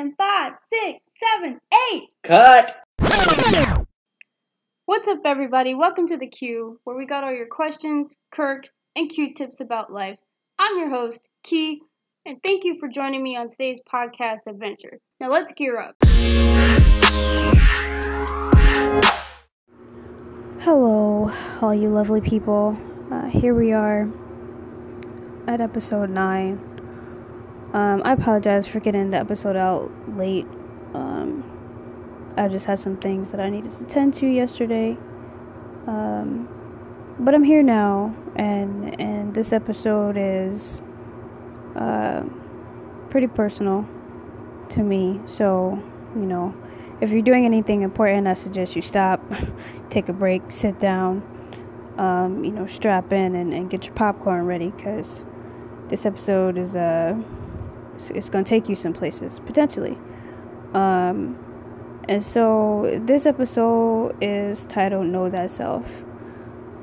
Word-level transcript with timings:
and 0.00 0.16
five, 0.16 0.54
six, 0.70 0.98
seven, 1.04 1.60
eight. 1.92 2.08
Cut! 2.24 2.74
What's 4.86 5.06
up, 5.06 5.18
everybody? 5.26 5.74
Welcome 5.74 6.08
to 6.08 6.16
the 6.16 6.26
Q, 6.26 6.80
where 6.84 6.96
we 6.96 7.04
got 7.04 7.22
all 7.22 7.34
your 7.34 7.46
questions, 7.46 8.14
quirks, 8.32 8.78
and 8.96 9.10
Q 9.10 9.34
tips 9.34 9.60
about 9.60 9.92
life. 9.92 10.16
I'm 10.58 10.78
your 10.78 10.88
host, 10.88 11.28
Key, 11.42 11.82
and 12.24 12.38
thank 12.42 12.64
you 12.64 12.78
for 12.80 12.88
joining 12.88 13.22
me 13.22 13.36
on 13.36 13.50
today's 13.50 13.82
podcast 13.92 14.46
adventure. 14.48 15.00
Now 15.20 15.28
let's 15.28 15.52
gear 15.52 15.78
up. 15.78 15.96
Hello, 20.60 21.30
all 21.60 21.74
you 21.74 21.90
lovely 21.90 22.22
people. 22.22 22.74
Uh, 23.12 23.26
here 23.26 23.52
we 23.52 23.72
are 23.72 24.08
at 25.46 25.60
episode 25.60 26.08
9. 26.08 26.69
Um, 27.72 28.02
I 28.04 28.12
apologize 28.12 28.66
for 28.66 28.80
getting 28.80 29.10
the 29.10 29.18
episode 29.18 29.56
out 29.56 29.90
late. 30.16 30.46
Um, 30.92 31.44
I 32.36 32.48
just 32.48 32.66
had 32.66 32.78
some 32.78 32.96
things 32.96 33.30
that 33.30 33.40
I 33.40 33.48
needed 33.48 33.70
to 33.78 33.84
tend 33.84 34.14
to 34.14 34.26
yesterday. 34.26 34.96
Um, 35.86 36.48
but 37.20 37.34
I'm 37.34 37.44
here 37.44 37.62
now, 37.62 38.14
and 38.34 39.00
and 39.00 39.34
this 39.34 39.52
episode 39.52 40.16
is 40.18 40.82
uh, 41.76 42.22
pretty 43.10 43.26
personal 43.26 43.86
to 44.70 44.82
me. 44.82 45.20
So, 45.26 45.80
you 46.14 46.22
know, 46.22 46.54
if 47.00 47.10
you're 47.10 47.22
doing 47.22 47.44
anything 47.44 47.82
important, 47.82 48.26
I 48.26 48.34
suggest 48.34 48.74
you 48.74 48.82
stop, 48.82 49.22
take 49.90 50.08
a 50.08 50.12
break, 50.12 50.42
sit 50.48 50.80
down, 50.80 51.22
um, 51.98 52.44
you 52.44 52.52
know, 52.52 52.66
strap 52.66 53.12
in 53.12 53.34
and, 53.34 53.52
and 53.52 53.70
get 53.70 53.86
your 53.86 53.94
popcorn 53.94 54.46
ready 54.46 54.70
because 54.70 55.24
this 55.88 56.06
episode 56.06 56.56
is 56.56 56.74
uh, 56.74 57.20
it's, 58.08 58.30
going 58.30 58.44
to 58.44 58.48
take 58.48 58.68
you 58.68 58.76
some 58.76 58.92
places 58.92 59.40
potentially. 59.40 59.98
Um, 60.72 61.36
and 62.08 62.24
so 62.24 63.00
this 63.04 63.26
episode 63.26 64.16
is 64.20 64.66
titled 64.66 65.06
"Know 65.06 65.30
Thyself." 65.30 65.84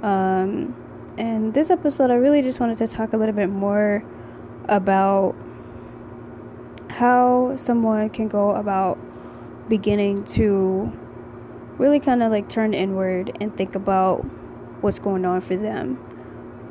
Um, 0.04 0.76
and 1.18 1.54
this 1.54 1.72
episode, 1.72 2.12
I 2.12 2.16
really 2.16 2.42
just 2.42 2.60
wanted 2.60 2.78
to 2.78 2.88
talk 2.88 3.14
a 3.14 3.18
little 3.18 3.34
bit 3.34 3.50
more 3.50 4.04
about 4.66 5.36
how 6.90 7.56
someone 7.56 8.10
can 8.10 8.28
go 8.28 8.52
about 8.52 8.98
beginning 9.70 10.24
to 10.24 10.92
really 11.78 12.00
kind 12.00 12.24
of 12.24 12.32
like 12.32 12.50
turn 12.50 12.74
inward 12.74 13.38
and 13.42 13.56
think 13.56 13.76
about 13.76 14.20
what's 14.82 15.00
going 15.00 15.26
on 15.26 15.42
for 15.42 15.56
them. 15.56 16.00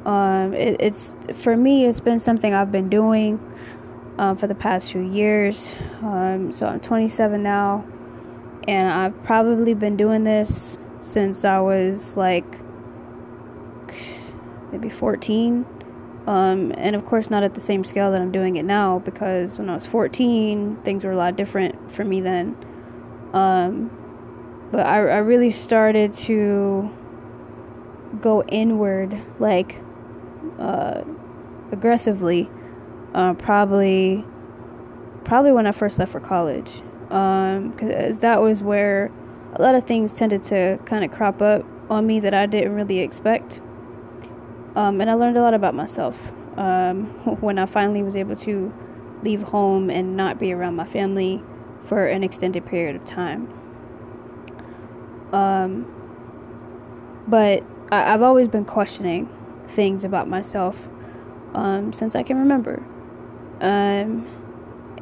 Um, 0.05 0.55
it, 0.55 0.81
it's 0.81 1.17
for 1.35 1.57
me, 1.57 1.87
it's 1.87 2.01
been 2.01 2.19
something 2.19 2.55
I've 2.55 2.71
been 2.71 2.89
doing 2.89 3.41
um, 4.19 4.37
for 4.37 4.47
the 4.47 4.55
past 4.55 4.93
few 4.93 5.03
years. 5.03 5.73
Um, 6.03 6.53
so 6.53 6.67
I'm 6.67 6.81
27 6.81 7.43
now, 7.43 7.85
and 8.67 8.89
I've 8.89 9.23
probably 9.25 9.75
been 9.75 9.97
doing 9.97 10.25
this 10.25 10.79
since 11.01 11.45
I 11.45 11.61
was 11.61 12.17
like 12.17 12.61
maybe 14.73 14.89
14. 14.89 15.65
Um, 16.27 16.73
and 16.77 16.97
of 16.97 17.07
course, 17.07 17.31
not 17.31 17.45
at 17.45 17.55
the 17.55 17.61
same 17.61 17.85
scale 17.85 18.11
that 18.11 18.21
I'm 18.21 18.33
doing 18.33 18.57
it 18.57 18.65
now 18.65 18.99
because 18.99 19.59
when 19.59 19.71
I 19.71 19.75
was 19.75 19.87
14, 19.87 20.79
things 20.85 21.05
were 21.05 21.13
a 21.13 21.17
lot 21.17 21.37
different 21.37 21.93
for 21.93 22.05
me 22.05 22.21
then. 22.21 22.57
Um, 23.33 23.91
but 24.73 24.85
I, 24.85 24.97
I 24.97 25.19
really 25.19 25.53
started 25.53 26.13
to 26.15 26.91
go 28.21 28.43
inward, 28.45 29.21
like 29.39 29.81
uh, 30.59 31.03
aggressively, 31.71 32.51
uh, 33.17 33.33
probably 33.35 34.25
probably 35.25 35.51
when 35.51 35.67
I 35.67 35.73
first 35.73 35.99
left 35.99 36.13
for 36.13 36.21
college, 36.21 36.83
because 37.09 38.15
um, 38.15 38.21
that 38.21 38.41
was 38.41 38.63
where 38.63 39.11
a 39.55 39.63
lot 39.63 39.75
of 39.75 39.87
things 39.87 40.13
tended 40.13 40.45
to 40.45 40.79
kind 40.85 41.05
of 41.05 41.11
crop 41.11 41.43
up 41.43 41.65
on 41.91 42.07
me 42.07 42.21
that 42.21 42.35
I 42.35 42.47
didn't 42.47 42.75
really 42.75 43.01
expect. 43.01 43.61
Um, 44.77 45.01
and 45.01 45.11
I 45.11 45.15
learned 45.15 45.39
a 45.39 45.41
lot 45.41 45.55
about 45.55 45.75
myself 45.75 46.17
um, 46.59 47.07
when 47.41 47.59
I 47.59 47.67
finally 47.67 48.03
was 48.03 48.15
able 48.15 48.37
to 48.37 48.73
leave 49.23 49.43
home 49.43 49.91
and 49.91 50.17
not 50.17 50.39
be 50.39 50.53
around 50.53 50.77
my 50.77 50.85
family 50.85 51.43
for 51.85 52.07
an 52.07 52.23
extended 52.23 52.67
period 52.67 52.97
of 52.97 53.05
time. 53.07 53.49
Um, 55.33 55.93
but 57.27 57.65
I, 57.91 58.03
have 58.03 58.23
always 58.23 58.49
been 58.49 58.65
questioning 58.65 59.29
things 59.69 60.05
about 60.05 60.29
myself 60.29 60.77
um, 61.55 61.93
since 61.93 62.15
I 62.15 62.23
can 62.23 62.39
remember. 62.39 62.85
Um, 63.61 64.27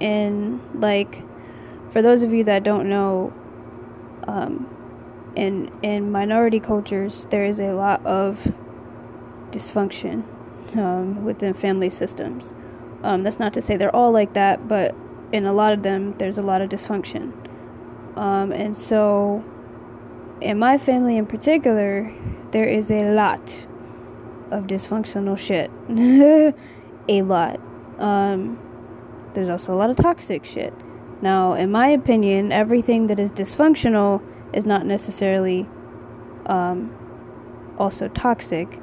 and 0.00 0.60
like, 0.75 1.22
for 1.92 2.03
those 2.03 2.22
of 2.22 2.32
you 2.32 2.44
that 2.44 2.62
don't 2.62 2.88
know, 2.88 3.32
um, 4.26 4.69
in 5.37 5.72
in 5.82 6.10
minority 6.10 6.60
cultures, 6.60 7.26
there 7.31 7.44
is 7.44 7.60
a 7.60 7.72
lot 7.72 8.04
of 8.06 8.53
dysfunction 9.50 10.25
um, 10.76 11.25
within 11.25 11.54
family 11.54 11.91
systems. 11.91 12.53
Um, 13.03 13.22
that's 13.22 13.38
not 13.38 13.53
to 13.54 13.62
say 13.62 13.76
they're 13.76 13.94
all 13.94 14.12
like 14.12 14.34
that, 14.34 14.66
but 14.66 14.94
in 15.32 15.47
a 15.47 15.53
lot 15.53 15.72
of 15.72 15.82
them, 15.82 16.15
there's 16.19 16.38
a 16.38 16.42
lot 16.42 16.62
of 16.62 16.71
dysfunction. 16.71 17.32
Um, 18.16 18.53
and 18.53 18.76
so, 18.76 19.44
in 20.41 20.59
my 20.59 20.78
family 20.78 21.16
in 21.16 21.26
particular, 21.26 22.12
there 22.53 22.65
is 22.65 22.91
a 22.91 23.12
lot 23.12 23.66
of 24.50 24.65
dysfunctional 24.65 25.36
shit. 25.36 25.71
a 27.09 27.22
lot. 27.22 27.60
Um, 27.99 28.59
there's 29.34 29.49
also 29.49 29.72
a 29.72 29.77
lot 29.77 29.91
of 29.91 29.97
toxic 29.97 30.44
shit. 30.44 30.72
Now, 31.22 31.55
in 31.55 31.71
my 31.71 31.88
opinion, 31.88 32.53
everything 32.53 33.06
that 33.06 33.19
is 33.19 33.32
dysfunctional 33.32 34.22
is 34.53 34.66
not 34.66 34.87
necessarily 34.87 35.66
um, 36.47 36.94
also 37.78 38.09
toxic, 38.09 38.81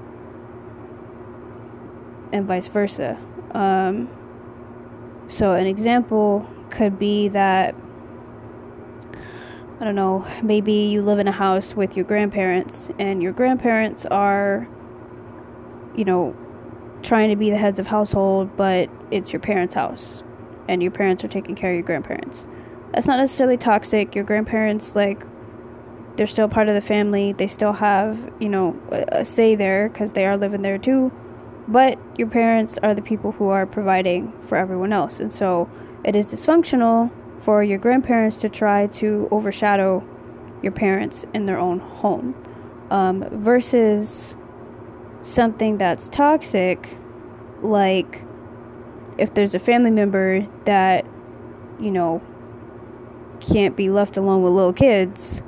and 2.34 2.46
vice 2.46 2.68
versa. 2.68 3.18
Um, 3.52 4.10
so, 5.30 5.54
an 5.54 5.68
example 5.68 6.48
could 6.70 6.98
be 6.98 7.28
that, 7.30 7.76
I 9.80 9.84
don't 9.84 9.96
know, 9.96 10.26
maybe 10.42 10.74
you 10.74 11.02
live 11.02 11.20
in 11.20 11.28
a 11.28 11.32
house 11.32 11.76
with 11.76 11.96
your 11.96 12.06
grandparents, 12.06 12.90
and 13.00 13.22
your 13.22 13.34
grandparents 13.34 14.06
are, 14.06 14.68
you 15.96 16.06
know, 16.06 16.36
trying 17.02 17.30
to 17.30 17.36
be 17.36 17.50
the 17.50 17.58
heads 17.58 17.80
of 17.80 17.88
household, 17.88 18.56
but 18.56 18.90
it's 19.12 19.34
your 19.34 19.40
parents' 19.40 19.76
house, 19.76 20.24
and 20.68 20.82
your 20.82 20.92
parents 20.92 21.24
are 21.24 21.28
taking 21.28 21.56
care 21.56 21.72
of 21.72 21.76
your 21.76 21.84
grandparents. 21.84 22.48
That's 22.94 23.08
not 23.08 23.18
necessarily 23.18 23.58
toxic. 23.58 24.16
Your 24.16 24.24
grandparents, 24.24 24.96
like, 24.96 25.24
they're 26.18 26.28
still 26.28 26.50
part 26.50 26.68
of 26.68 26.76
the 26.76 26.82
family. 26.82 27.34
They 27.34 27.48
still 27.48 27.74
have, 27.74 28.32
you 28.40 28.50
know, 28.50 28.80
a 28.92 29.24
say 29.24 29.56
there 29.56 29.90
because 29.90 30.14
they 30.14 30.26
are 30.26 30.38
living 30.38 30.62
there 30.62 30.78
too 30.78 31.12
but 31.68 31.98
your 32.18 32.28
parents 32.28 32.78
are 32.84 32.94
the 32.94 33.02
people 33.02 33.32
who 33.34 33.48
are 33.48 33.66
providing 33.66 34.34
for 34.48 34.58
everyone 34.58 34.92
else. 34.92 35.20
And 35.20 35.34
so 35.34 35.70
it 36.04 36.16
is 36.16 36.28
dysfunctional 36.28 37.12
for 37.40 37.64
your 37.64 37.78
grandparents 37.78 38.38
to 38.38 38.50
try 38.50 38.88
to 38.88 39.28
overshadow 39.32 40.04
your 40.62 40.72
parents 40.74 41.26
in 41.34 41.46
their 41.46 41.58
own 41.58 41.80
home 41.80 42.36
um, 42.90 43.26
versus 43.32 44.36
something 45.22 45.78
that's 45.78 46.08
toxic, 46.10 46.98
like 47.62 48.24
if 49.18 49.34
there's 49.34 49.54
a 49.54 49.60
family 49.60 49.92
member 49.92 50.48
that, 50.66 51.06
you 51.80 51.92
know, 51.92 52.22
can't 53.40 53.76
be 53.76 53.90
left 53.90 54.18
alone 54.18 54.44
with 54.44 54.54
little 54.54 54.74
kids 54.74 55.42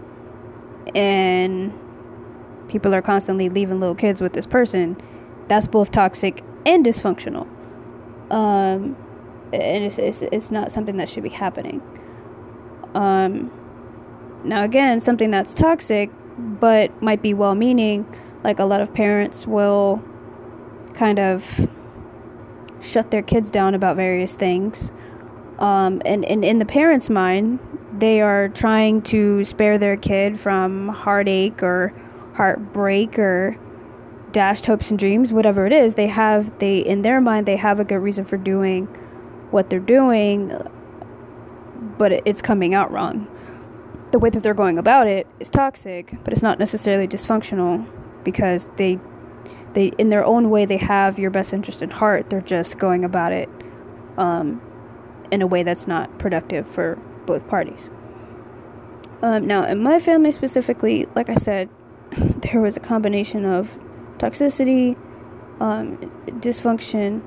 and 0.95 1.73
people 2.67 2.93
are 2.93 3.01
constantly 3.01 3.49
leaving 3.49 3.79
little 3.79 3.95
kids 3.95 4.19
with 4.21 4.33
this 4.33 4.45
person 4.45 4.97
that's 5.47 5.67
both 5.67 5.91
toxic 5.91 6.43
and 6.65 6.85
dysfunctional. 6.85 7.47
Um, 8.31 8.95
and 9.51 9.83
it's, 9.83 9.97
it's, 9.97 10.21
it's 10.21 10.51
not 10.51 10.71
something 10.71 10.97
that 10.97 11.09
should 11.09 11.23
be 11.23 11.29
happening. 11.29 11.81
Um, 12.95 13.51
now, 14.43 14.63
again, 14.63 14.99
something 14.99 15.31
that's 15.31 15.53
toxic 15.53 16.09
but 16.37 17.01
might 17.01 17.21
be 17.21 17.33
well 17.33 17.55
meaning, 17.55 18.05
like 18.43 18.59
a 18.59 18.65
lot 18.65 18.81
of 18.81 18.93
parents 18.93 19.47
will 19.47 20.03
kind 20.95 21.19
of 21.19 21.69
shut 22.81 23.11
their 23.11 23.21
kids 23.21 23.49
down 23.49 23.75
about 23.75 23.95
various 23.95 24.35
things. 24.35 24.91
Um, 25.59 26.01
and, 26.05 26.25
and 26.25 26.43
in 26.43 26.59
the 26.59 26.65
parent's 26.65 27.09
mind, 27.09 27.59
they 27.97 28.21
are 28.21 28.49
trying 28.49 29.01
to 29.03 29.43
spare 29.43 29.77
their 29.77 29.95
kid 29.95 30.39
from 30.39 30.89
heartache 30.89 31.63
or 31.63 31.93
heartbreak 32.33 33.17
or 33.19 33.57
dashed 34.31 34.65
hopes 34.65 34.89
and 34.89 34.99
dreams, 34.99 35.31
whatever 35.31 35.65
it 35.65 35.71
is, 35.71 35.95
they 35.95 36.07
have 36.07 36.57
they 36.59 36.79
in 36.79 37.03
their 37.03 37.21
mind 37.21 37.45
they 37.45 37.55
have 37.55 37.79
a 37.79 37.83
good 37.83 37.97
reason 37.97 38.25
for 38.25 38.35
doing 38.35 38.85
what 39.51 39.69
they're 39.69 39.79
doing, 39.79 40.51
but 41.97 42.11
it's 42.25 42.41
coming 42.41 42.73
out 42.73 42.91
wrong. 42.91 43.27
The 44.11 44.19
way 44.19 44.29
that 44.31 44.43
they're 44.43 44.53
going 44.53 44.77
about 44.77 45.07
it 45.07 45.27
is 45.39 45.49
toxic, 45.49 46.15
but 46.23 46.33
it's 46.33 46.41
not 46.41 46.59
necessarily 46.59 47.07
dysfunctional 47.07 47.87
because 48.23 48.69
they 48.77 48.99
they 49.73 49.87
in 49.97 50.09
their 50.09 50.23
own 50.23 50.49
way 50.49 50.65
they 50.65 50.77
have 50.77 51.17
your 51.17 51.31
best 51.31 51.53
interest 51.53 51.81
at 51.81 51.91
heart. 51.91 52.29
They're 52.29 52.41
just 52.41 52.77
going 52.77 53.03
about 53.03 53.31
it 53.31 53.49
um, 54.17 54.61
in 55.31 55.41
a 55.41 55.47
way 55.47 55.63
that's 55.63 55.87
not 55.87 56.19
productive 56.19 56.67
for 56.67 56.97
both 57.25 57.47
parties. 57.47 57.89
Um, 59.21 59.47
now, 59.47 59.65
in 59.65 59.81
my 59.81 59.99
family 59.99 60.31
specifically, 60.31 61.07
like 61.15 61.29
I 61.29 61.35
said, 61.35 61.69
there 62.17 62.59
was 62.59 62.75
a 62.75 62.81
combination 62.81 63.45
of 63.45 63.71
toxicity, 64.17 64.97
um, 65.59 65.97
dysfunction, 66.41 67.21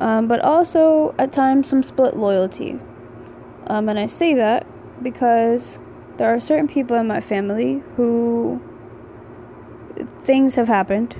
um, 0.00 0.28
but 0.28 0.40
also 0.40 1.14
at 1.18 1.32
times 1.32 1.68
some 1.68 1.82
split 1.82 2.16
loyalty. 2.16 2.78
Um, 3.66 3.88
and 3.88 3.98
I 3.98 4.06
say 4.06 4.34
that 4.34 4.66
because 5.02 5.78
there 6.18 6.28
are 6.28 6.40
certain 6.40 6.68
people 6.68 6.96
in 6.96 7.06
my 7.06 7.20
family 7.20 7.82
who 7.96 8.60
things 10.24 10.54
have 10.54 10.68
happened. 10.68 11.14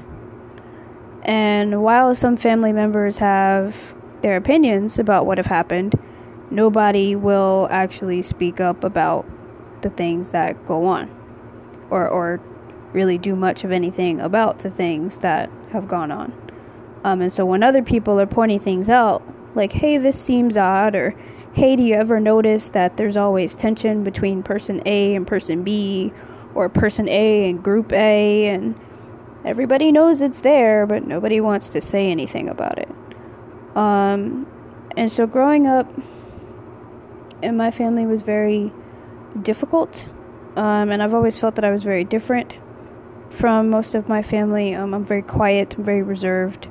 And 1.23 1.83
while 1.83 2.15
some 2.15 2.37
family 2.37 2.73
members 2.73 3.19
have 3.19 3.95
their 4.23 4.37
opinions 4.37 4.99
about 4.99 5.27
what 5.27 5.39
have 5.39 5.47
happened, 5.47 5.95
nobody 6.51 7.15
will 7.15 7.69
actually 7.71 8.23
speak 8.23 8.61
up 8.61 8.85
about 8.85 9.27
the 9.83 9.91
things 9.91 10.31
that 10.31 10.67
go 10.67 10.87
on 10.87 11.11
or 11.91 12.09
or 12.09 12.41
really 12.93 13.19
do 13.19 13.37
much 13.37 13.65
of 13.65 13.71
anything 13.71 14.21
about 14.21 14.59
the 14.61 14.71
things 14.71 15.19
that 15.19 15.51
have 15.73 15.87
gone 15.87 16.11
on. 16.11 16.33
Um, 17.05 17.21
and 17.21 17.33
so 17.33 17.45
when 17.45 17.63
other 17.63 17.83
people 17.83 18.19
are 18.19 18.27
pointing 18.27 18.61
things 18.61 18.89
out, 18.89 19.23
like, 19.55 19.73
hey, 19.73 19.99
this 19.99 20.19
seems 20.19 20.57
odd, 20.57 20.95
or 20.95 21.15
hey, 21.53 21.77
do 21.77 21.83
you 21.83 21.95
ever 21.95 22.19
notice 22.19 22.71
that 22.71 22.97
there's 22.97 23.17
always 23.17 23.55
tension 23.55 24.05
between 24.05 24.43
person 24.43 24.83
A 24.87 25.15
and 25.15 25.27
person 25.27 25.63
B, 25.63 26.13
or 26.59 26.69
person 26.69 27.09
A 27.09 27.49
and 27.49 27.63
group 27.63 27.93
A, 27.93 28.47
and 28.47 28.75
everybody 29.45 29.93
knows 29.93 30.21
it's 30.21 30.41
there, 30.41 30.87
but 30.87 31.07
nobody 31.07 31.41
wants 31.41 31.69
to 31.71 31.81
say 31.81 32.11
anything 32.11 32.49
about 32.49 32.79
it. 32.79 32.89
Um, 33.77 34.47
and 34.97 35.11
so 35.11 35.27
growing 35.27 35.69
up 35.69 35.87
in 37.43 37.57
my 37.57 37.71
family 37.71 38.07
was 38.07 38.23
very 38.23 38.73
difficult, 39.41 40.09
um, 40.57 40.91
and 40.91 41.01
I've 41.01 41.15
always 41.15 41.39
felt 41.39 41.55
that 41.55 41.65
I 41.65 41.71
was 41.71 41.85
very 41.85 42.03
different 42.03 42.57
from 43.31 43.71
most 43.71 43.95
of 43.95 44.09
my 44.09 44.23
family. 44.23 44.75
Um, 44.75 44.95
I'm 44.95 45.05
very 45.05 45.23
quiet, 45.23 45.75
I'm 45.79 45.85
very 45.85 46.03
reserved. 46.03 46.67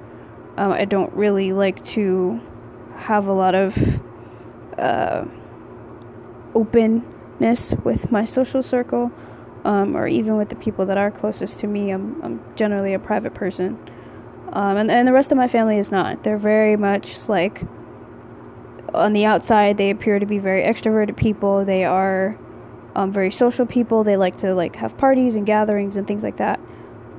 Um, 0.58 0.74
I 0.74 0.84
don't 0.86 1.14
really 1.14 1.54
like 1.54 1.86
to 1.96 2.42
have 2.98 3.28
a 3.28 3.34
lot 3.34 3.56
of 3.56 3.78
uh, 4.78 5.24
openness 6.54 7.74
with 7.86 8.12
my 8.12 8.26
social 8.26 8.62
circle, 8.64 9.12
um, 9.68 9.98
or 9.98 10.08
even 10.08 10.38
with 10.38 10.48
the 10.48 10.56
people 10.56 10.86
that 10.86 10.98
are 10.98 11.12
closest 11.12 11.60
to 11.60 11.68
me. 11.68 11.92
I'm, 11.92 12.22
I'm 12.24 12.56
generally 12.56 12.94
a 12.94 13.00
private 13.00 13.34
person, 13.34 13.78
um, 14.54 14.78
and 14.78 14.90
and 14.90 15.06
the 15.06 15.12
rest 15.12 15.32
of 15.32 15.38
my 15.38 15.50
family 15.50 15.78
is 15.78 15.92
not. 15.92 16.24
They're 16.24 16.38
very 16.38 16.78
much 16.78 17.28
like 17.28 17.64
on 18.94 19.12
the 19.12 19.26
outside. 19.26 19.78
They 19.78 19.90
appear 19.90 20.20
to 20.20 20.26
be 20.26 20.40
very 20.40 20.64
extroverted 20.64 21.18
people. 21.18 21.66
They 21.66 21.84
are 21.84 22.40
um, 22.96 23.12
very 23.12 23.30
social 23.30 23.66
people. 23.66 24.06
They 24.06 24.16
like 24.16 24.38
to 24.38 24.56
like 24.56 24.78
have 24.78 24.98
parties 24.98 25.36
and 25.36 25.46
gatherings 25.46 25.98
and 25.98 26.08
things 26.08 26.24
like 26.24 26.38
that. 26.38 26.62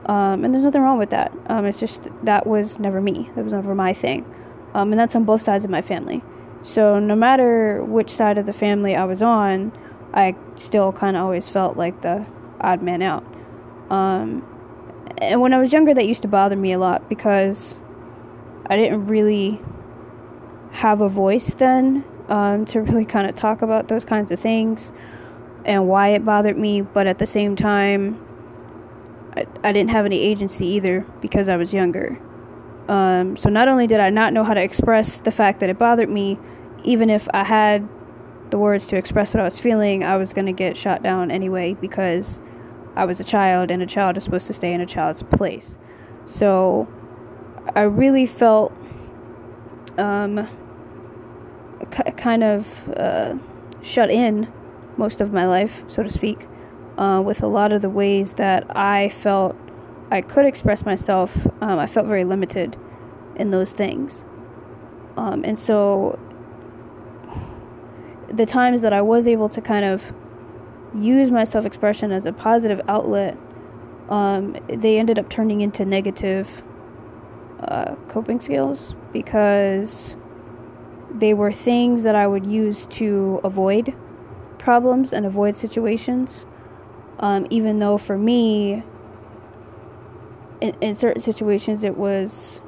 Um, 0.06 0.42
and 0.42 0.54
there's 0.54 0.64
nothing 0.64 0.80
wrong 0.80 0.98
with 0.98 1.10
that. 1.10 1.30
Um, 1.48 1.66
it's 1.66 1.78
just 1.78 2.08
that 2.22 2.46
was 2.46 2.78
never 2.78 3.02
me. 3.02 3.30
That 3.36 3.44
was 3.44 3.52
never 3.52 3.74
my 3.74 3.92
thing. 3.92 4.24
Um, 4.72 4.90
and 4.90 4.98
that's 4.98 5.14
on 5.14 5.24
both 5.24 5.42
sides 5.42 5.64
of 5.64 5.70
my 5.70 5.82
family. 5.82 6.22
So 6.62 6.98
no 6.98 7.14
matter 7.14 7.84
which 7.84 8.10
side 8.10 8.38
of 8.38 8.46
the 8.46 8.54
family 8.54 8.96
I 8.96 9.04
was 9.04 9.20
on, 9.20 9.70
I 10.14 10.34
still 10.56 10.92
kind 10.92 11.14
of 11.14 11.22
always 11.24 11.50
felt 11.50 11.76
like 11.76 12.00
the 12.00 12.24
odd 12.60 12.82
man 12.82 13.02
out. 13.02 13.24
Um, 13.90 14.44
and 15.18 15.40
when 15.40 15.54
I 15.54 15.58
was 15.58 15.72
younger, 15.72 15.94
that 15.94 16.06
used 16.06 16.22
to 16.22 16.28
bother 16.28 16.56
me 16.56 16.72
a 16.72 16.78
lot 16.78 17.08
because 17.08 17.76
I 18.66 18.76
didn't 18.76 19.06
really 19.06 19.60
have 20.72 21.00
a 21.00 21.08
voice 21.08 21.52
then 21.54 22.04
um, 22.28 22.64
to 22.66 22.80
really 22.82 23.04
kind 23.04 23.28
of 23.28 23.34
talk 23.34 23.62
about 23.62 23.88
those 23.88 24.04
kinds 24.04 24.30
of 24.30 24.38
things 24.38 24.92
and 25.64 25.88
why 25.88 26.08
it 26.08 26.24
bothered 26.24 26.58
me. 26.58 26.82
But 26.82 27.06
at 27.06 27.18
the 27.18 27.26
same 27.26 27.56
time, 27.56 28.24
I, 29.34 29.46
I 29.64 29.72
didn't 29.72 29.90
have 29.90 30.04
any 30.04 30.20
agency 30.20 30.66
either 30.66 31.06
because 31.20 31.48
I 31.48 31.56
was 31.56 31.72
younger. 31.72 32.18
Um, 32.88 33.36
so 33.36 33.48
not 33.48 33.68
only 33.68 33.86
did 33.86 34.00
I 34.00 34.10
not 34.10 34.32
know 34.32 34.44
how 34.44 34.54
to 34.54 34.62
express 34.62 35.20
the 35.20 35.30
fact 35.30 35.60
that 35.60 35.68
it 35.68 35.78
bothered 35.78 36.08
me, 36.08 36.38
even 36.84 37.10
if 37.10 37.28
I 37.34 37.44
had 37.44 37.88
the 38.50 38.58
words 38.58 38.86
to 38.88 38.96
express 38.96 39.34
what 39.34 39.40
I 39.40 39.44
was 39.44 39.58
feeling, 39.58 40.04
I 40.04 40.16
was 40.16 40.32
going 40.32 40.46
to 40.46 40.52
get 40.52 40.76
shot 40.76 41.02
down 41.02 41.30
anyway 41.30 41.74
because 41.74 42.40
I 42.98 43.04
was 43.04 43.20
a 43.20 43.24
child 43.24 43.70
and 43.70 43.80
a 43.80 43.86
child 43.86 44.16
is 44.16 44.24
supposed 44.24 44.48
to 44.48 44.52
stay 44.52 44.72
in 44.72 44.80
a 44.80 44.86
child's 44.86 45.22
place. 45.22 45.78
So 46.26 46.88
I 47.76 47.82
really 47.82 48.26
felt 48.26 48.72
um, 49.96 50.48
k- 51.92 52.10
kind 52.16 52.42
of 52.42 52.66
uh, 52.96 53.36
shut 53.82 54.10
in 54.10 54.52
most 54.96 55.20
of 55.20 55.32
my 55.32 55.46
life, 55.46 55.84
so 55.86 56.02
to 56.02 56.10
speak 56.10 56.48
uh, 56.98 57.22
with 57.24 57.40
a 57.40 57.46
lot 57.46 57.70
of 57.70 57.82
the 57.82 57.88
ways 57.88 58.32
that 58.34 58.76
I 58.76 59.10
felt 59.10 59.54
I 60.10 60.20
could 60.20 60.44
express 60.44 60.84
myself. 60.84 61.46
Um, 61.60 61.78
I 61.78 61.86
felt 61.86 62.08
very 62.08 62.24
limited 62.24 62.76
in 63.36 63.50
those 63.50 63.70
things. 63.70 64.24
Um, 65.16 65.44
and 65.44 65.56
so 65.56 66.18
the 68.28 68.44
times 68.44 68.82
that 68.82 68.92
I 68.92 69.02
was 69.02 69.28
able 69.28 69.48
to 69.50 69.60
kind 69.60 69.84
of 69.84 70.12
use 70.94 71.30
my 71.30 71.44
self 71.44 71.64
expression 71.64 72.12
as 72.12 72.26
a 72.26 72.32
positive 72.32 72.80
outlet, 72.88 73.36
um, 74.08 74.56
they 74.68 74.98
ended 74.98 75.18
up 75.18 75.28
turning 75.28 75.60
into 75.60 75.84
negative 75.84 76.62
uh, 77.60 77.94
coping 78.08 78.40
skills 78.40 78.94
because 79.12 80.16
they 81.10 81.34
were 81.34 81.52
things 81.52 82.02
that 82.04 82.14
I 82.14 82.26
would 82.26 82.46
use 82.46 82.86
to 82.86 83.40
avoid 83.44 83.94
problems 84.58 85.12
and 85.12 85.26
avoid 85.26 85.56
situations. 85.56 86.44
Um, 87.18 87.46
even 87.50 87.80
though 87.80 87.98
for 87.98 88.16
me, 88.16 88.84
in, 90.60 90.74
in 90.80 90.94
certain 90.94 91.20
situations, 91.20 91.82
it 91.82 91.96
was 91.96 92.60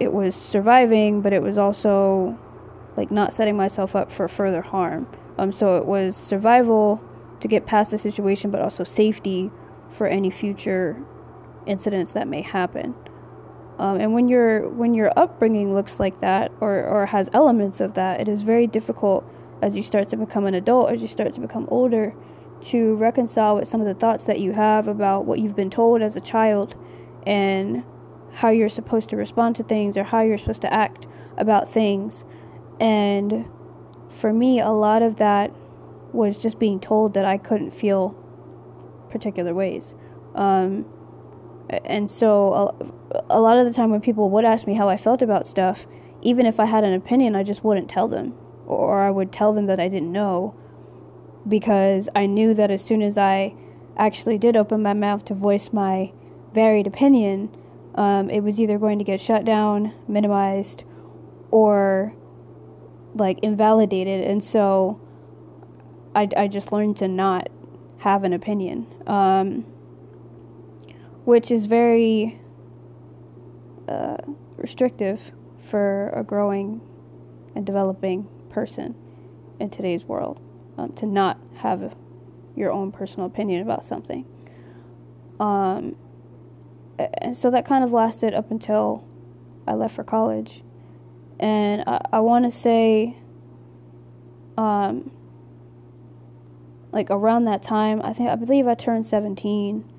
it 0.00 0.12
was 0.12 0.34
surviving, 0.34 1.20
but 1.20 1.32
it 1.32 1.42
was 1.42 1.58
also 1.58 2.38
like 2.96 3.10
not 3.10 3.32
setting 3.32 3.56
myself 3.56 3.94
up 3.94 4.10
for 4.10 4.26
further 4.26 4.62
harm. 4.62 5.06
Um, 5.40 5.52
so 5.52 5.78
it 5.78 5.86
was 5.86 6.16
survival 6.16 7.00
to 7.40 7.48
get 7.48 7.64
past 7.64 7.92
the 7.92 7.98
situation, 7.98 8.50
but 8.50 8.60
also 8.60 8.84
safety 8.84 9.50
for 9.90 10.06
any 10.06 10.28
future 10.28 11.02
incidents 11.66 12.12
that 12.12 12.28
may 12.28 12.42
happen. 12.42 12.94
Um, 13.78 13.98
and 13.98 14.12
when 14.12 14.28
your 14.28 14.68
when 14.68 14.92
your 14.92 15.10
upbringing 15.16 15.74
looks 15.74 15.98
like 15.98 16.20
that, 16.20 16.52
or 16.60 16.84
or 16.84 17.06
has 17.06 17.30
elements 17.32 17.80
of 17.80 17.94
that, 17.94 18.20
it 18.20 18.28
is 18.28 18.42
very 18.42 18.66
difficult 18.66 19.24
as 19.62 19.74
you 19.74 19.82
start 19.82 20.10
to 20.10 20.18
become 20.18 20.44
an 20.44 20.52
adult, 20.52 20.90
as 20.90 21.00
you 21.00 21.08
start 21.08 21.32
to 21.32 21.40
become 21.40 21.66
older, 21.70 22.14
to 22.60 22.94
reconcile 22.96 23.56
with 23.56 23.66
some 23.66 23.80
of 23.80 23.86
the 23.86 23.94
thoughts 23.94 24.26
that 24.26 24.40
you 24.40 24.52
have 24.52 24.88
about 24.88 25.24
what 25.24 25.38
you've 25.38 25.56
been 25.56 25.70
told 25.70 26.02
as 26.02 26.16
a 26.16 26.20
child 26.20 26.74
and 27.26 27.82
how 28.32 28.50
you're 28.50 28.68
supposed 28.68 29.08
to 29.08 29.16
respond 29.16 29.56
to 29.56 29.62
things 29.62 29.96
or 29.96 30.04
how 30.04 30.20
you're 30.20 30.36
supposed 30.36 30.60
to 30.60 30.72
act 30.72 31.06
about 31.38 31.72
things. 31.72 32.24
And 32.78 33.46
for 34.20 34.32
me, 34.32 34.60
a 34.60 34.70
lot 34.70 35.02
of 35.02 35.16
that 35.16 35.50
was 36.12 36.36
just 36.36 36.58
being 36.58 36.78
told 36.78 37.14
that 37.14 37.24
I 37.24 37.38
couldn't 37.38 37.70
feel 37.70 38.14
particular 39.10 39.54
ways. 39.54 39.94
Um, 40.34 40.84
and 41.84 42.10
so, 42.10 42.74
a, 43.10 43.24
a 43.30 43.40
lot 43.40 43.56
of 43.56 43.64
the 43.64 43.72
time 43.72 43.90
when 43.90 44.00
people 44.00 44.28
would 44.30 44.44
ask 44.44 44.66
me 44.66 44.74
how 44.74 44.88
I 44.88 44.96
felt 44.96 45.22
about 45.22 45.46
stuff, 45.46 45.86
even 46.20 46.44
if 46.44 46.60
I 46.60 46.66
had 46.66 46.84
an 46.84 46.92
opinion, 46.94 47.34
I 47.34 47.42
just 47.42 47.64
wouldn't 47.64 47.88
tell 47.88 48.08
them. 48.08 48.34
Or 48.66 49.02
I 49.02 49.10
would 49.10 49.32
tell 49.32 49.52
them 49.52 49.66
that 49.66 49.80
I 49.80 49.88
didn't 49.88 50.12
know 50.12 50.54
because 51.48 52.08
I 52.14 52.26
knew 52.26 52.54
that 52.54 52.70
as 52.70 52.84
soon 52.84 53.02
as 53.02 53.16
I 53.16 53.54
actually 53.96 54.38
did 54.38 54.56
open 54.56 54.82
my 54.82 54.92
mouth 54.92 55.24
to 55.26 55.34
voice 55.34 55.70
my 55.72 56.12
varied 56.52 56.86
opinion, 56.86 57.54
um, 57.94 58.30
it 58.30 58.40
was 58.40 58.60
either 58.60 58.78
going 58.78 58.98
to 58.98 59.04
get 59.04 59.20
shut 59.20 59.44
down, 59.44 59.94
minimized, 60.06 60.84
or 61.50 62.14
like 63.14 63.38
invalidated. 63.40 64.24
And 64.26 64.42
so 64.42 65.00
I, 66.14 66.28
I 66.36 66.48
just 66.48 66.72
learned 66.72 66.96
to 66.98 67.08
not 67.08 67.48
have 67.98 68.24
an 68.24 68.32
opinion, 68.32 68.86
um, 69.06 69.62
which 71.24 71.50
is 71.50 71.66
very 71.66 72.40
uh, 73.88 74.16
restrictive 74.56 75.32
for 75.68 76.10
a 76.10 76.22
growing 76.22 76.80
and 77.54 77.66
developing 77.66 78.28
person 78.48 78.94
in 79.58 79.70
today's 79.70 80.04
world 80.04 80.40
um, 80.78 80.92
to 80.94 81.06
not 81.06 81.38
have 81.56 81.94
your 82.56 82.72
own 82.72 82.90
personal 82.90 83.26
opinion 83.26 83.62
about 83.62 83.84
something. 83.84 84.24
Um, 85.38 85.96
and 86.98 87.36
so 87.36 87.50
that 87.50 87.66
kind 87.66 87.84
of 87.84 87.92
lasted 87.92 88.34
up 88.34 88.50
until 88.50 89.04
I 89.66 89.74
left 89.74 89.94
for 89.94 90.04
college. 90.04 90.62
And 91.40 91.82
I, 91.86 92.00
I 92.12 92.20
want 92.20 92.44
to 92.44 92.50
say, 92.50 93.16
um, 94.58 95.10
like 96.92 97.10
around 97.10 97.46
that 97.46 97.62
time, 97.62 98.02
I 98.04 98.12
think 98.12 98.28
I 98.28 98.36
believe 98.36 98.68
I 98.68 98.74
turned 98.74 99.06
17. 99.06 99.90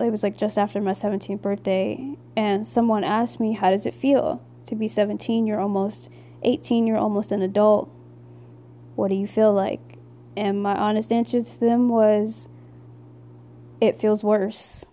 It 0.00 0.10
was 0.10 0.22
like 0.22 0.38
just 0.38 0.56
after 0.56 0.80
my 0.80 0.92
17th 0.92 1.42
birthday, 1.42 2.16
and 2.34 2.66
someone 2.66 3.04
asked 3.04 3.38
me, 3.38 3.52
"How 3.52 3.70
does 3.70 3.84
it 3.84 3.94
feel 3.94 4.42
to 4.66 4.74
be 4.74 4.88
17? 4.88 5.46
You're 5.46 5.60
almost 5.60 6.08
18, 6.42 6.86
you're 6.86 6.96
almost 6.96 7.30
an 7.30 7.42
adult. 7.42 7.90
What 8.94 9.08
do 9.08 9.14
you 9.14 9.26
feel 9.26 9.52
like? 9.52 9.98
And 10.34 10.62
my 10.62 10.74
honest 10.74 11.12
answer 11.12 11.42
to 11.42 11.60
them 11.60 11.88
was, 11.88 12.48
it 13.80 14.00
feels 14.00 14.22
worse. 14.24 14.86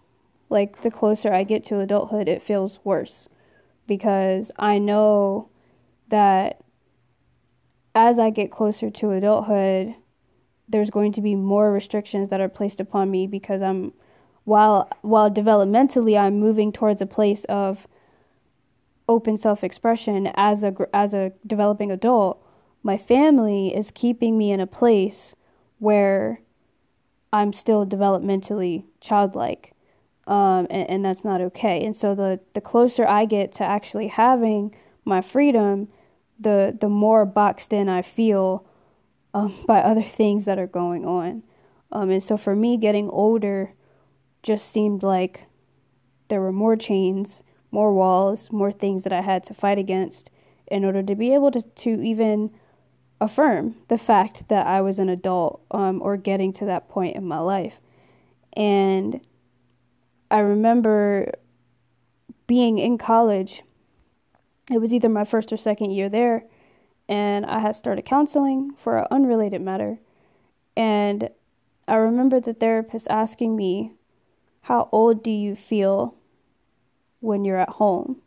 Like 0.50 0.82
the 0.82 0.92
closer 0.92 1.34
I 1.34 1.44
get 1.44 1.63
to 1.65 1.80
adulthood, 1.80 2.27
it 2.27 2.42
feels 2.42 2.80
worse 2.84 3.30
because 3.88 4.52
I 4.58 4.78
know 4.78 5.50
that 6.10 6.62
as 7.96 8.20
I 8.20 8.30
get 8.30 8.52
closer 8.52 8.90
to 8.90 9.12
adulthood, 9.12 9.96
there's 10.68 10.90
going 10.90 11.12
to 11.13 11.22
be 11.22 11.36
more 11.36 11.72
restrictions 11.72 12.30
that 12.30 12.42
are 12.42 12.50
placed 12.50 12.80
upon 12.80 13.12
me 13.12 13.28
because 13.28 13.62
I'm 13.62 13.94
while 14.46 14.90
while 15.02 15.30
developmentally 15.32 16.20
I'm 16.20 16.40
moving 16.40 16.72
towards 16.72 17.02
a 17.02 17.06
place 17.06 17.44
of 17.46 17.88
open 19.08 19.38
self-expression 19.38 20.32
as 20.36 20.63
a 20.63 20.74
as 20.94 21.13
a 21.13 21.34
developing 21.46 21.92
adult 21.92 22.44
my 22.82 22.98
family 22.98 23.74
is 23.75 23.92
keeping 23.92 24.38
me 24.38 24.52
in 24.52 24.60
a 24.60 24.68
place 24.68 25.36
where 25.80 26.42
I'm 27.32 27.54
still 27.54 27.86
developmentally 27.86 28.86
childlike 29.00 29.73
um, 30.27 30.68
and, 30.70 30.89
and 30.89 31.06
that's 31.06 31.25
not 31.25 31.42
okay 31.42 31.84
and 31.84 31.96
so 31.96 32.15
the 32.15 32.39
the 32.53 32.62
closer 32.62 33.06
I 33.08 33.25
get 33.25 33.51
to 33.53 33.63
actually 33.63 34.08
having 34.08 34.74
my 35.06 35.22
freedom 35.22 35.89
the 36.39 36.77
the 36.80 36.89
more 36.89 37.25
boxed 37.25 37.74
in 37.74 37.89
I 37.89 38.01
feel 38.01 38.65
um, 39.34 39.56
by 39.68 39.80
other 39.82 40.03
things 40.03 40.46
that 40.46 40.60
are 40.60 40.68
going 40.68 41.06
on. 41.06 41.44
Um, 41.92 42.10
and 42.10 42.24
so 42.24 42.38
for 42.38 42.56
me, 42.56 42.77
getting 42.77 43.10
older 43.10 43.74
just 44.42 44.70
seemed 44.70 45.03
like 45.03 45.46
there 46.27 46.42
were 46.42 46.51
more 46.51 46.75
chains, 46.75 47.42
more 47.72 47.94
walls, 47.94 48.51
more 48.51 48.72
things 48.72 49.03
that 49.03 49.13
I 49.13 49.22
had 49.22 49.44
to 49.46 49.53
fight 49.53 49.77
against 49.77 50.30
in 50.68 50.84
order 50.84 51.03
to 51.03 51.15
be 51.15 51.34
able 51.34 51.51
to, 51.51 51.62
to 51.62 52.01
even 52.01 52.51
affirm 53.22 53.75
the 53.89 53.98
fact 53.98 54.50
that 54.50 54.65
I 54.65 54.82
was 54.82 55.00
an 55.00 55.10
adult 55.10 55.62
um, 55.72 56.01
or 56.01 56.18
getting 56.18 56.51
to 56.53 56.65
that 56.65 56.89
point 56.89 57.15
in 57.15 57.25
my 57.25 57.39
life. 57.39 57.80
And 58.53 59.22
I 60.34 60.40
remember 60.40 61.32
being 62.48 62.80
in 62.80 62.98
college 62.98 63.63
it 64.72 64.80
was 64.80 64.94
either 64.94 65.10
my 65.10 65.25
first 65.25 65.52
or 65.52 65.58
second 65.58 65.92
year 65.92 66.10
there, 66.10 66.46
and 67.10 67.46
I 67.46 67.60
had 67.60 67.75
started 67.75 68.06
counseling 68.06 68.72
for 68.82 68.98
an 68.98 69.08
unrelated 69.12 69.62
matter. 69.62 70.00
And 70.75 71.30
I 71.88 71.96
remember 71.96 72.40
the 72.40 72.54
therapist 72.54 73.08
asking 73.10 73.56
me, 73.56 73.92
How 74.62 74.88
old 74.92 75.22
do 75.22 75.30
you 75.30 75.56
feel 75.56 76.16
when 77.20 77.44
you're 77.44 77.60
at 77.60 77.70
home? 77.70 78.22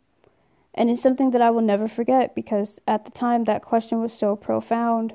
And 0.75 0.91
it's 0.91 1.01
something 1.01 1.31
that 1.31 1.41
I 1.41 1.49
will 1.49 1.61
never 1.61 1.87
forget 1.87 2.35
because 2.35 2.79
at 2.87 3.05
the 3.05 3.11
time 3.11 3.45
that 3.45 3.63
question 3.63 3.99
was 3.99 4.13
so 4.13 4.35
profound 4.35 5.13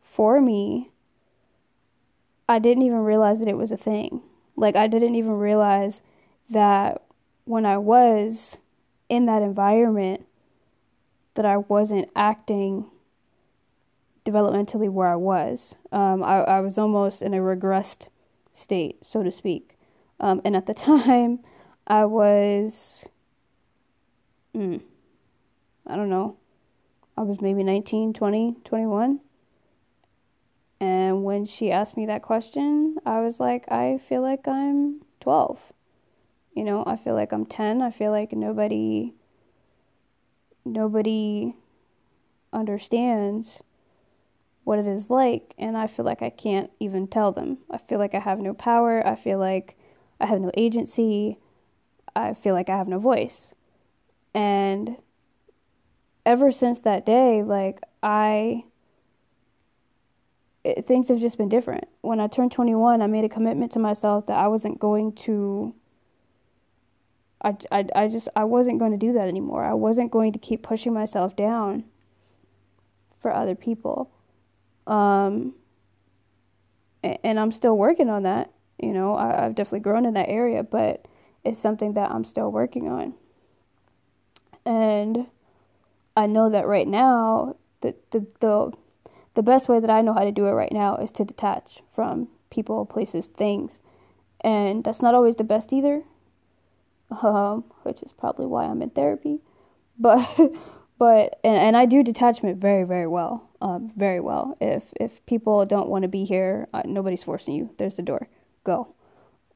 for 0.00 0.40
me. 0.40 0.90
I 2.48 2.60
didn't 2.60 2.84
even 2.84 2.98
realize 2.98 3.40
that 3.40 3.48
it 3.48 3.56
was 3.56 3.72
a 3.72 3.76
thing. 3.76 4.22
Like, 4.58 4.76
I 4.76 4.86
didn't 4.86 5.14
even 5.14 5.32
realize 5.32 6.02
that 6.50 7.02
when 7.44 7.64
I 7.64 7.78
was 7.78 8.56
in 9.08 9.26
that 9.26 9.42
environment, 9.42 10.26
that 11.34 11.46
I 11.46 11.58
wasn't 11.58 12.10
acting 12.16 12.86
developmentally 14.24 14.90
where 14.90 15.08
I 15.08 15.16
was. 15.16 15.76
Um, 15.92 16.22
I, 16.22 16.40
I, 16.40 16.60
was 16.60 16.76
almost 16.76 17.22
in 17.22 17.32
a 17.32 17.38
regressed 17.38 18.08
state, 18.52 18.98
so 19.02 19.22
to 19.22 19.32
speak. 19.32 19.76
Um, 20.20 20.42
and 20.44 20.56
at 20.56 20.66
the 20.66 20.74
time, 20.90 21.40
I 21.86 22.04
was, 22.04 23.06
mm, 24.54 24.82
I 25.86 25.96
don't 25.96 26.10
know, 26.10 26.36
I 27.16 27.22
was 27.22 27.40
maybe 27.40 27.62
19, 27.62 28.12
20, 28.12 28.56
21. 28.64 29.20
And 30.80 31.24
when 31.24 31.44
she 31.44 31.72
asked 31.72 31.96
me 31.96 32.06
that 32.06 32.22
question, 32.22 32.96
I 33.04 33.20
was 33.20 33.40
like, 33.40 33.70
I 33.70 33.98
feel 34.08 34.22
like 34.22 34.46
I'm 34.46 35.02
12. 35.20 35.58
You 36.54 36.64
know, 36.64 36.84
I 36.86 36.96
feel 36.96 37.14
like 37.14 37.32
I'm 37.32 37.46
10. 37.46 37.82
I 37.82 37.90
feel 37.90 38.10
like 38.10 38.32
nobody 38.32 39.14
nobody 40.64 41.54
understands 42.52 43.62
what 44.64 44.78
it 44.78 44.86
is 44.86 45.08
like, 45.08 45.54
and 45.58 45.76
I 45.78 45.86
feel 45.86 46.04
like 46.04 46.20
I 46.20 46.28
can't 46.30 46.70
even 46.78 47.06
tell 47.06 47.32
them. 47.32 47.58
I 47.70 47.78
feel 47.78 47.98
like 47.98 48.14
I 48.14 48.20
have 48.20 48.38
no 48.38 48.52
power. 48.52 49.06
I 49.06 49.14
feel 49.14 49.38
like 49.38 49.76
I 50.20 50.26
have 50.26 50.40
no 50.40 50.50
agency. 50.54 51.38
I 52.14 52.34
feel 52.34 52.54
like 52.54 52.68
I 52.68 52.76
have 52.76 52.88
no 52.88 52.98
voice. 52.98 53.54
And 54.34 54.96
ever 56.26 56.52
since 56.52 56.80
that 56.80 57.06
day, 57.06 57.42
like, 57.42 57.80
I. 58.02 58.64
It, 60.64 60.86
things 60.86 61.08
have 61.08 61.20
just 61.20 61.38
been 61.38 61.48
different. 61.48 61.84
When 62.00 62.20
I 62.20 62.26
turned 62.26 62.52
21, 62.52 63.00
I 63.00 63.06
made 63.06 63.24
a 63.24 63.28
commitment 63.28 63.72
to 63.72 63.78
myself 63.78 64.26
that 64.26 64.36
I 64.36 64.48
wasn't 64.48 64.78
going 64.78 65.12
to 65.12 65.74
I, 67.42 67.56
I, 67.70 67.86
I 67.94 68.08
just 68.08 68.28
I 68.34 68.44
wasn't 68.44 68.78
going 68.78 68.92
to 68.92 68.98
do 68.98 69.12
that 69.12 69.28
anymore. 69.28 69.64
I 69.64 69.74
wasn't 69.74 70.10
going 70.10 70.32
to 70.32 70.38
keep 70.38 70.62
pushing 70.62 70.92
myself 70.92 71.36
down 71.36 71.84
for 73.20 73.32
other 73.32 73.54
people. 73.54 74.10
Um, 74.86 75.54
and, 77.02 77.18
and 77.22 77.40
I'm 77.40 77.52
still 77.52 77.76
working 77.76 78.08
on 78.08 78.24
that. 78.24 78.50
You 78.78 78.92
know, 78.92 79.14
I, 79.14 79.46
I've 79.46 79.54
definitely 79.54 79.80
grown 79.80 80.04
in 80.04 80.14
that 80.14 80.28
area, 80.28 80.62
but 80.62 81.06
it's 81.44 81.60
something 81.60 81.94
that 81.94 82.10
I'm 82.10 82.24
still 82.24 82.50
working 82.50 82.88
on. 82.88 83.14
And 84.64 85.26
I 86.16 86.26
know 86.26 86.50
that 86.50 86.66
right 86.66 86.86
now, 86.86 87.56
the, 87.80 87.94
the, 88.10 88.26
the, 88.40 88.72
the 89.38 89.42
best 89.42 89.68
way 89.68 89.78
that 89.78 89.88
I 89.88 90.02
know 90.02 90.14
how 90.14 90.24
to 90.24 90.32
do 90.32 90.46
it 90.46 90.50
right 90.50 90.72
now 90.72 90.96
is 90.96 91.12
to 91.12 91.24
detach 91.24 91.78
from 91.94 92.26
people, 92.50 92.84
places, 92.84 93.26
things. 93.26 93.80
And 94.40 94.82
that's 94.82 95.00
not 95.00 95.14
always 95.14 95.36
the 95.36 95.44
best 95.44 95.72
either 95.72 96.02
um, 97.10 97.64
which 97.82 98.02
is 98.02 98.12
probably 98.12 98.46
why 98.46 98.64
I'm 98.64 98.82
in 98.82 98.90
therapy. 98.90 99.40
But 100.00 100.28
but 100.96 101.40
and, 101.42 101.56
and 101.56 101.76
I 101.76 101.84
do 101.84 102.04
detachment 102.04 102.58
very 102.58 102.84
very 102.84 103.08
well, 103.08 103.50
um, 103.60 103.90
very 103.96 104.20
well. 104.20 104.56
If 104.60 104.84
if 105.00 105.26
people 105.26 105.66
don't 105.66 105.88
want 105.88 106.02
to 106.02 106.08
be 106.08 106.24
here, 106.24 106.68
uh, 106.72 106.82
nobody's 106.84 107.24
forcing 107.24 107.54
you. 107.54 107.74
There's 107.78 107.96
the 107.96 108.02
door. 108.02 108.28
Go. 108.62 108.94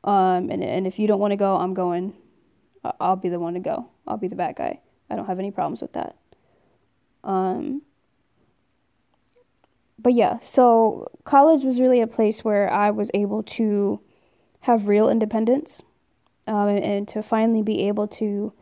Um, 0.02 0.50
and 0.50 0.64
and 0.64 0.84
if 0.84 0.98
you 0.98 1.06
don't 1.06 1.20
want 1.20 1.30
to 1.30 1.36
go, 1.36 1.54
I'm 1.54 1.74
going. 1.74 2.14
I'll 2.98 3.14
be 3.14 3.28
the 3.28 3.38
one 3.38 3.54
to 3.54 3.60
go. 3.60 3.88
I'll 4.04 4.16
be 4.16 4.26
the 4.26 4.34
bad 4.34 4.56
guy. 4.56 4.80
I 5.08 5.14
don't 5.14 5.26
have 5.26 5.38
any 5.38 5.52
problems 5.52 5.80
with 5.80 5.92
that. 5.92 6.16
Um. 7.22 7.82
But 10.02 10.14
yeah, 10.14 10.38
so 10.40 11.08
college 11.24 11.64
was 11.64 11.80
really 11.80 12.00
a 12.00 12.08
place 12.08 12.42
where 12.42 12.70
I 12.70 12.90
was 12.90 13.10
able 13.14 13.44
to 13.44 14.00
have 14.60 14.88
real 14.88 15.08
independence 15.08 15.80
um, 16.48 16.68
and 16.68 17.06
to 17.08 17.22
finally 17.22 17.62
be 17.62 17.86
able 17.86 18.08
to 18.08 18.52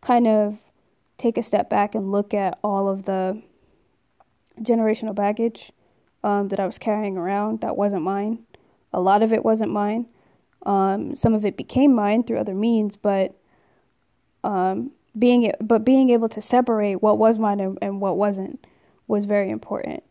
kind 0.00 0.26
of 0.26 0.58
take 1.16 1.38
a 1.38 1.42
step 1.42 1.70
back 1.70 1.94
and 1.94 2.10
look 2.10 2.34
at 2.34 2.58
all 2.64 2.88
of 2.88 3.04
the 3.04 3.40
generational 4.60 5.14
baggage 5.14 5.70
um, 6.24 6.48
that 6.48 6.58
I 6.58 6.66
was 6.66 6.78
carrying 6.78 7.16
around 7.16 7.60
that 7.60 7.76
wasn't 7.76 8.02
mine. 8.02 8.40
A 8.92 9.00
lot 9.00 9.22
of 9.22 9.32
it 9.32 9.44
wasn't 9.44 9.70
mine. 9.70 10.06
Um, 10.66 11.14
some 11.14 11.34
of 11.34 11.44
it 11.44 11.56
became 11.56 11.94
mine 11.94 12.24
through 12.24 12.38
other 12.38 12.54
means, 12.54 12.96
but 12.96 13.34
um, 14.42 14.90
being 15.18 15.52
but 15.60 15.84
being 15.84 16.10
able 16.10 16.28
to 16.30 16.40
separate 16.40 17.02
what 17.02 17.18
was 17.18 17.38
mine 17.38 17.60
and, 17.60 17.78
and 17.80 18.00
what 18.00 18.16
wasn't 18.16 18.66
was 19.06 19.24
very 19.24 19.50
important. 19.50 20.02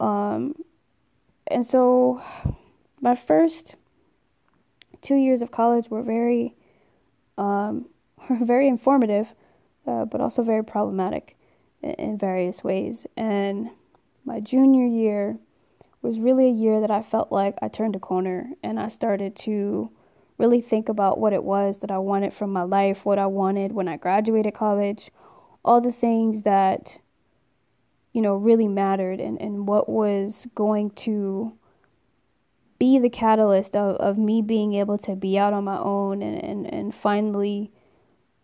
Um, 0.00 0.54
and 1.46 1.66
so, 1.66 2.22
my 3.00 3.14
first 3.14 3.74
two 5.02 5.14
years 5.14 5.42
of 5.42 5.50
college 5.50 5.88
were 5.90 6.02
very, 6.02 6.54
um, 7.38 7.86
very 8.30 8.68
informative, 8.68 9.28
uh, 9.86 10.04
but 10.04 10.20
also 10.20 10.42
very 10.42 10.64
problematic 10.64 11.36
in, 11.82 11.92
in 11.92 12.18
various 12.18 12.64
ways. 12.64 13.06
And 13.16 13.70
my 14.24 14.40
junior 14.40 14.86
year 14.86 15.38
was 16.02 16.18
really 16.18 16.46
a 16.46 16.52
year 16.52 16.80
that 16.80 16.90
I 16.90 17.02
felt 17.02 17.32
like 17.32 17.56
I 17.62 17.68
turned 17.68 17.96
a 17.96 18.00
corner 18.00 18.50
and 18.62 18.78
I 18.78 18.88
started 18.88 19.34
to 19.36 19.90
really 20.38 20.60
think 20.60 20.88
about 20.88 21.18
what 21.18 21.32
it 21.32 21.42
was 21.42 21.78
that 21.78 21.90
I 21.90 21.98
wanted 21.98 22.32
from 22.32 22.52
my 22.52 22.62
life, 22.62 23.04
what 23.04 23.18
I 23.18 23.26
wanted 23.26 23.72
when 23.72 23.88
I 23.88 23.96
graduated 23.96 24.54
college, 24.54 25.10
all 25.64 25.80
the 25.80 25.92
things 25.92 26.42
that 26.42 26.98
you 28.16 28.22
know 28.22 28.34
really 28.34 28.66
mattered 28.66 29.20
and, 29.20 29.38
and 29.42 29.68
what 29.68 29.90
was 29.90 30.46
going 30.54 30.88
to 30.88 31.52
be 32.78 32.98
the 32.98 33.10
catalyst 33.10 33.76
of, 33.76 33.96
of 33.96 34.16
me 34.16 34.40
being 34.40 34.72
able 34.72 34.96
to 34.96 35.14
be 35.14 35.38
out 35.38 35.52
on 35.52 35.64
my 35.64 35.76
own 35.76 36.22
and, 36.22 36.42
and, 36.42 36.72
and 36.72 36.94
finally 36.94 37.70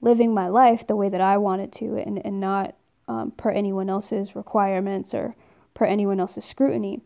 living 0.02 0.35
my 0.35 0.47
life 0.47 0.87
the 0.87 0.95
way 0.95 1.09
that 1.09 1.23
I 1.23 1.38
wanted 1.38 1.73
to 1.73 1.97
and, 1.97 2.21
and 2.23 2.38
not 2.38 2.75
um, 3.09 3.31
per 3.31 3.50
anyone 3.50 3.88
else's 3.88 4.37
requirements 4.37 5.14
or 5.14 5.37
per 5.73 5.87
anyone 5.87 6.21
else's 6.21 6.45
scrutiny. 6.45 7.00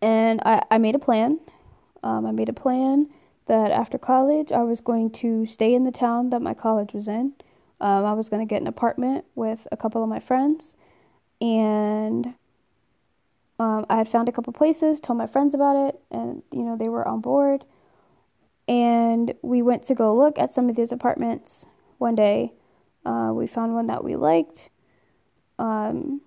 And 0.00 0.40
I, 0.44 0.62
I 0.70 0.78
made 0.78 0.94
a 0.94 1.00
plan. 1.00 1.40
Um, 2.04 2.26
I 2.26 2.30
made 2.30 2.48
a 2.48 2.52
plan 2.52 3.08
that 3.46 3.72
after 3.72 3.98
college 3.98 4.52
I 4.52 4.62
was 4.62 4.80
going 4.80 5.10
to 5.10 5.48
stay 5.48 5.74
in 5.74 5.82
the 5.82 5.90
town 5.90 6.30
that 6.30 6.42
my 6.42 6.54
college 6.54 6.92
was 6.92 7.08
in. 7.08 7.32
Um, 7.80 8.04
I 8.04 8.12
was 8.12 8.28
going 8.28 8.46
to 8.46 8.48
get 8.48 8.60
an 8.60 8.68
apartment 8.68 9.24
with 9.34 9.66
a 9.72 9.76
couple 9.76 10.00
of 10.00 10.08
my 10.08 10.20
friends 10.20 10.76
and 11.40 12.34
um, 13.58 13.86
I 13.90 13.96
had 13.96 14.08
found 14.08 14.28
a 14.28 14.32
couple 14.32 14.52
places, 14.52 15.00
told 15.00 15.18
my 15.18 15.26
friends 15.26 15.54
about 15.54 15.88
it, 15.88 16.00
and 16.10 16.42
you 16.52 16.62
know 16.62 16.76
they 16.76 16.88
were 16.88 17.06
on 17.06 17.20
board. 17.20 17.64
And 18.68 19.34
we 19.42 19.62
went 19.62 19.82
to 19.84 19.94
go 19.94 20.14
look 20.14 20.38
at 20.38 20.54
some 20.54 20.68
of 20.68 20.76
these 20.76 20.92
apartments 20.92 21.66
one 21.98 22.14
day. 22.14 22.52
Uh, 23.04 23.32
we 23.34 23.46
found 23.46 23.74
one 23.74 23.88
that 23.88 24.04
we 24.04 24.14
liked. 24.14 24.68
Um, 25.58 26.20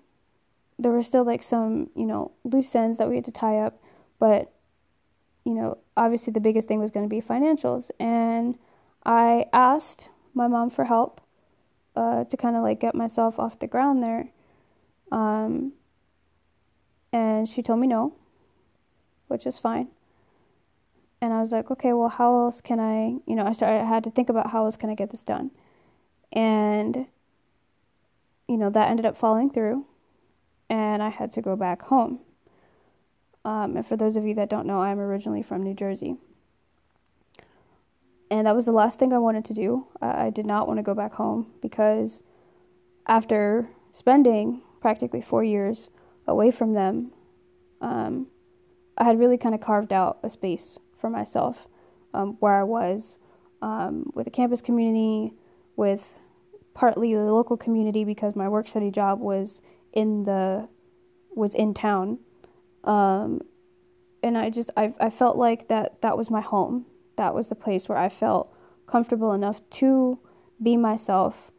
there 0.77 0.91
were 0.91 1.03
still 1.03 1.24
like 1.24 1.41
some, 1.41 1.89
you 1.96 2.05
know, 2.05 2.32
loose 2.43 2.75
ends 2.75 2.98
that 2.98 3.10
we 3.10 3.15
had 3.15 3.25
to 3.25 3.32
tie 3.32 3.60
up, 3.60 3.82
but 4.20 4.51
you 5.46 5.53
know, 5.53 5.77
obviously 5.98 6.32
the 6.32 6.39
biggest 6.39 6.67
thing 6.67 6.79
was 6.79 6.91
going 6.91 7.08
to 7.08 7.13
be 7.13 7.22
financials. 7.22 7.89
And 8.00 8.58
I 9.05 9.46
asked 9.51 10.10
my 10.34 10.48
mom 10.48 10.70
for 10.70 10.86
help 10.86 11.22
uh, 11.96 12.24
to 12.25 12.38
kind 12.38 12.55
of 12.55 12.63
like 12.63 12.79
get 12.79 12.96
myself 12.96 13.39
off 13.39 13.60
the 13.60 13.67
ground 13.67 14.01
there. 14.01 14.29
Um, 15.13 15.74
and 17.13 17.48
she 17.48 17.62
told 17.62 17.79
me 17.79 17.86
no, 17.86 18.15
which 19.27 19.46
is 19.46 19.60
fine. 19.60 19.89
And 21.22 21.32
I 21.32 21.39
was 21.39 21.51
like, 21.51 21.70
okay, 21.70 21.93
well, 21.93 22.10
how 22.10 22.46
else 22.46 22.62
can 22.62 22.79
I, 22.79 23.20
you 23.29 23.36
know, 23.36 23.46
I 23.46 23.53
started, 23.53 23.82
I 23.82 23.88
had 23.88 24.03
to 24.05 24.12
think 24.12 24.29
about 24.29 24.50
how 24.50 24.65
else 24.65 24.75
can 24.75 24.89
I 24.89 24.96
get 24.96 25.12
this 25.12 25.24
done. 25.24 25.51
And, 26.32 27.05
you 28.48 28.58
know, 28.58 28.72
that 28.72 28.89
ended 28.89 29.05
up 29.05 29.15
falling 29.15 29.51
through. 29.51 29.86
And 30.67 31.03
I 31.03 31.10
had 31.10 31.32
to 31.34 31.41
go 31.41 31.55
back 31.55 31.84
home. 31.84 32.20
Um, 33.46 33.77
and 33.77 33.86
for 33.86 33.96
those 33.96 34.15
of 34.15 34.25
you 34.25 34.34
that 34.34 34.50
don't 34.50 34.65
know, 34.65 34.82
I'm 34.82 35.00
originally 35.00 35.43
from 35.43 35.62
New 35.62 35.75
Jersey. 35.75 36.15
And 38.32 38.48
that 38.48 38.55
was 38.55 38.65
the 38.65 38.72
last 38.72 38.98
thing 38.98 39.13
I 39.13 39.20
wanted 39.20 39.46
to 39.46 39.53
do. 39.53 39.86
I 40.01 40.32
did 40.32 40.48
not 40.48 40.67
want 40.67 40.79
to 40.79 40.84
go 40.84 40.96
back 40.96 41.13
home 41.13 41.51
because 41.62 42.24
after 43.05 43.70
spending 43.91 44.63
practically 44.84 45.22
four 45.22 45.44
years 45.44 45.90
away 46.28 46.52
from 46.52 46.74
them, 46.74 47.13
um, 47.80 48.28
I 48.98 49.06
had 49.06 49.18
really 49.18 49.38
kind 49.38 49.56
of 49.56 49.62
carved 49.62 49.94
out 49.94 50.20
a 50.24 50.30
space 50.30 50.78
for 51.00 51.10
myself 51.10 51.68
um, 52.13 52.36
where 52.42 52.54
I 52.54 52.63
was 52.63 53.18
um, 53.62 54.12
with 54.13 54.25
the 54.25 54.32
campus 54.32 54.62
community, 54.62 55.34
with 55.78 56.20
partly 56.74 57.13
the 57.13 57.22
local 57.22 57.56
community 57.56 58.04
because 58.04 58.36
my 58.36 58.50
work 58.50 58.68
study 58.68 58.92
job 58.92 59.22
was 59.22 59.62
in 59.94 60.25
the 60.25 60.68
was 61.34 61.56
in 61.56 61.74
town 61.74 62.20
um, 62.84 63.42
and 64.22 64.38
I 64.38 64.50
just 64.50 64.70
I 64.75 64.94
I 65.00 65.10
felt 65.10 65.38
like 65.38 65.70
that 65.70 66.02
that 66.02 66.18
was 66.18 66.30
my 66.30 66.42
home. 66.42 66.86
That 67.16 67.34
was 67.34 67.48
the 67.48 67.56
place 67.56 67.88
where 67.88 67.98
I 67.98 68.10
felt 68.10 68.54
comfortable 68.86 69.32
enough 69.32 69.62
to 69.82 70.20
be 70.62 70.75
myself, 70.75 71.52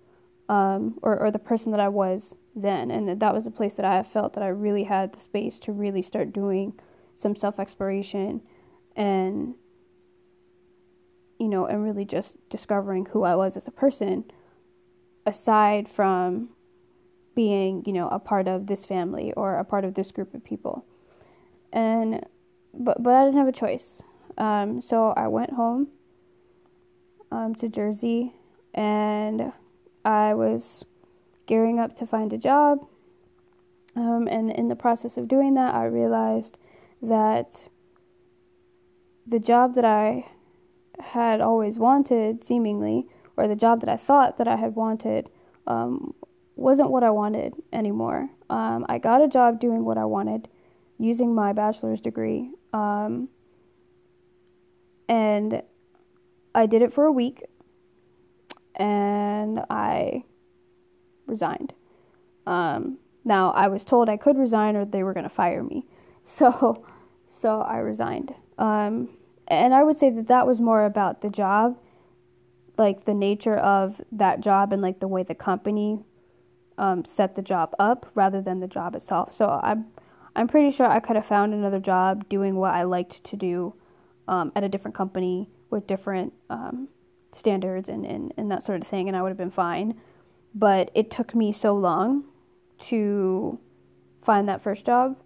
um, 0.51 0.99
or 1.01 1.19
or 1.19 1.31
the 1.31 1.39
person 1.39 1.73
that 1.73 1.81
I 1.81 1.89
was 1.89 2.35
then, 2.55 2.91
and 2.91 3.21
that 3.21 3.35
was 3.35 3.47
a 3.47 3.51
place 3.51 3.75
that 3.75 3.85
I 3.85 4.03
felt 4.03 4.35
that 4.35 4.43
I 4.43 4.49
really 4.49 4.85
had 4.85 5.13
the 5.13 5.21
space 5.21 5.59
to 5.61 5.73
really 5.73 6.03
start 6.03 6.33
doing 6.33 6.79
some 7.15 7.37
self 7.37 7.59
exploration, 7.59 8.41
and 8.97 9.55
you 11.39 11.49
know, 11.49 11.67
and 11.67 11.83
really 11.83 12.05
just 12.05 12.37
discovering 12.49 13.07
who 13.07 13.25
I 13.25 13.35
was 13.35 13.57
as 13.57 13.67
a 13.67 13.73
person, 13.73 14.25
aside 15.27 15.89
from 15.89 16.51
being 17.35 17.83
you 17.87 17.93
know 17.93 18.09
a 18.09 18.19
part 18.19 18.47
of 18.47 18.67
this 18.67 18.85
family 18.85 19.33
or 19.33 19.59
a 19.59 19.65
part 19.65 19.85
of 19.85 19.95
this 19.95 20.13
group 20.13 20.35
of 20.35 20.45
people 20.45 20.85
and 21.75 22.25
but 22.73 23.03
but 23.03 23.15
I 23.15 23.25
didn't 23.25 23.39
have 23.39 23.49
a 23.49 23.53
choice. 23.53 24.03
Um, 24.39 24.81
so 24.81 25.13
I 25.17 25.29
went 25.29 25.53
home 25.53 25.89
um, 27.31 27.55
to 27.57 27.69
Jersey, 27.69 28.33
and 28.73 29.53
I 30.05 30.35
was 30.35 30.85
gearing 31.47 31.79
up 31.79 31.97
to 31.97 32.07
find 32.07 32.33
a 32.33 32.39
job. 32.39 32.87
Um, 33.97 34.27
and 34.31 34.51
in 34.51 34.69
the 34.69 34.77
process 34.77 35.17
of 35.17 35.29
doing 35.29 35.55
that, 35.55 35.75
I 35.75 35.85
realized 35.85 36.59
that 37.03 37.69
the 39.27 39.39
job 39.39 39.75
that 39.75 39.85
I 39.85 40.27
had 40.99 41.41
always 41.41 41.79
wanted, 41.79 42.45
seemingly, 42.45 43.07
or 43.37 43.49
the 43.49 43.57
job 43.57 43.81
that 43.81 43.89
I 43.89 43.97
thought 43.97 44.39
that 44.39 44.49
I 44.49 44.57
had 44.57 44.75
wanted, 44.75 45.29
um, 45.67 46.15
wasn't 46.57 46.91
what 46.91 47.03
I 47.03 47.11
wanted 47.11 47.55
anymore. 47.73 48.29
Um, 48.51 48.87
I 48.89 48.99
got 48.99 49.23
a 49.23 49.29
job 49.29 49.61
doing 49.61 49.85
what 49.85 49.99
I 49.99 50.05
wanted, 50.05 50.49
using 50.99 51.35
my 51.35 51.53
bachelor's 51.53 52.01
degree. 52.01 52.51
Um, 52.73 53.29
and 55.09 55.63
I 56.55 56.67
did 56.67 56.83
it 56.83 56.93
for 56.93 57.05
a 57.05 57.13
week 57.13 57.43
and 58.77 59.61
I 59.71 60.25
resigned. 61.27 61.73
Um, 62.47 62.99
now 63.25 63.53
I 63.53 63.69
was 63.69 63.85
told 63.85 64.09
I 64.09 64.17
could 64.17 64.37
resign 64.37 64.77
or 64.77 64.85
they 64.85 65.03
were 65.03 65.15
going 65.15 65.25
to 65.25 65.31
fire 65.31 65.63
me. 65.63 65.87
So 66.27 66.87
so 67.29 67.61
I 67.61 67.79
resigned. 67.79 68.35
Um, 68.57 69.11
and 69.47 69.75
I 69.75 69.83
would 69.83 69.97
say 69.99 70.09
that 70.09 70.29
that 70.29 70.47
was 70.47 70.59
more 70.59 70.87
about 70.87 71.21
the 71.21 71.29
job, 71.29 71.77
like 72.79 73.05
the 73.05 73.13
nature 73.13 73.57
of 73.59 74.01
that 74.13 74.41
job 74.41 74.73
and 74.73 74.81
like 74.81 75.01
the 75.01 75.09
way 75.09 75.23
the 75.23 75.35
company 75.35 76.03
um, 76.79 77.05
set 77.05 77.35
the 77.35 77.43
job 77.43 77.75
up 77.79 78.11
rather 78.15 78.41
than 78.41 78.61
the 78.61 78.67
job 78.67 78.95
itself. 78.95 79.35
So 79.35 79.61
I'm 79.63 79.87
I'm 80.37 80.49
pretty 80.49 80.71
sure 80.71 80.87
I 80.87 81.01
could 81.01 81.17
have 81.17 81.27
found 81.27 81.55
another 81.55 81.79
job 81.79 82.29
doing 82.29 82.57
what 82.57 82.75
I 82.75 82.83
liked 82.83 83.23
to 83.25 83.37
do 83.37 83.75
um, 84.27 84.51
at 84.57 84.65
a 84.65 84.69
different 84.69 84.97
company 84.97 85.49
with 85.71 85.87
different 85.87 86.33
um, 86.51 86.89
standards 87.33 87.89
and, 87.89 88.05
and, 88.05 88.33
and 88.37 88.51
that 88.51 88.63
sort 88.63 88.81
of 88.81 88.87
thing, 88.87 89.09
and 89.09 89.17
I 89.17 89.23
would 89.23 89.29
have 89.29 89.37
been 89.37 89.51
fine. 89.51 90.01
But 90.55 90.91
it 90.95 91.11
took 91.11 91.35
me 91.35 91.53
so 91.53 91.75
long 91.75 92.25
to 92.87 93.59
find 94.23 94.49
that 94.49 94.63
first 94.63 94.87
job. 94.87 95.17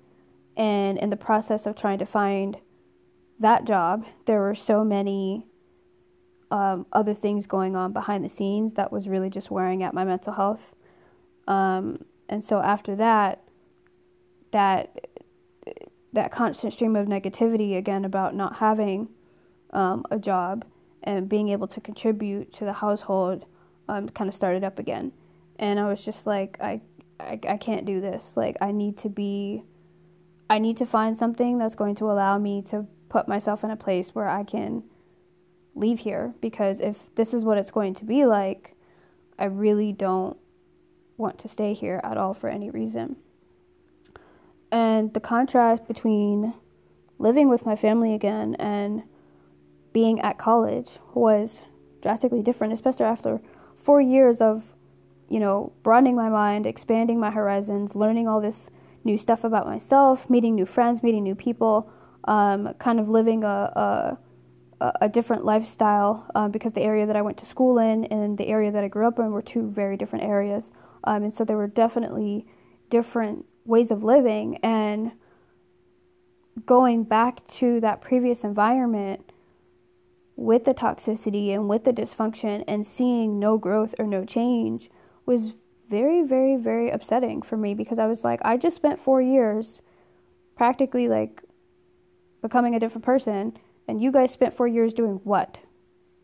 And 0.56 0.98
in 0.98 1.10
the 1.10 1.16
process 1.16 1.66
of 1.66 1.76
trying 1.76 1.98
to 1.98 2.06
find 2.06 2.56
that 3.38 3.64
job, 3.64 4.06
there 4.26 4.40
were 4.40 4.54
so 4.54 4.84
many 4.84 5.46
um, 6.50 6.86
other 6.92 7.14
things 7.14 7.46
going 7.46 7.76
on 7.76 7.92
behind 7.92 8.24
the 8.24 8.28
scenes 8.28 8.74
that 8.74 8.90
was 8.90 9.08
really 9.08 9.30
just 9.30 9.50
wearing 9.50 9.82
at 9.82 9.94
my 9.94 10.04
mental 10.04 10.32
health. 10.32 10.74
Um, 11.46 12.04
and 12.28 12.42
so 12.42 12.60
after 12.60 12.96
that, 12.96 13.42
that 14.50 15.08
that 16.12 16.32
constant 16.32 16.72
stream 16.72 16.96
of 16.96 17.06
negativity 17.06 17.76
again 17.76 18.04
about 18.04 18.34
not 18.34 18.56
having 18.56 19.08
um, 19.72 20.04
a 20.10 20.18
job 20.18 20.64
and 21.02 21.28
being 21.28 21.50
able 21.50 21.68
to 21.68 21.80
contribute 21.80 22.52
to 22.54 22.64
the 22.64 22.72
household 22.72 23.44
um, 23.88 24.08
kind 24.08 24.28
of 24.28 24.34
started 24.34 24.64
up 24.64 24.78
again. 24.78 25.12
And 25.58 25.80
i 25.80 25.88
was 25.88 26.04
just 26.04 26.26
like 26.26 26.56
I, 26.60 26.80
I 27.18 27.38
i 27.48 27.56
can't 27.56 27.84
do 27.84 28.00
this. 28.00 28.32
Like 28.36 28.56
i 28.60 28.70
need 28.70 28.96
to 28.98 29.08
be 29.08 29.62
i 30.48 30.58
need 30.58 30.76
to 30.78 30.86
find 30.86 31.16
something 31.16 31.58
that's 31.58 31.74
going 31.74 31.96
to 31.96 32.10
allow 32.10 32.38
me 32.38 32.62
to 32.70 32.86
put 33.08 33.26
myself 33.26 33.64
in 33.64 33.70
a 33.70 33.76
place 33.76 34.14
where 34.14 34.28
i 34.28 34.44
can 34.44 34.82
leave 35.74 36.00
here. 36.00 36.34
Because 36.40 36.80
if 36.80 36.96
this 37.14 37.34
is 37.34 37.44
what 37.44 37.58
it's 37.58 37.70
going 37.70 37.94
to 37.94 38.04
be 38.04 38.24
like 38.24 38.74
i 39.38 39.44
really 39.44 39.92
don't 39.92 40.36
want 41.16 41.38
to 41.40 41.48
stay 41.48 41.74
here 41.74 42.00
at 42.04 42.16
all 42.16 42.32
for 42.32 42.48
any 42.48 42.70
reason. 42.70 43.16
And 44.70 45.12
the 45.14 45.20
contrast 45.20 45.88
between 45.88 46.54
living 47.18 47.48
with 47.48 47.66
my 47.66 47.74
family 47.74 48.14
again 48.14 48.54
and 48.56 49.02
being 49.92 50.20
at 50.20 50.38
college 50.38 50.90
was 51.14 51.62
drastically 52.02 52.42
different, 52.42 52.72
especially 52.72 53.06
after 53.06 53.40
four 53.88 54.02
years 54.02 54.42
of, 54.42 54.62
you 55.30 55.40
know, 55.40 55.72
broadening 55.82 56.14
my 56.14 56.28
mind, 56.28 56.66
expanding 56.66 57.18
my 57.18 57.30
horizons, 57.30 57.94
learning 57.94 58.28
all 58.28 58.38
this 58.38 58.68
new 59.02 59.16
stuff 59.16 59.44
about 59.44 59.64
myself, 59.64 60.28
meeting 60.28 60.54
new 60.54 60.66
friends, 60.66 61.02
meeting 61.02 61.22
new 61.22 61.34
people, 61.34 61.90
um, 62.24 62.74
kind 62.78 63.00
of 63.00 63.08
living 63.08 63.44
a, 63.44 64.18
a, 64.82 64.92
a 65.00 65.08
different 65.08 65.42
lifestyle 65.42 66.30
um, 66.34 66.50
because 66.50 66.72
the 66.72 66.82
area 66.82 67.06
that 67.06 67.16
I 67.16 67.22
went 67.22 67.38
to 67.38 67.46
school 67.46 67.78
in 67.78 68.04
and 68.04 68.36
the 68.36 68.48
area 68.48 68.70
that 68.70 68.84
I 68.84 68.88
grew 68.88 69.08
up 69.08 69.18
in 69.18 69.30
were 69.30 69.40
two 69.40 69.70
very 69.70 69.96
different 69.96 70.26
areas. 70.26 70.70
Um, 71.04 71.22
and 71.22 71.32
so 71.32 71.46
there 71.46 71.56
were 71.56 71.66
definitely 71.66 72.44
different 72.90 73.46
ways 73.64 73.90
of 73.90 74.04
living 74.04 74.58
and 74.62 75.12
going 76.66 77.04
back 77.04 77.46
to 77.60 77.80
that 77.80 78.02
previous 78.02 78.44
environment 78.44 79.32
with 80.38 80.64
the 80.64 80.72
toxicity 80.72 81.52
and 81.52 81.68
with 81.68 81.82
the 81.82 81.92
dysfunction 81.92 82.62
and 82.68 82.86
seeing 82.86 83.40
no 83.40 83.58
growth 83.58 83.92
or 83.98 84.06
no 84.06 84.24
change 84.24 84.88
was 85.26 85.56
very 85.90 86.22
very 86.22 86.56
very 86.56 86.90
upsetting 86.90 87.42
for 87.42 87.56
me 87.56 87.74
because 87.74 87.98
I 87.98 88.06
was 88.06 88.22
like 88.22 88.38
I 88.44 88.56
just 88.56 88.76
spent 88.76 89.00
4 89.00 89.20
years 89.20 89.82
practically 90.54 91.08
like 91.08 91.42
becoming 92.40 92.76
a 92.76 92.78
different 92.78 93.04
person 93.04 93.58
and 93.88 94.00
you 94.00 94.12
guys 94.12 94.30
spent 94.30 94.56
4 94.56 94.68
years 94.68 94.94
doing 94.94 95.20
what? 95.24 95.58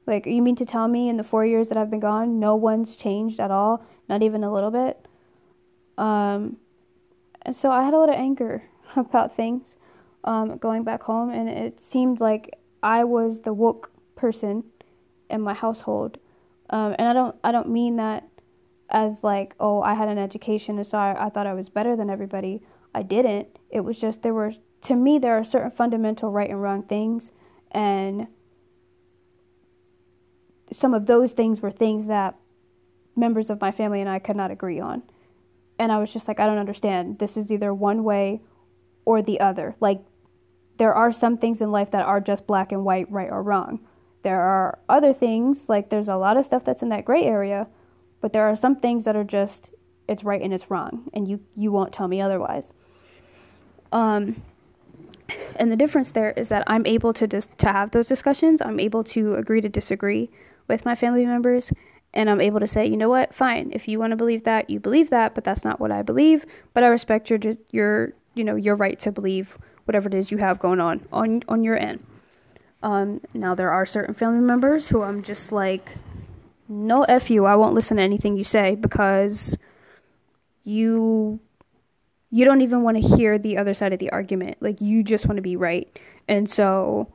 Like 0.07 0.27
you 0.27 0.43
mean 0.43 0.57
to 0.57 0.65
tell 0.65 0.87
me 0.87 1.09
in 1.09 1.17
the 1.17 1.25
4 1.25 1.45
years 1.45 1.69
that 1.71 1.77
I've 1.77 1.91
been 1.91 1.99
gone 1.99 2.39
no 2.39 2.55
one's 2.55 2.95
changed 2.95 3.41
at 3.41 3.51
all, 3.51 3.85
not 4.09 4.23
even 4.23 4.45
a 4.45 4.53
little 4.53 4.71
bit? 4.71 5.09
Um 5.99 6.59
and 7.43 7.57
so 7.57 7.69
I 7.69 7.83
had 7.83 7.95
a 7.95 7.99
lot 7.99 8.11
of 8.11 8.15
anger 8.15 8.63
about 8.97 9.35
things 9.35 9.77
um, 10.23 10.57
going 10.57 10.85
back 10.85 11.03
home, 11.03 11.29
and 11.31 11.49
it 11.49 11.81
seemed 11.81 12.19
like 12.19 12.59
I 12.83 13.05
was 13.05 13.43
the 13.43 13.53
woke 13.53 13.91
person 14.17 14.65
in 15.31 15.41
my 15.41 15.55
household. 15.55 16.19
Um, 16.71 16.95
and 16.99 17.09
I 17.09 17.13
don't 17.13 17.37
I 17.45 17.53
don't 17.53 17.69
mean 17.69 17.97
that 17.97 18.29
as 18.91 19.23
like, 19.23 19.55
oh, 19.59 19.83
I 19.83 19.95
had 19.95 20.09
an 20.09 20.19
education, 20.19 20.79
and 20.79 20.87
so 20.87 20.99
I, 20.99 21.27
I 21.27 21.29
thought 21.31 21.47
I 21.47 21.55
was 21.55 21.69
better 21.69 21.97
than 21.97 22.11
everybody. 22.11 22.63
I 22.95 23.03
didn't. 23.03 23.49
It 23.71 23.81
was 23.81 23.99
just 23.99 24.23
there 24.23 24.35
were 24.35 24.55
to 24.83 24.95
me 24.95 25.19
there 25.19 25.39
are 25.39 25.45
certain 25.45 25.71
fundamental 25.71 26.31
right 26.31 26.51
and 26.51 26.63
wrong 26.63 26.83
things, 26.83 27.33
and 27.71 28.29
some 30.73 30.95
of 30.95 31.07
those 31.07 31.33
things 31.33 31.61
were 31.61 31.71
things 31.71 32.07
that 32.07 32.37
members 33.17 33.51
of 33.51 33.61
my 33.61 33.71
family 33.71 34.01
and 34.01 34.09
I 34.09 34.19
could 34.19 34.37
not 34.37 34.51
agree 34.51 34.81
on. 34.81 35.03
And 35.79 35.91
I 35.93 35.99
was 35.99 36.13
just 36.13 36.29
like, 36.29 36.41
I 36.41 36.47
don't 36.47 36.59
understand. 36.59 37.19
This 37.19 37.37
is 37.37 37.51
either 37.51 37.73
one 37.73 38.05
way 38.05 38.41
or 39.05 39.23
the 39.23 39.41
other. 39.41 39.75
Like, 39.81 40.01
there 40.79 40.95
are 40.95 41.13
some 41.13 41.39
things 41.39 41.61
in 41.61 41.71
life 41.71 41.91
that 41.93 42.05
are 42.05 42.21
just 42.21 42.47
black 42.47 42.73
and 42.73 42.85
white, 42.85 43.11
right 43.11 43.31
or 43.31 43.43
wrong. 43.43 43.81
There 44.25 44.41
are 44.41 44.79
other 44.89 45.13
things, 45.13 45.69
like, 45.69 45.91
there's 45.91 46.09
a 46.09 46.17
lot 46.17 46.39
of 46.39 46.47
stuff 46.47 46.65
that's 46.65 46.81
in 46.81 46.89
that 46.89 47.05
gray 47.05 47.25
area, 47.25 47.69
but 48.23 48.33
there 48.33 48.49
are 48.49 48.57
some 48.57 48.77
things 48.77 49.05
that 49.05 49.15
are 49.15 49.23
just, 49.23 49.69
it's 50.09 50.25
right 50.25 50.41
and 50.41 50.53
it's 50.53 50.71
wrong, 50.71 51.11
and 51.13 51.29
you, 51.29 51.41
you 51.55 51.71
won't 51.71 51.93
tell 51.93 52.09
me 52.09 52.23
otherwise. 52.23 52.73
Um, 53.93 54.43
and 55.57 55.71
the 55.71 55.77
difference 55.77 56.11
there 56.13 56.33
is 56.33 56.49
that 56.49 56.65
I'm 56.67 56.87
able 56.87 57.13
to 57.13 57.27
just 57.27 57.57
to 57.59 57.71
have 57.71 57.91
those 57.91 58.09
discussions. 58.09 58.63
I'm 58.63 58.81
able 58.81 59.05
to 59.05 59.35
agree 59.35 59.61
to 59.61 59.69
disagree 59.69 60.31
with 60.69 60.87
my 60.87 60.95
family 60.95 61.27
members, 61.27 61.71
and 62.15 62.31
I'm 62.31 62.41
able 62.41 62.61
to 62.61 62.67
say, 62.67 62.87
you 62.87 62.97
know 62.97 63.11
what, 63.11 63.35
fine. 63.35 63.71
If 63.75 63.89
you 63.89 63.99
want 63.99 64.13
to 64.13 64.17
believe 64.17 64.45
that, 64.45 64.71
you 64.71 64.81
believe 64.81 65.11
that, 65.11 65.35
but 65.35 65.45
that's 65.45 65.65
not 65.65 65.81
what 65.81 65.91
I 65.91 66.01
believe. 66.01 66.47
But 66.73 66.83
I 66.83 66.89
respect 66.89 67.29
your 67.29 67.39
your 67.71 68.15
you 68.35 68.43
know 68.45 68.57
your 68.57 68.75
right 68.75 68.99
to 69.01 69.13
believe 69.13 69.59
whatever 69.85 70.09
it 70.09 70.15
is 70.15 70.31
you 70.31 70.39
have 70.39 70.59
going 70.59 70.81
on 70.81 71.07
on 71.13 71.43
on 71.47 71.63
your 71.63 71.77
end. 71.77 72.05
Um, 72.85 73.23
now 73.33 73.55
there 73.55 73.73
are 73.73 73.87
certain 73.87 74.15
family 74.15 74.43
members 74.43 74.89
who 74.89 75.03
I'm 75.03 75.23
just 75.23 75.51
like, 75.51 75.97
no 76.69 77.03
f 77.05 77.31
you. 77.31 77.47
I 77.47 77.57
won't 77.57 77.75
listen 77.75 77.97
to 77.97 78.03
anything 78.03 78.37
you 78.37 78.45
say 78.45 78.75
because 78.75 79.57
you 80.65 81.41
you 82.31 82.45
don't 82.45 82.61
even 82.61 82.83
want 82.83 83.01
to 83.01 83.17
hear 83.17 83.39
the 83.39 83.57
other 83.57 83.73
side 83.73 83.95
of 83.95 84.01
the 84.01 84.11
argument. 84.11 84.59
Like 84.61 84.83
you 84.83 85.03
just 85.03 85.25
want 85.25 85.37
to 85.37 85.43
be 85.43 85.57
right, 85.57 85.99
and 86.29 86.49
so 86.49 87.11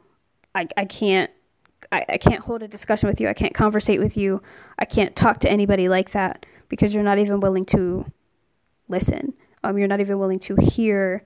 I 0.55 0.67
I 0.75 0.85
can't 0.85 1.29
I, 1.91 2.03
I 2.09 2.17
can't 2.17 2.41
hold 2.41 2.63
a 2.63 2.67
discussion 2.67 3.07
with 3.07 3.21
you. 3.21 3.27
I 3.27 3.33
can't 3.33 3.53
conversate 3.53 3.99
with 3.99 4.17
you. 4.17 4.41
I 4.79 4.85
can't 4.85 5.15
talk 5.15 5.39
to 5.41 5.49
anybody 5.51 5.87
like 5.87 6.11
that 6.11 6.47
because 6.67 6.95
you're 6.95 7.03
not 7.03 7.19
even 7.19 7.41
willing 7.41 7.65
to 7.65 8.11
listen. 8.87 9.33
Um, 9.63 9.77
you're 9.77 9.87
not 9.87 9.99
even 9.99 10.17
willing 10.17 10.39
to 10.39 10.55
hear 10.55 11.25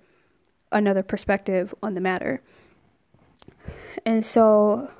another 0.69 1.01
perspective 1.01 1.73
on 1.81 1.93
the 1.93 2.01
matter. 2.01 2.41
And 4.05 4.25
so 4.25 4.91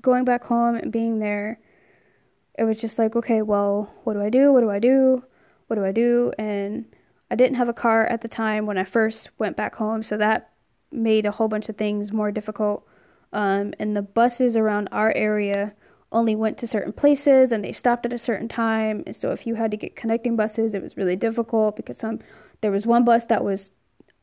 going 0.00 0.24
back 0.24 0.44
home 0.44 0.76
and 0.76 0.92
being 0.92 1.18
there, 1.18 1.60
it 2.58 2.64
was 2.64 2.78
just 2.78 2.98
like, 2.98 3.16
okay, 3.16 3.42
well, 3.42 3.92
what 4.04 4.14
do 4.14 4.22
I 4.22 4.30
do? 4.30 4.52
What 4.52 4.60
do 4.60 4.70
I 4.70 4.78
do? 4.78 5.24
What 5.66 5.76
do 5.76 5.84
I 5.84 5.92
do? 5.92 6.32
And 6.38 6.84
I 7.30 7.34
didn't 7.34 7.56
have 7.56 7.68
a 7.68 7.74
car 7.74 8.06
at 8.06 8.20
the 8.20 8.28
time 8.28 8.66
when 8.66 8.76
I 8.76 8.84
first 8.84 9.30
went 9.38 9.56
back 9.56 9.74
home, 9.74 10.02
so 10.02 10.18
that 10.18 10.50
made 10.90 11.24
a 11.24 11.30
whole 11.30 11.48
bunch 11.48 11.70
of 11.70 11.76
things 11.76 12.12
more 12.12 12.30
difficult 12.30 12.86
um, 13.32 13.72
and 13.78 13.96
the 13.96 14.02
buses 14.02 14.56
around 14.56 14.88
our 14.92 15.12
area 15.12 15.72
only 16.10 16.34
went 16.34 16.58
to 16.58 16.66
certain 16.66 16.92
places 16.92 17.52
and 17.52 17.64
they 17.64 17.72
stopped 17.72 18.04
at 18.04 18.12
a 18.12 18.18
certain 18.18 18.48
time. 18.48 19.02
And 19.06 19.16
so 19.16 19.32
if 19.32 19.46
you 19.46 19.54
had 19.54 19.70
to 19.70 19.76
get 19.76 19.96
connecting 19.96 20.36
buses, 20.36 20.74
it 20.74 20.82
was 20.82 20.96
really 20.96 21.16
difficult 21.16 21.76
because 21.76 21.96
some 21.96 22.20
there 22.60 22.70
was 22.70 22.86
one 22.86 23.04
bus 23.04 23.26
that 23.26 23.42
was 23.42 23.70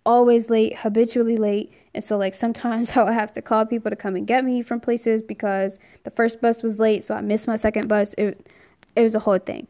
always 0.06 0.50
late, 0.50 0.78
habitually 0.78 1.38
late. 1.38 1.72
And 1.94 2.04
so 2.04 2.18
like 2.18 2.36
sometimes 2.36 2.92
I 2.98 3.04
would 3.04 3.14
have 3.14 3.34
to 3.34 3.42
call 3.42 3.66
people 3.66 3.90
to 3.90 3.96
come 3.96 4.16
and 4.16 4.28
get 4.28 4.46
me 4.46 4.62
from 4.62 4.80
places 4.80 5.22
because 5.22 5.80
the 6.04 6.12
first 6.12 6.42
bus 6.42 6.64
was 6.64 6.80
late, 6.80 7.04
so 7.04 7.16
I 7.16 7.22
missed 7.22 7.48
my 7.48 7.56
second 7.56 7.88
bus. 7.88 8.14
It 8.18 8.48
it 8.96 9.04
was 9.04 9.16
a 9.16 9.20
whole 9.20 9.40
thing. 9.40 9.68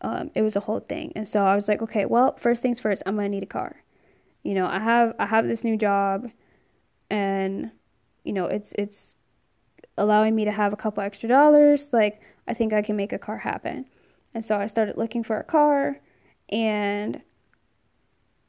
Um, 0.00 0.30
it 0.34 0.42
was 0.42 0.56
a 0.56 0.60
whole 0.60 0.80
thing. 0.80 1.12
And 1.16 1.26
so 1.26 1.44
I 1.44 1.54
was 1.56 1.68
like, 1.68 1.82
okay, 1.82 2.04
well, 2.06 2.36
first 2.36 2.62
things 2.62 2.78
first, 2.80 3.02
I'm 3.06 3.16
gonna 3.16 3.28
need 3.28 3.42
a 3.42 3.46
car. 3.46 3.76
You 4.42 4.54
know, 4.54 4.66
I 4.66 4.78
have 4.78 5.14
I 5.18 5.26
have 5.26 5.46
this 5.46 5.64
new 5.64 5.76
job 5.76 6.30
and 7.10 7.70
you 8.24 8.32
know, 8.32 8.46
it's 8.46 8.72
it's 8.78 9.16
allowing 9.96 10.34
me 10.34 10.44
to 10.44 10.52
have 10.52 10.72
a 10.72 10.76
couple 10.76 11.02
extra 11.02 11.28
dollars, 11.28 11.90
like 11.92 12.20
I 12.46 12.54
think 12.54 12.72
I 12.72 12.82
can 12.82 12.96
make 12.96 13.12
a 13.12 13.18
car 13.18 13.38
happen. 13.38 13.86
And 14.34 14.44
so 14.44 14.56
I 14.58 14.66
started 14.66 14.96
looking 14.96 15.24
for 15.24 15.38
a 15.38 15.44
car 15.44 16.00
and 16.48 17.20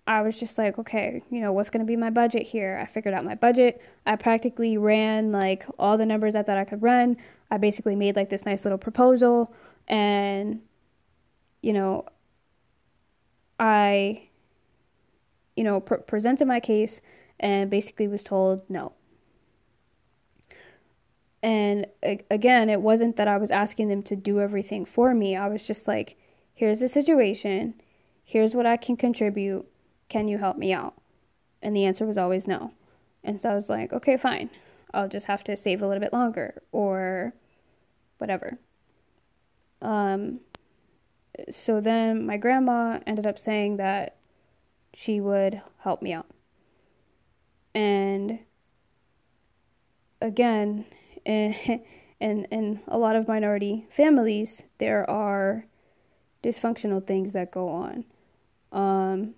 I 0.09 0.23
was 0.23 0.39
just 0.39 0.57
like, 0.57 0.79
okay, 0.79 1.21
you 1.29 1.39
know, 1.39 1.53
what's 1.53 1.69
going 1.69 1.85
to 1.85 1.87
be 1.87 1.95
my 1.95 2.09
budget 2.09 2.41
here? 2.41 2.79
I 2.81 2.87
figured 2.87 3.13
out 3.13 3.23
my 3.23 3.35
budget. 3.35 3.79
I 4.07 4.15
practically 4.15 4.75
ran 4.75 5.31
like 5.31 5.67
all 5.77 5.99
the 5.99 6.05
numbers 6.05 6.35
I 6.35 6.41
thought 6.41 6.57
I 6.57 6.65
could 6.65 6.81
run. 6.81 7.15
I 7.51 7.57
basically 7.57 7.95
made 7.95 8.15
like 8.15 8.31
this 8.31 8.43
nice 8.43 8.65
little 8.65 8.79
proposal 8.79 9.53
and 9.87 10.61
you 11.61 11.73
know, 11.73 12.05
I 13.59 14.29
you 15.55 15.63
know, 15.63 15.79
pr- 15.79 15.95
presented 15.95 16.47
my 16.47 16.59
case 16.59 17.01
and 17.39 17.69
basically 17.69 18.07
was 18.07 18.23
told 18.23 18.67
no. 18.67 18.93
And 21.43 21.85
again, 22.31 22.71
it 22.71 22.81
wasn't 22.81 23.15
that 23.17 23.27
I 23.27 23.37
was 23.37 23.51
asking 23.51 23.89
them 23.89 24.01
to 24.03 24.15
do 24.15 24.39
everything 24.39 24.85
for 24.85 25.13
me. 25.13 25.35
I 25.35 25.47
was 25.49 25.67
just 25.67 25.87
like, 25.87 26.17
here's 26.55 26.79
the 26.79 26.89
situation. 26.89 27.75
Here's 28.25 28.55
what 28.55 28.65
I 28.65 28.75
can 28.75 28.97
contribute. 28.97 29.67
Can 30.09 30.27
you 30.27 30.37
help 30.37 30.57
me 30.57 30.73
out? 30.73 30.95
And 31.61 31.75
the 31.75 31.85
answer 31.85 32.05
was 32.05 32.17
always 32.17 32.47
no. 32.47 32.73
And 33.23 33.39
so 33.39 33.49
I 33.49 33.55
was 33.55 33.69
like, 33.69 33.93
okay, 33.93 34.17
fine. 34.17 34.49
I'll 34.93 35.07
just 35.07 35.27
have 35.27 35.43
to 35.45 35.55
save 35.55 35.81
a 35.81 35.87
little 35.87 36.01
bit 36.01 36.13
longer 36.13 36.61
or 36.71 37.33
whatever. 38.17 38.57
Um, 39.81 40.39
so 41.51 41.79
then 41.79 42.25
my 42.25 42.37
grandma 42.37 42.99
ended 43.05 43.25
up 43.25 43.39
saying 43.39 43.77
that 43.77 44.15
she 44.93 45.19
would 45.21 45.61
help 45.79 46.01
me 46.01 46.13
out. 46.13 46.25
And 47.73 48.39
again, 50.21 50.85
and 51.25 51.55
in, 52.19 52.45
in 52.45 52.81
a 52.87 52.97
lot 52.97 53.15
of 53.15 53.27
minority 53.27 53.87
families, 53.89 54.63
there 54.79 55.09
are 55.09 55.65
dysfunctional 56.43 57.05
things 57.05 57.33
that 57.33 57.51
go 57.51 57.69
on. 57.69 58.05
Um, 58.71 59.35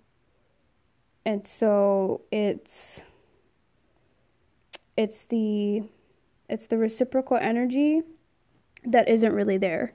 and 1.26 1.46
so 1.46 2.22
it's 2.32 3.02
it's 4.98 5.26
the 5.26 5.84
it's 6.50 6.68
the 6.68 6.78
reciprocal 6.78 7.38
energy 7.38 8.02
that 8.86 9.08
isn't 9.08 9.34
really 9.34 9.58
there. 9.58 9.94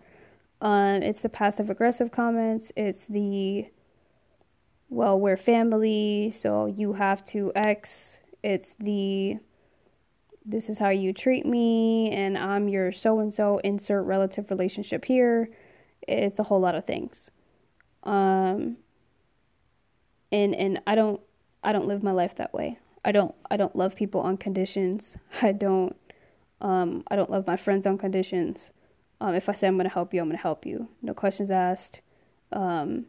Um, 0.61 1.03
it's 1.03 1.21
the 1.21 1.29
passive 1.29 1.69
aggressive 1.71 2.11
comments. 2.11 2.73
It's 2.77 3.07
the 3.07 3.67
well, 4.89 5.19
we're 5.19 5.37
family, 5.37 6.31
so 6.31 6.67
you 6.67 6.93
have 6.93 7.25
to 7.27 7.53
X. 7.55 8.21
It's 8.43 8.75
the 8.75 9.39
this 10.45 10.69
is 10.69 10.79
how 10.79 10.91
you 10.91 11.12
treat 11.12 11.45
me, 11.45 12.11
and 12.12 12.39
I'm 12.39 12.69
your 12.69 12.93
so 12.93 13.19
and 13.19 13.35
so, 13.35 13.59
insert 13.59 14.03
relative 14.05 14.51
relationship 14.51 15.05
here. 15.05 15.51
It's 16.07 16.39
a 16.39 16.45
whole 16.45 16.61
lot 16.61 16.77
of 16.77 16.85
things. 16.85 17.31
Um, 18.05 18.77
and 20.33 20.55
and 20.55 20.81
I 20.87 20.95
don't 20.95 21.21
I 21.62 21.73
don't 21.73 21.87
live 21.87 22.03
my 22.03 22.12
life 22.12 22.37
that 22.37 22.53
way. 22.53 22.79
I 23.05 23.12
don't 23.12 23.35
I 23.51 23.57
don't 23.57 23.77
love 23.77 23.97
people 23.97 24.21
on 24.21 24.37
conditions. 24.37 25.17
I 25.43 25.53
don't 25.53 25.97
um, 26.61 27.05
I 27.09 27.17
don't 27.17 27.31
love 27.31 27.47
my 27.47 27.57
friends 27.57 27.87
on 27.87 27.99
conditions. 27.99 28.71
Um, 29.21 29.35
if 29.35 29.49
I 29.49 29.53
say 29.53 29.67
I'm 29.67 29.77
gonna 29.77 29.89
help 29.89 30.12
you, 30.15 30.21
I'm 30.21 30.29
gonna 30.29 30.39
help 30.39 30.67
you. 30.67 30.89
No 31.03 31.15
questions 31.15 31.51
asked. 31.51 32.01
Um, 32.53 33.07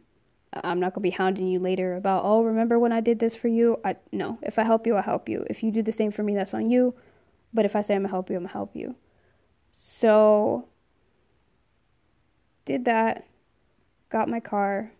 I'm 0.52 0.80
not 0.80 0.94
gonna 0.94 1.02
be 1.02 1.10
hounding 1.10 1.48
you 1.48 1.58
later 1.58 1.96
about 1.96 2.24
oh 2.24 2.42
remember 2.42 2.78
when 2.78 2.92
I 2.92 3.00
did 3.00 3.18
this 3.18 3.34
for 3.34 3.48
you. 3.48 3.78
I 3.84 3.96
no. 4.12 4.38
If 4.42 4.58
I 4.58 4.64
help 4.64 4.86
you, 4.86 4.96
I 4.96 5.02
help 5.02 5.28
you. 5.28 5.44
If 5.48 5.62
you 5.62 5.70
do 5.70 5.82
the 5.82 5.92
same 5.92 6.12
for 6.12 6.22
me, 6.22 6.34
that's 6.34 6.54
on 6.54 6.70
you. 6.70 6.94
But 7.52 7.64
if 7.64 7.74
I 7.74 7.80
say 7.80 7.94
I'm 7.94 8.02
gonna 8.02 8.10
help 8.10 8.30
you, 8.30 8.36
I'm 8.36 8.42
gonna 8.42 8.52
help 8.52 8.76
you. 8.76 8.96
So 9.72 10.68
did 12.64 12.84
that, 12.84 13.26
got 14.10 14.28
my 14.28 14.40
car, 14.40 14.92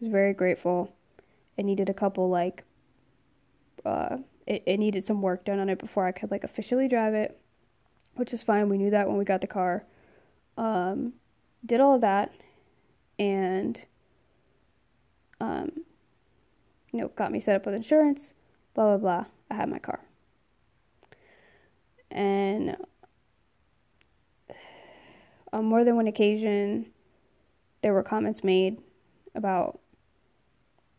was 0.00 0.10
very 0.10 0.34
grateful. 0.34 0.92
It 1.58 1.64
needed 1.64 1.90
a 1.90 1.94
couple 1.94 2.30
like 2.30 2.64
uh 3.84 4.18
it, 4.46 4.62
it 4.66 4.78
needed 4.78 5.04
some 5.04 5.20
work 5.20 5.44
done 5.44 5.58
on 5.58 5.68
it 5.68 5.78
before 5.78 6.06
I 6.06 6.12
could 6.12 6.30
like 6.30 6.44
officially 6.44 6.88
drive 6.88 7.12
it. 7.12 7.38
Which 8.14 8.32
is 8.32 8.42
fine. 8.42 8.70
We 8.70 8.78
knew 8.78 8.90
that 8.90 9.08
when 9.08 9.18
we 9.18 9.24
got 9.24 9.42
the 9.42 9.46
car. 9.46 9.84
Um 10.56 11.12
did 11.66 11.80
all 11.80 11.96
of 11.96 12.00
that 12.00 12.32
and 13.18 13.84
um 15.40 15.72
you 16.92 17.00
know, 17.00 17.08
got 17.08 17.30
me 17.30 17.40
set 17.40 17.56
up 17.56 17.66
with 17.66 17.74
insurance, 17.74 18.32
blah 18.74 18.96
blah 18.96 18.96
blah. 18.96 19.24
I 19.50 19.54
had 19.54 19.68
my 19.68 19.78
car 19.78 20.00
and 22.10 22.76
on 25.52 25.64
more 25.64 25.84
than 25.84 25.96
one 25.96 26.06
occasion, 26.06 26.86
there 27.82 27.92
were 27.92 28.02
comments 28.02 28.42
made 28.42 28.78
about 29.34 29.80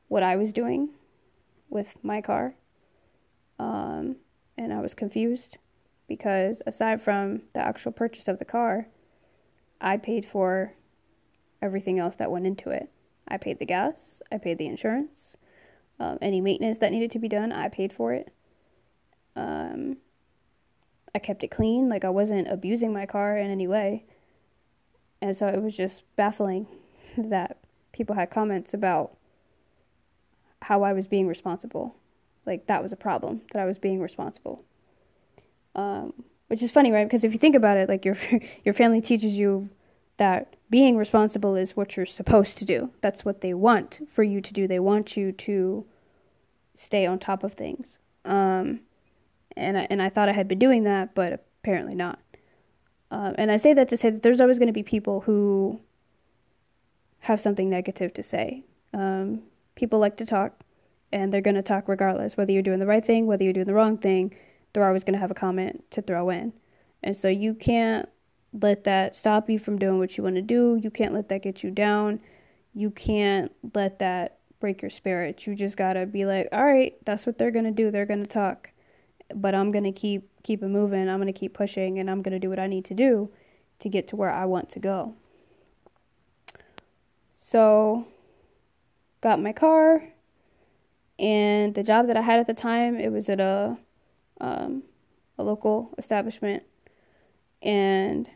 what 0.10 0.24
I 0.24 0.36
was 0.36 0.52
doing 0.52 0.89
with 1.69 1.95
my 2.04 2.22
car. 2.22 2.56
Um, 3.58 4.17
and 4.58 4.74
I 4.74 4.82
was 4.82 4.93
confused 4.93 5.58
because 6.08 6.62
aside 6.65 7.02
from 7.02 7.43
the 7.54 7.65
actual 7.65 7.93
purchase 7.93 8.28
of 8.28 8.39
the 8.39 8.45
car, 8.45 8.88
I 9.80 9.95
paid 9.98 10.26
for 10.26 10.74
everything 11.62 12.00
else 12.00 12.15
that 12.17 12.32
went 12.32 12.48
into 12.48 12.69
it. 12.69 12.89
I 13.28 13.38
paid 13.38 13.60
the 13.60 13.65
gas, 13.65 14.22
I 14.32 14.38
paid 14.38 14.58
the 14.58 14.65
insurance, 14.65 15.38
um, 16.00 16.17
any 16.22 16.41
maintenance 16.41 16.80
that 16.80 16.91
needed 16.91 17.12
to 17.12 17.19
be 17.19 17.28
done, 17.28 17.52
I 17.52 17.69
paid 17.69 17.93
for 17.93 18.13
it. 18.13 18.34
Um, 19.36 19.98
I 21.13 21.19
kept 21.19 21.43
it 21.43 21.50
clean, 21.50 21.89
like 21.89 22.04
I 22.04 22.10
wasn't 22.10 22.50
abusing 22.50 22.91
my 22.91 23.06
car 23.06 23.38
in 23.38 23.52
any 23.52 23.67
way. 23.67 24.06
And 25.22 25.36
so 25.36 25.48
it 25.48 25.62
was 25.62 25.76
just 25.76 26.04
baffling 26.15 26.67
that 27.17 27.58
people 27.91 28.15
had 28.15 28.32
comments 28.32 28.74
about 28.74 29.15
how 30.62 30.84
I 30.84 30.93
was 30.93 31.08
being 31.08 31.28
responsible. 31.28 31.95
Like 32.45 32.67
that 32.67 32.82
was 32.82 32.91
a 32.91 32.98
problem, 32.98 33.41
that 33.54 33.62
I 33.62 33.65
was 33.65 33.78
being 33.78 34.00
responsible. 34.00 34.63
Um, 35.76 36.13
which 36.48 36.63
is 36.63 36.72
funny, 36.72 36.91
right? 36.91 37.06
Because 37.06 37.24
if 37.24 37.32
you 37.32 37.39
think 37.39 37.56
about 37.56 37.78
it, 37.78 37.88
like 37.89 38.06
your 38.06 38.17
your 38.65 38.74
family 38.74 39.02
teaches 39.02 39.38
you 39.38 39.69
that 40.17 40.56
being 40.69 40.98
responsible 40.98 41.56
is 41.56 41.76
what 41.76 41.95
you're 41.95 42.06
supposed 42.06 42.58
to 42.58 42.65
do. 42.65 42.91
That's 43.02 43.24
what 43.24 43.41
they 43.41 43.54
want 43.54 44.08
for 44.12 44.24
you 44.24 44.41
to 44.41 44.54
do. 44.54 44.67
They 44.67 44.80
want 44.80 45.15
you 45.15 45.32
to 45.32 45.86
stay 46.76 47.06
on 47.06 47.19
top 47.19 47.43
of 47.43 47.54
things. 47.54 47.98
Um, 48.26 48.82
and 49.56 49.78
I, 49.78 49.88
and 49.89 50.02
I 50.02 50.10
thought 50.10 50.30
I 50.30 50.34
had 50.34 50.48
been 50.48 50.60
doing 50.60 50.84
that, 50.84 51.15
but 51.15 51.45
apparently 51.63 51.95
not. 51.95 52.19
Um, 53.12 53.34
and 53.38 53.52
I 53.52 53.58
say 53.58 53.74
that 53.74 53.89
to 53.89 53.98
say 53.98 54.10
that 54.12 54.22
there's 54.22 54.39
always 54.39 54.60
going 54.60 54.67
to 54.67 54.74
be 54.74 54.84
people 54.84 55.22
who 55.22 55.80
have 57.19 57.41
something 57.41 57.69
negative 57.69 58.13
to 58.13 58.24
say. 58.24 58.63
Um, 58.93 59.43
people 59.80 60.00
like 60.00 60.18
to 60.18 60.26
talk, 60.26 60.60
and 61.12 61.34
they're 61.34 61.42
going 61.42 61.56
to 61.56 61.62
talk 61.62 61.88
regardless, 61.88 62.38
whether 62.38 62.52
you're 62.52 62.62
doing 62.62 62.80
the 62.80 62.86
right 62.86 63.04
thing, 63.04 63.26
whether 63.26 63.44
you're 63.44 63.54
doing 63.54 63.68
the 63.68 63.74
wrong 63.74 63.98
thing. 63.98 64.36
They're 64.74 64.86
always 64.86 65.04
going 65.04 65.13
to 65.13 65.20
have 65.20 65.32
a 65.32 65.36
comment 65.36 65.84
to 65.92 66.02
throw 66.02 66.30
in, 66.30 66.54
and 67.02 67.15
so 67.15 67.28
you 67.28 67.54
can't 67.54 68.08
let 68.54 68.84
that 68.84 69.15
stop 69.15 69.50
you 69.50 69.60
from 69.60 69.80
doing 69.80 70.00
what 70.00 70.18
you 70.18 70.24
want 70.24 70.36
to 70.36 70.42
do. 70.42 70.80
You 70.82 70.89
can't 70.89 71.13
let 71.13 71.30
that 71.30 71.44
get 71.44 71.63
you 71.63 71.72
down. 71.72 72.20
You 72.74 72.92
can't 72.92 73.52
let 73.74 74.00
that 74.00 74.38
break 74.60 74.82
your 74.82 74.92
spirit. 74.92 75.46
You 75.48 75.56
just 75.56 75.78
gotta 75.78 76.06
be 76.06 76.26
like, 76.26 76.50
all 76.52 76.65
right, 76.65 76.96
that's 77.06 77.26
what 77.26 77.38
they're 77.38 77.52
gonna 77.52 77.72
do. 77.72 77.92
They're 77.92 78.06
gonna 78.06 78.26
talk 78.28 78.70
but 79.34 79.54
I'm 79.56 79.72
going 79.72 79.84
to 79.84 79.92
keep 79.92 80.28
keep 80.44 80.63
it 80.63 80.68
moving. 80.68 81.10
I'm 81.10 81.20
going 81.20 81.32
to 81.32 81.38
keep 81.38 81.54
pushing 81.54 82.00
and 82.00 82.10
I'm 82.10 82.22
going 82.22 82.34
to 82.34 82.39
do 82.39 82.50
what 82.50 82.60
I 82.60 82.68
need 82.68 82.86
to 82.86 82.94
do 82.94 83.30
to 83.80 83.89
get 83.89 84.08
to 84.10 84.15
where 84.15 84.32
I 84.32 84.46
want 84.46 84.70
to 84.72 84.80
go. 84.80 85.13
So 87.38 88.08
got 89.21 89.41
my 89.41 89.53
car 89.53 90.03
and 91.17 91.75
the 91.75 91.84
job 91.84 92.08
that 92.08 92.17
I 92.17 92.21
had 92.21 92.39
at 92.39 92.47
the 92.47 92.53
time, 92.53 92.97
it 92.97 93.12
was 93.12 93.29
at 93.29 93.39
a 93.39 93.77
um, 94.39 94.84
a 95.38 95.43
local 95.43 95.93
establishment 95.97 96.63
and 97.62 98.29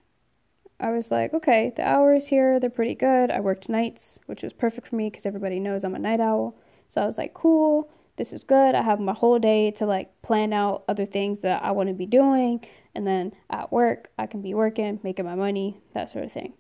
I 0.79 0.91
was 0.91 1.11
like, 1.11 1.33
okay, 1.33 1.71
the 1.75 1.87
hours 1.87 2.27
here, 2.27 2.59
they're 2.59 2.69
pretty 2.69 2.95
good. 2.95 3.31
I 3.31 3.39
worked 3.39 3.69
nights, 3.69 4.19
which 4.25 4.43
was 4.43 4.51
perfect 4.51 4.87
for 4.87 4.95
me 4.95 5.09
because 5.09 5.25
everybody 5.25 5.59
knows 5.59 5.85
I'm 5.85 5.95
a 5.95 5.99
night 5.99 6.19
owl. 6.19 6.55
So 6.89 7.01
I 7.01 7.05
was 7.05 7.17
like, 7.17 7.33
cool 7.33 7.89
this 8.15 8.33
is 8.33 8.43
good. 8.43 8.75
I 8.75 8.81
have 8.81 8.99
my 8.99 9.13
whole 9.13 9.39
day 9.39 9.71
to 9.71 9.85
like 9.85 10.21
plan 10.21 10.53
out 10.53 10.83
other 10.87 11.05
things 11.05 11.41
that 11.41 11.63
I 11.63 11.71
want 11.71 11.89
to 11.89 11.93
be 11.93 12.05
doing. 12.05 12.63
And 12.93 13.07
then 13.07 13.33
at 13.49 13.71
work, 13.71 14.11
I 14.19 14.27
can 14.27 14.41
be 14.41 14.53
working, 14.53 14.99
making 15.03 15.25
my 15.25 15.35
money, 15.35 15.81
that 15.93 16.11
sort 16.11 16.25
of 16.25 16.31
thing. 16.31 16.53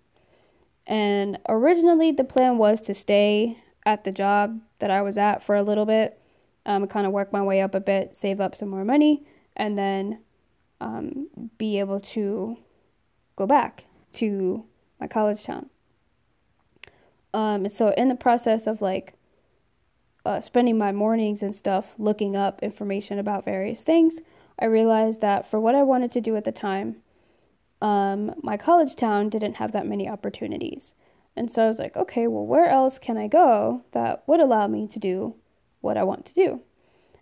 And 0.87 1.37
originally, 1.47 2.11
the 2.11 2.23
plan 2.23 2.57
was 2.57 2.81
to 2.81 2.93
stay 2.93 3.57
at 3.85 4.03
the 4.03 4.11
job 4.11 4.59
that 4.79 4.91
I 4.91 5.01
was 5.01 5.17
at 5.17 5.43
for 5.43 5.55
a 5.55 5.63
little 5.63 5.85
bit, 5.85 6.19
um, 6.65 6.87
kind 6.87 7.05
of 7.05 7.11
work 7.11 7.33
my 7.33 7.41
way 7.41 7.61
up 7.61 7.75
a 7.75 7.79
bit, 7.79 8.15
save 8.15 8.39
up 8.39 8.55
some 8.55 8.69
more 8.69 8.85
money, 8.85 9.23
and 9.55 9.77
then 9.77 10.19
um, 10.81 11.27
be 11.57 11.79
able 11.79 11.99
to 11.99 12.57
go 13.35 13.45
back 13.45 13.85
to 14.13 14.65
my 14.99 15.07
college 15.07 15.43
town. 15.43 15.69
Um, 17.33 17.67
so 17.69 17.89
in 17.97 18.09
the 18.09 18.15
process 18.15 18.67
of 18.67 18.81
like 18.81 19.13
uh, 20.25 20.39
spending 20.39 20.77
my 20.77 20.91
mornings 20.91 21.41
and 21.41 21.55
stuff 21.55 21.95
looking 21.97 22.35
up 22.35 22.61
information 22.63 23.19
about 23.19 23.45
various 23.45 23.81
things, 23.81 24.19
I 24.59 24.65
realized 24.65 25.21
that 25.21 25.49
for 25.49 25.59
what 25.59 25.75
I 25.75 25.83
wanted 25.83 26.11
to 26.11 26.21
do 26.21 26.35
at 26.35 26.45
the 26.45 26.51
time, 26.51 26.97
um, 27.81 28.33
my 28.41 28.55
college 28.55 28.95
town 28.95 29.29
didn't 29.29 29.55
have 29.55 29.73
that 29.73 29.87
many 29.87 30.07
opportunities. 30.07 30.93
And 31.35 31.51
so 31.51 31.63
I 31.63 31.67
was 31.67 31.79
like, 31.79 31.95
okay, 31.97 32.27
well, 32.27 32.45
where 32.45 32.67
else 32.67 32.99
can 32.99 33.17
I 33.17 33.27
go 33.27 33.83
that 33.91 34.23
would 34.27 34.39
allow 34.39 34.67
me 34.67 34.87
to 34.87 34.99
do 34.99 35.35
what 35.81 35.97
I 35.97 36.03
want 36.03 36.25
to 36.27 36.33
do? 36.33 36.61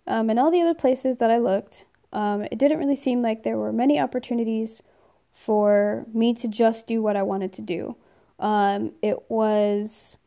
Um, 0.08 0.30
and 0.30 0.40
all 0.40 0.52
the 0.52 0.62
other 0.62 0.74
places 0.74 1.18
that 1.18 1.32
I 1.32 1.38
looked, 1.38 1.86
um, 2.12 2.44
it 2.44 2.58
didn't 2.58 2.80
really 2.80 2.96
seem 2.96 3.22
like 3.22 3.44
there 3.44 3.58
were 3.58 3.72
many 3.72 4.00
opportunities 4.00 4.82
for 5.34 6.06
me 6.14 6.34
to 6.36 6.48
just 6.48 6.88
do 6.88 7.02
what 7.02 7.16
I 7.16 7.24
wanted 7.24 7.54
to 7.54 7.62
do. 7.62 7.96
Um, 8.40 8.92
it 9.02 9.30
was 9.30 10.18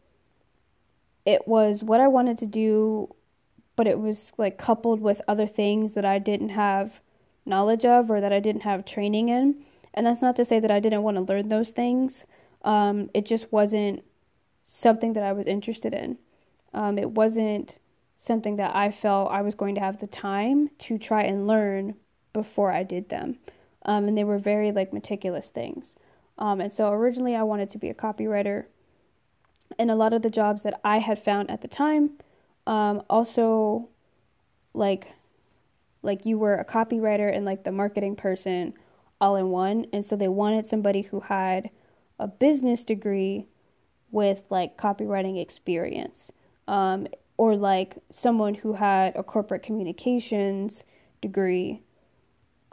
it 1.25 1.49
was 1.49 1.83
what 1.83 2.01
I 2.01 2.09
wanted 2.09 2.39
to 2.39 2.47
do, 2.47 3.15
but 3.77 3.87
it 3.87 3.99
was 3.99 4.33
like 4.37 4.59
coupled 4.59 5.01
with 5.01 5.23
other 5.27 5.47
things 5.47 5.95
that 5.95 6.05
I 6.05 6.19
didn't 6.19 6.51
have 6.51 7.01
knowledge 7.47 7.85
of 7.85 8.11
or 8.11 8.21
that 8.21 8.33
I 8.33 8.41
didn't 8.41 8.63
have 8.63 8.85
training 8.85 9.29
in. 9.29 9.65
And 9.95 10.07
that's 10.07 10.23
not 10.23 10.37
to 10.37 10.45
say 10.45 10.61
that 10.61 10.71
I 10.71 10.81
didn't 10.81 11.03
want 11.03 11.17
to 11.17 11.23
learn 11.23 11.49
those 11.49 11.71
things. 11.71 12.25
Um, 12.65 13.11
it 13.15 13.27
just 13.27 13.53
wasn't 13.53 14.03
something 14.67 15.13
that 15.13 15.23
I 15.23 15.33
was 15.33 15.47
interested 15.47 15.93
in. 15.93 16.19
Um, 16.73 16.99
it 16.99 17.11
wasn't 17.11 17.79
something 18.19 18.57
that 18.57 18.75
I 18.75 18.91
felt 18.91 19.31
I 19.31 19.43
was 19.43 19.55
going 19.55 19.75
to 19.77 19.81
have 19.81 20.01
the 20.01 20.07
time 20.07 20.71
to 20.81 20.99
try 20.99 21.23
and 21.23 21.47
learn 21.47 21.95
before 22.33 22.73
I 22.73 22.83
did 22.83 23.11
them. 23.11 23.39
Um, 23.85 24.09
and 24.09 24.17
they 24.17 24.25
were 24.25 24.39
very 24.39 24.73
like 24.73 24.93
meticulous 24.93 25.51
things. 25.51 25.95
Um, 26.39 26.61
and 26.61 26.73
so 26.73 26.91
originally 26.91 27.37
I 27.37 27.43
wanted 27.43 27.71
to 27.71 27.79
be 27.79 27.91
a 27.91 27.95
copywriter 27.95 28.65
and 29.79 29.91
a 29.91 29.95
lot 29.95 30.13
of 30.13 30.23
the 30.23 30.31
jobs 30.31 30.63
that 30.63 30.81
I 30.85 30.99
had 30.99 31.23
found 31.23 31.51
at 31.51 31.61
the 31.61 31.69
time 31.69 32.11
um, 32.67 33.03
also 33.09 33.89
like 34.73 35.09
like 36.03 36.27
you 36.27 36.37
were 36.37 36.55
a 36.55 36.65
copywriter 36.65 37.35
and 37.35 37.45
like 37.45 37.65
the 37.65 37.73
marketing 37.73 38.17
person 38.17 38.75
all 39.21 39.37
in 39.37 39.51
one 39.51 39.87
and 39.93 40.05
so 40.05 40.17
they 40.17 40.29
wanted 40.29 40.67
somebody 40.67 41.03
who 41.03 41.21
had 41.21 41.71
a 42.19 42.29
business 42.29 42.85
degree 42.85 43.47
with 44.11 44.47
like 44.51 44.77
copywriting 44.77 45.41
experience 45.41 46.31
um, 46.69 47.07
or 47.37 47.57
like 47.57 47.97
someone 48.11 48.55
who 48.55 48.75
had 48.75 49.15
a 49.17 49.23
corporate 49.23 49.63
communications 49.63 50.85
degree 51.21 51.83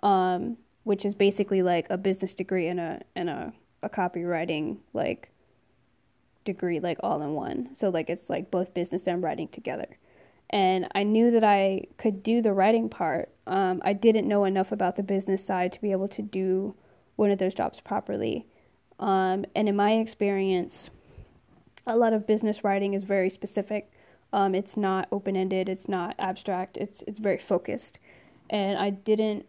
um, 0.04 0.58
which 0.84 1.06
is 1.06 1.13
basically 1.13 1.62
like 1.62 1.88
a 1.89 1.97
business 1.97 2.34
degree 2.34 2.67
and 2.67 2.80
a 2.80 3.01
and 3.15 3.30
a, 3.30 3.54
a 3.84 3.89
copywriting 3.89 4.77
like 4.93 5.32
degree 6.43 6.80
like 6.80 6.97
all 7.04 7.21
in 7.21 7.34
one. 7.34 7.69
So 7.75 7.89
like 7.89 8.10
it's 8.10 8.30
like 8.30 8.49
both 8.49 8.73
business 8.73 9.08
and 9.08 9.21
writing 9.21 9.47
together. 9.47 9.97
And 10.49 10.88
I 10.93 11.04
knew 11.04 11.32
that 11.32 11.43
I 11.43 11.86
could 11.97 12.23
do 12.23 12.41
the 12.41 12.51
writing 12.51 12.89
part. 12.89 13.30
Um, 13.47 13.82
I 13.86 13.93
didn't 13.93 14.27
know 14.27 14.43
enough 14.43 14.71
about 14.71 14.97
the 14.97 15.04
business 15.04 15.45
side 15.45 15.71
to 15.73 15.82
be 15.82 15.91
able 15.91 16.10
to 16.10 16.21
do 16.21 16.75
one 17.15 17.32
of 17.32 17.38
those 17.38 17.54
jobs 17.54 17.80
properly. 17.80 18.47
Um, 19.01 19.45
and 19.55 19.67
in 19.67 19.75
my 19.75 19.93
experience, 19.93 20.89
a 21.87 21.97
lot 21.97 22.13
of 22.13 22.27
business 22.27 22.63
writing 22.63 22.93
is 22.93 23.03
very 23.03 23.29
specific. 23.29 23.91
Um, 24.31 24.55
it's 24.55 24.77
not 24.77 25.07
open 25.11 25.35
ended. 25.35 25.67
It's 25.67 25.89
not 25.89 26.15
abstract. 26.19 26.77
It's 26.77 27.03
it's 27.07 27.19
very 27.19 27.39
focused. 27.39 27.97
And 28.49 28.77
I 28.77 28.91
didn't 28.91 29.45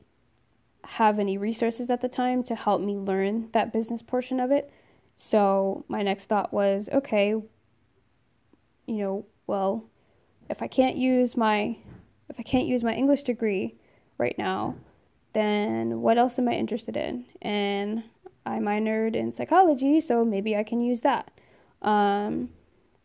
have 0.85 1.19
any 1.19 1.39
resources 1.39 1.91
at 1.91 2.01
the 2.01 2.09
time 2.09 2.43
to 2.45 2.55
help 2.55 2.81
me 2.81 2.97
learn 2.97 3.49
that 3.53 3.73
business 3.73 4.03
portion 4.03 4.41
of 4.41 4.51
it. 4.51 4.73
So 5.17 5.85
my 5.87 6.03
next 6.03 6.27
thought 6.27 6.53
was, 6.53 6.89
okay, 6.93 7.31
you 8.87 8.97
know, 8.97 9.27
well, 9.47 9.85
if 10.51 10.63
I 10.63 10.67
can't 10.67 10.97
use 10.97 11.37
my 11.37 11.77
if 12.29 12.41
I 12.41 12.43
can't 12.43 12.67
use 12.67 12.83
my 12.83 12.95
English 12.95 13.25
degree 13.25 13.75
right 14.17 14.37
now, 14.39 14.77
then 15.35 16.01
what 16.01 16.17
else 16.17 16.39
am 16.39 16.49
I 16.49 16.55
interested 16.55 16.97
in? 16.97 17.27
And 17.43 18.03
I 18.45 18.59
minored 18.59 19.15
in 19.15 19.33
psychology, 19.33 20.01
so 20.01 20.25
maybe 20.25 20.57
I 20.57 20.63
can 20.63 20.81
use 20.81 21.03
that. 21.03 21.31
Um, 21.81 22.51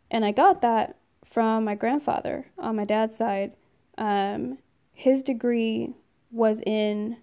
and 0.09 0.25
I 0.25 0.31
got 0.31 0.61
that 0.61 0.97
from 1.25 1.65
my 1.65 1.75
grandfather 1.75 2.47
on 2.57 2.75
my 2.75 2.85
dad's 2.85 3.15
side. 3.15 3.53
Um, 3.97 4.57
his 4.93 5.21
degree 5.21 5.93
was 6.31 6.61
in, 6.65 7.17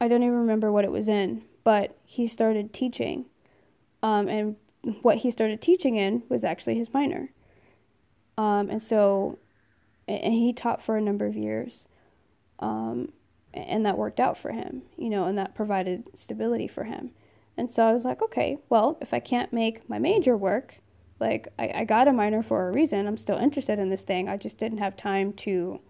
I 0.00 0.08
don't 0.08 0.22
even 0.22 0.36
remember 0.36 0.70
what 0.70 0.84
it 0.84 0.90
was 0.90 1.08
in, 1.08 1.42
but 1.64 1.96
he 2.04 2.26
started 2.26 2.72
teaching. 2.72 3.26
Um, 4.02 4.28
and 4.28 4.56
what 5.02 5.18
he 5.18 5.30
started 5.30 5.62
teaching 5.62 5.96
in 5.96 6.22
was 6.28 6.44
actually 6.44 6.76
his 6.76 6.92
minor. 6.92 7.30
Um, 8.36 8.68
and 8.68 8.82
so, 8.82 9.38
and 10.08 10.34
he 10.34 10.52
taught 10.52 10.82
for 10.82 10.96
a 10.96 11.00
number 11.00 11.26
of 11.26 11.36
years. 11.36 11.86
Um, 12.58 13.12
and 13.54 13.84
that 13.84 13.98
worked 13.98 14.20
out 14.20 14.38
for 14.38 14.50
him, 14.50 14.82
you 14.96 15.10
know, 15.10 15.24
and 15.24 15.36
that 15.38 15.54
provided 15.54 16.08
stability 16.14 16.66
for 16.66 16.84
him. 16.84 17.10
And 17.56 17.70
so 17.70 17.82
I 17.82 17.92
was 17.92 18.04
like, 18.04 18.22
okay, 18.22 18.58
well, 18.70 18.96
if 19.00 19.12
I 19.12 19.20
can't 19.20 19.52
make 19.52 19.88
my 19.88 19.98
major 19.98 20.36
work, 20.36 20.76
like 21.20 21.48
I, 21.58 21.72
I 21.76 21.84
got 21.84 22.08
a 22.08 22.12
minor 22.12 22.42
for 22.42 22.68
a 22.68 22.72
reason. 22.72 23.06
I'm 23.06 23.18
still 23.18 23.36
interested 23.36 23.78
in 23.78 23.90
this 23.90 24.04
thing. 24.04 24.28
I 24.28 24.36
just 24.36 24.58
didn't 24.58 24.78
have 24.78 24.96
time 24.96 25.32
to 25.34 25.80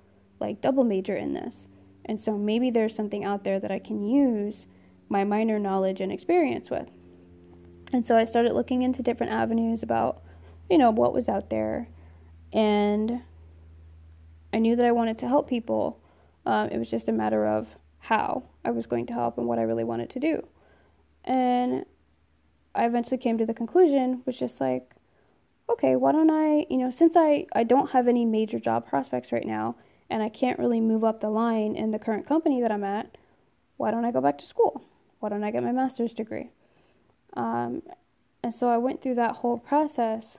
like 0.40 0.60
double 0.60 0.84
major 0.84 1.16
in 1.16 1.32
this. 1.34 1.68
And 2.04 2.20
so 2.20 2.36
maybe 2.36 2.70
there's 2.70 2.94
something 2.94 3.24
out 3.24 3.44
there 3.44 3.60
that 3.60 3.70
I 3.70 3.78
can 3.78 4.02
use 4.02 4.66
my 5.08 5.24
minor 5.24 5.58
knowledge 5.58 6.00
and 6.00 6.10
experience 6.10 6.68
with. 6.68 6.88
And 7.92 8.04
so 8.04 8.16
I 8.16 8.24
started 8.24 8.54
looking 8.54 8.82
into 8.82 9.02
different 9.02 9.32
avenues 9.32 9.82
about, 9.82 10.22
you 10.68 10.78
know, 10.78 10.90
what 10.90 11.12
was 11.12 11.28
out 11.28 11.50
there. 11.50 11.88
And 12.52 13.22
I 14.52 14.58
knew 14.58 14.74
that 14.76 14.84
I 14.84 14.92
wanted 14.92 15.18
to 15.18 15.28
help 15.28 15.48
people. 15.48 16.01
Um, 16.46 16.68
it 16.68 16.78
was 16.78 16.90
just 16.90 17.08
a 17.08 17.12
matter 17.12 17.46
of 17.46 17.68
how 17.98 18.42
I 18.64 18.70
was 18.70 18.86
going 18.86 19.06
to 19.06 19.12
help 19.12 19.38
and 19.38 19.46
what 19.46 19.58
I 19.58 19.62
really 19.62 19.84
wanted 19.84 20.10
to 20.10 20.20
do. 20.20 20.46
And 21.24 21.84
I 22.74 22.86
eventually 22.86 23.18
came 23.18 23.38
to 23.38 23.46
the 23.46 23.54
conclusion 23.54 24.22
was 24.26 24.38
just 24.38 24.60
like, 24.60 24.90
okay, 25.68 25.96
why 25.96 26.12
don't 26.12 26.30
I, 26.30 26.66
you 26.68 26.78
know, 26.78 26.90
since 26.90 27.16
I, 27.16 27.46
I 27.54 27.62
don't 27.64 27.90
have 27.90 28.08
any 28.08 28.24
major 28.24 28.58
job 28.58 28.86
prospects 28.86 29.30
right 29.30 29.46
now 29.46 29.76
and 30.10 30.22
I 30.22 30.28
can't 30.28 30.58
really 30.58 30.80
move 30.80 31.04
up 31.04 31.20
the 31.20 31.30
line 31.30 31.76
in 31.76 31.90
the 31.90 31.98
current 31.98 32.26
company 32.26 32.60
that 32.60 32.72
I'm 32.72 32.84
at, 32.84 33.16
why 33.76 33.90
don't 33.90 34.04
I 34.04 34.10
go 34.10 34.20
back 34.20 34.38
to 34.38 34.46
school? 34.46 34.84
Why 35.20 35.28
don't 35.28 35.44
I 35.44 35.50
get 35.50 35.62
my 35.62 35.72
master's 35.72 36.12
degree? 36.12 36.50
Um, 37.34 37.82
and 38.42 38.52
so 38.52 38.68
I 38.68 38.76
went 38.76 39.00
through 39.00 39.14
that 39.14 39.36
whole 39.36 39.58
process 39.58 40.38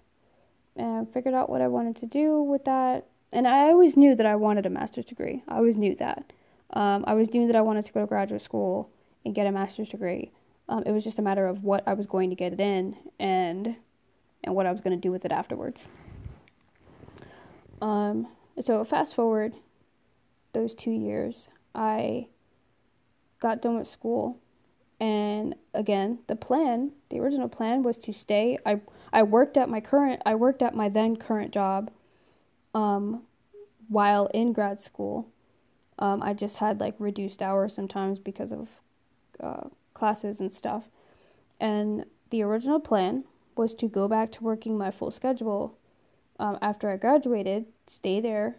and 0.76 1.12
figured 1.12 1.34
out 1.34 1.50
what 1.50 1.62
I 1.62 1.68
wanted 1.68 1.96
to 1.98 2.06
do 2.06 2.42
with 2.42 2.66
that. 2.66 3.06
And 3.34 3.48
I 3.48 3.70
always 3.70 3.98
knew 3.98 4.16
that 4.16 4.28
I 4.28 4.36
wanted 4.36 4.68
a 4.68 4.70
master's 4.70 5.06
degree. 5.06 5.44
I 5.48 5.58
always 5.58 5.76
knew 5.76 5.96
that. 5.96 6.32
Um, 6.70 7.04
I 7.08 7.12
always 7.12 7.34
knew 7.34 7.48
that 7.48 7.56
I 7.56 7.62
wanted 7.62 7.84
to 7.86 7.92
go 7.92 8.02
to 8.02 8.06
graduate 8.06 8.44
school 8.44 8.90
and 9.26 9.34
get 9.34 9.48
a 9.48 9.52
master's 9.52 9.90
degree. 9.90 10.32
Um, 10.70 10.84
it 10.86 10.92
was 10.92 11.04
just 11.04 11.18
a 11.18 11.24
matter 11.24 11.48
of 11.48 11.64
what 11.64 11.84
I 11.88 11.94
was 11.94 12.06
going 12.06 12.30
to 12.30 12.36
get 12.36 12.54
it 12.54 12.60
in 12.60 12.96
and 13.20 13.76
and 14.46 14.56
what 14.56 14.66
I 14.66 14.72
was 14.72 14.82
going 14.82 14.96
to 14.96 15.02
do 15.02 15.12
with 15.12 15.24
it 15.26 15.32
afterwards. 15.32 15.88
Um, 17.82 18.28
so 18.62 18.84
fast 18.84 19.16
forward 19.16 19.54
those 20.54 20.76
two 20.76 20.92
years, 20.92 21.48
I 21.74 22.28
got 23.40 23.62
done 23.62 23.78
with 23.78 23.88
school, 23.88 24.38
and 25.00 25.56
again, 25.74 26.20
the 26.28 26.36
plan, 26.36 26.92
the 27.10 27.20
original 27.20 27.50
plan, 27.50 27.84
was 27.84 27.98
to 28.00 28.14
stay. 28.14 28.58
I 28.66 28.82
I 29.12 29.24
worked 29.24 29.58
at 29.58 29.70
my 29.70 29.80
current, 29.80 30.22
I 30.26 30.36
worked 30.36 30.62
at 30.62 30.76
my 30.76 30.90
then 30.90 31.16
current 31.16 31.52
job, 31.52 31.90
um, 32.74 33.24
while 33.88 34.28
in 34.28 34.54
grad 34.54 34.82
school. 34.82 35.28
Um, 36.00 36.24
I 36.24 36.34
just 36.34 36.58
had 36.58 36.80
like 36.80 36.96
reduced 36.98 37.42
hours 37.42 37.76
sometimes 37.76 38.20
because 38.20 38.52
of 38.52 38.68
uh, 39.40 39.68
classes 39.94 40.40
and 40.40 40.52
stuff. 40.52 40.84
And 41.60 42.06
the 42.30 42.42
original 42.42 42.80
plan 42.80 43.26
was 43.56 43.74
to 43.76 43.88
go 43.88 44.08
back 44.08 44.32
to 44.34 44.44
working 44.44 44.78
my 44.78 44.92
full 44.92 45.12
schedule 45.12 45.78
um, 46.40 46.58
after 46.62 46.90
I 46.90 46.98
graduated, 46.98 47.66
stay 47.88 48.20
there, 48.20 48.58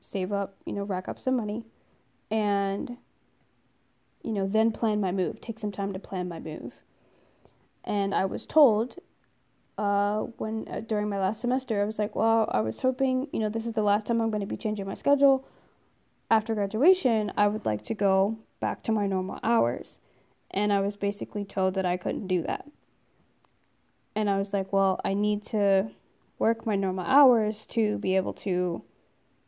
save 0.00 0.32
up, 0.32 0.56
you 0.66 0.72
know, 0.72 0.82
rack 0.82 1.08
up 1.08 1.18
some 1.18 1.36
money, 1.36 1.64
and, 2.30 2.98
you 4.22 4.32
know, 4.32 4.46
then 4.46 4.70
plan 4.70 5.00
my 5.00 5.10
move, 5.10 5.40
take 5.40 5.58
some 5.58 5.72
time 5.72 5.92
to 5.94 5.98
plan 5.98 6.28
my 6.28 6.38
move. 6.38 6.74
And 7.82 8.14
I 8.14 8.26
was 8.26 8.44
told 8.44 8.96
uh, 9.78 10.22
when 10.38 10.66
uh, 10.68 10.80
during 10.80 11.08
my 11.08 11.18
last 11.18 11.40
semester, 11.40 11.80
I 11.80 11.84
was 11.84 11.98
like, 11.98 12.16
well, 12.16 12.50
I 12.52 12.60
was 12.60 12.80
hoping, 12.80 13.28
you 13.32 13.38
know, 13.38 13.48
this 13.48 13.64
is 13.64 13.74
the 13.74 13.82
last 13.82 14.06
time 14.06 14.20
I'm 14.20 14.30
going 14.30 14.40
to 14.40 14.46
be 14.46 14.56
changing 14.56 14.86
my 14.86 14.94
schedule. 14.94 15.46
After 16.30 16.54
graduation, 16.54 17.32
I 17.36 17.46
would 17.46 17.64
like 17.64 17.84
to 17.84 17.94
go 17.94 18.38
back 18.60 18.82
to 18.82 18.92
my 18.92 19.06
normal 19.06 19.38
hours 19.42 19.98
and 20.50 20.72
I 20.72 20.80
was 20.80 20.96
basically 20.96 21.44
told 21.44 21.74
that 21.74 21.86
I 21.86 21.96
couldn't 21.96 22.26
do 22.26 22.42
that. 22.42 22.66
And 24.14 24.28
I 24.28 24.38
was 24.38 24.52
like, 24.52 24.72
well, 24.72 25.00
I 25.04 25.14
need 25.14 25.44
to 25.46 25.90
work 26.38 26.66
my 26.66 26.74
normal 26.74 27.06
hours 27.06 27.64
to 27.66 27.98
be 27.98 28.16
able 28.16 28.32
to 28.32 28.82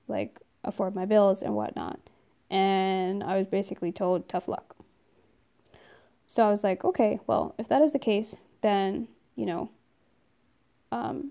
like 0.07 0.39
afford 0.63 0.95
my 0.95 1.07
bills 1.07 1.43
and 1.43 1.55
whatnot. 1.57 1.99
And 2.51 3.25
I 3.25 3.37
was 3.37 3.49
basically 3.49 3.91
told 3.91 4.29
tough 4.29 4.47
luck. 4.47 4.77
So 6.29 6.45
I 6.47 6.51
was 6.51 6.63
like, 6.63 6.85
okay, 6.85 7.19
well, 7.27 7.55
if 7.59 7.67
that 7.69 7.83
is 7.83 7.93
the 7.93 7.99
case, 7.99 8.37
then, 8.61 9.09
you 9.35 9.47
know, 9.47 9.71
um, 10.93 11.31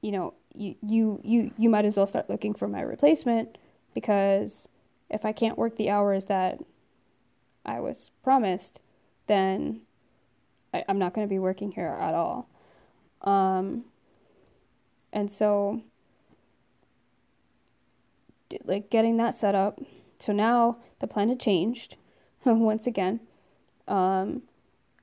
you 0.00 0.10
know, 0.10 0.34
you, 0.54 0.74
you, 0.82 1.20
you, 1.22 1.50
you 1.56 1.70
might 1.70 1.84
as 1.84 1.96
well 1.96 2.06
start 2.06 2.28
looking 2.28 2.54
for 2.54 2.68
my 2.68 2.80
replacement 2.80 3.56
because 3.94 4.68
if 5.08 5.24
I 5.24 5.32
can't 5.32 5.58
work 5.58 5.76
the 5.76 5.90
hours 5.90 6.26
that 6.26 6.58
I 7.64 7.80
was 7.80 8.10
promised, 8.22 8.80
then 9.26 9.82
I, 10.74 10.84
am 10.88 10.98
not 10.98 11.14
going 11.14 11.26
to 11.26 11.30
be 11.30 11.38
working 11.38 11.72
here 11.72 11.96
at 12.00 12.14
all. 12.14 12.48
Um, 13.22 13.84
and 15.12 15.30
so, 15.30 15.82
like, 18.64 18.90
getting 18.90 19.16
that 19.18 19.34
set 19.34 19.54
up. 19.54 19.80
So 20.18 20.32
now 20.32 20.78
the 20.98 21.06
plan 21.06 21.28
had 21.28 21.40
changed 21.40 21.96
once 22.44 22.86
again. 22.86 23.20
Um, 23.86 24.42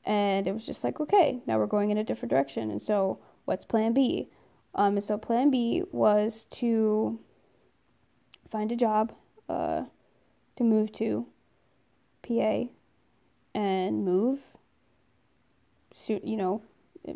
and 0.09 0.47
it 0.47 0.53
was 0.53 0.65
just 0.65 0.83
like, 0.83 0.99
okay, 0.99 1.39
now 1.45 1.59
we're 1.59 1.67
going 1.67 1.91
in 1.91 1.99
a 1.99 2.03
different 2.03 2.31
direction. 2.31 2.71
And 2.71 2.81
so, 2.81 3.19
what's 3.45 3.63
plan 3.63 3.93
B? 3.93 4.27
Um, 4.73 4.95
and 4.95 5.03
so, 5.03 5.19
plan 5.19 5.51
B 5.51 5.83
was 5.91 6.47
to 6.49 7.19
find 8.49 8.71
a 8.71 8.75
job 8.75 9.13
uh, 9.47 9.83
to 10.55 10.63
move 10.63 10.91
to 10.93 11.27
PA 12.27 12.63
and 13.53 14.03
move. 14.03 14.39
So, 15.93 16.19
you 16.23 16.37
know, 16.37 16.63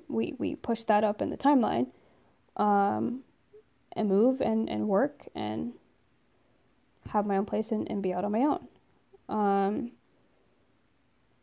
we 0.08 0.36
we 0.38 0.56
push 0.56 0.84
that 0.84 1.04
up 1.04 1.20
in 1.20 1.32
the 1.32 1.38
timeline, 1.38 1.88
um, 2.58 3.22
and 3.94 4.08
move 4.08 4.40
and 4.40 4.70
and 4.70 4.88
work 4.88 5.28
and 5.34 5.74
have 7.10 7.26
my 7.26 7.38
own 7.38 7.46
place 7.46 7.72
and, 7.72 7.90
and 7.90 8.04
be 8.04 8.14
out 8.14 8.24
on 8.24 8.32
my 8.32 8.42
own. 8.42 8.68
Um, 9.30 9.92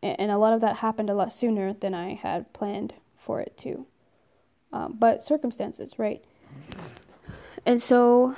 and, 0.03 0.31
a 0.31 0.39
lot 0.39 0.53
of 0.53 0.61
that 0.63 0.77
happened 0.77 1.11
a 1.11 1.15
lot 1.15 1.33
sooner 1.33 1.73
than 1.75 1.95
I 1.95 2.15
had 2.15 2.53
planned 2.53 2.95
for 3.19 3.41
it 3.41 3.57
to. 3.59 3.87
Um, 4.73 4.97
but 4.99 5.23
circumstances, 5.23 5.99
right? 5.99 6.25
And 7.67 7.83
so 7.83 8.35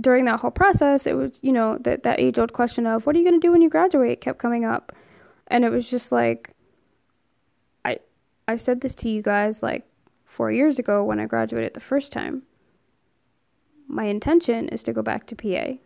during 0.00 0.24
that 0.26 0.40
whole 0.40 0.50
process, 0.50 1.06
it 1.06 1.14
was, 1.14 1.38
you 1.42 1.52
know, 1.52 1.78
that, 1.78 2.02
that 2.02 2.20
age 2.20 2.38
old 2.38 2.52
question 2.52 2.86
of, 2.86 3.06
what 3.06 3.16
are 3.16 3.18
you 3.18 3.24
going 3.24 3.40
to 3.40 3.46
do 3.46 3.52
when 3.52 3.62
you 3.62 3.68
graduate 3.68 4.20
kept 4.20 4.38
coming 4.38 4.64
up. 4.64 4.94
And 5.48 5.64
it 5.64 5.70
was 5.70 5.88
just 5.88 6.12
like, 6.12 6.50
I, 7.84 7.98
I 8.46 8.56
said 8.56 8.80
this 8.80 8.94
to 8.96 9.08
you 9.08 9.22
guys 9.22 9.62
like 9.62 9.86
four 10.24 10.50
years 10.50 10.78
ago 10.78 11.04
when 11.04 11.20
I 11.20 11.26
graduated 11.26 11.74
the 11.74 11.80
first 11.80 12.12
time. 12.12 12.42
My 13.86 14.04
intention 14.04 14.68
is 14.68 14.82
to 14.84 14.92
go 14.92 15.02
back 15.02 15.26
to 15.26 15.36
PA. 15.36 15.78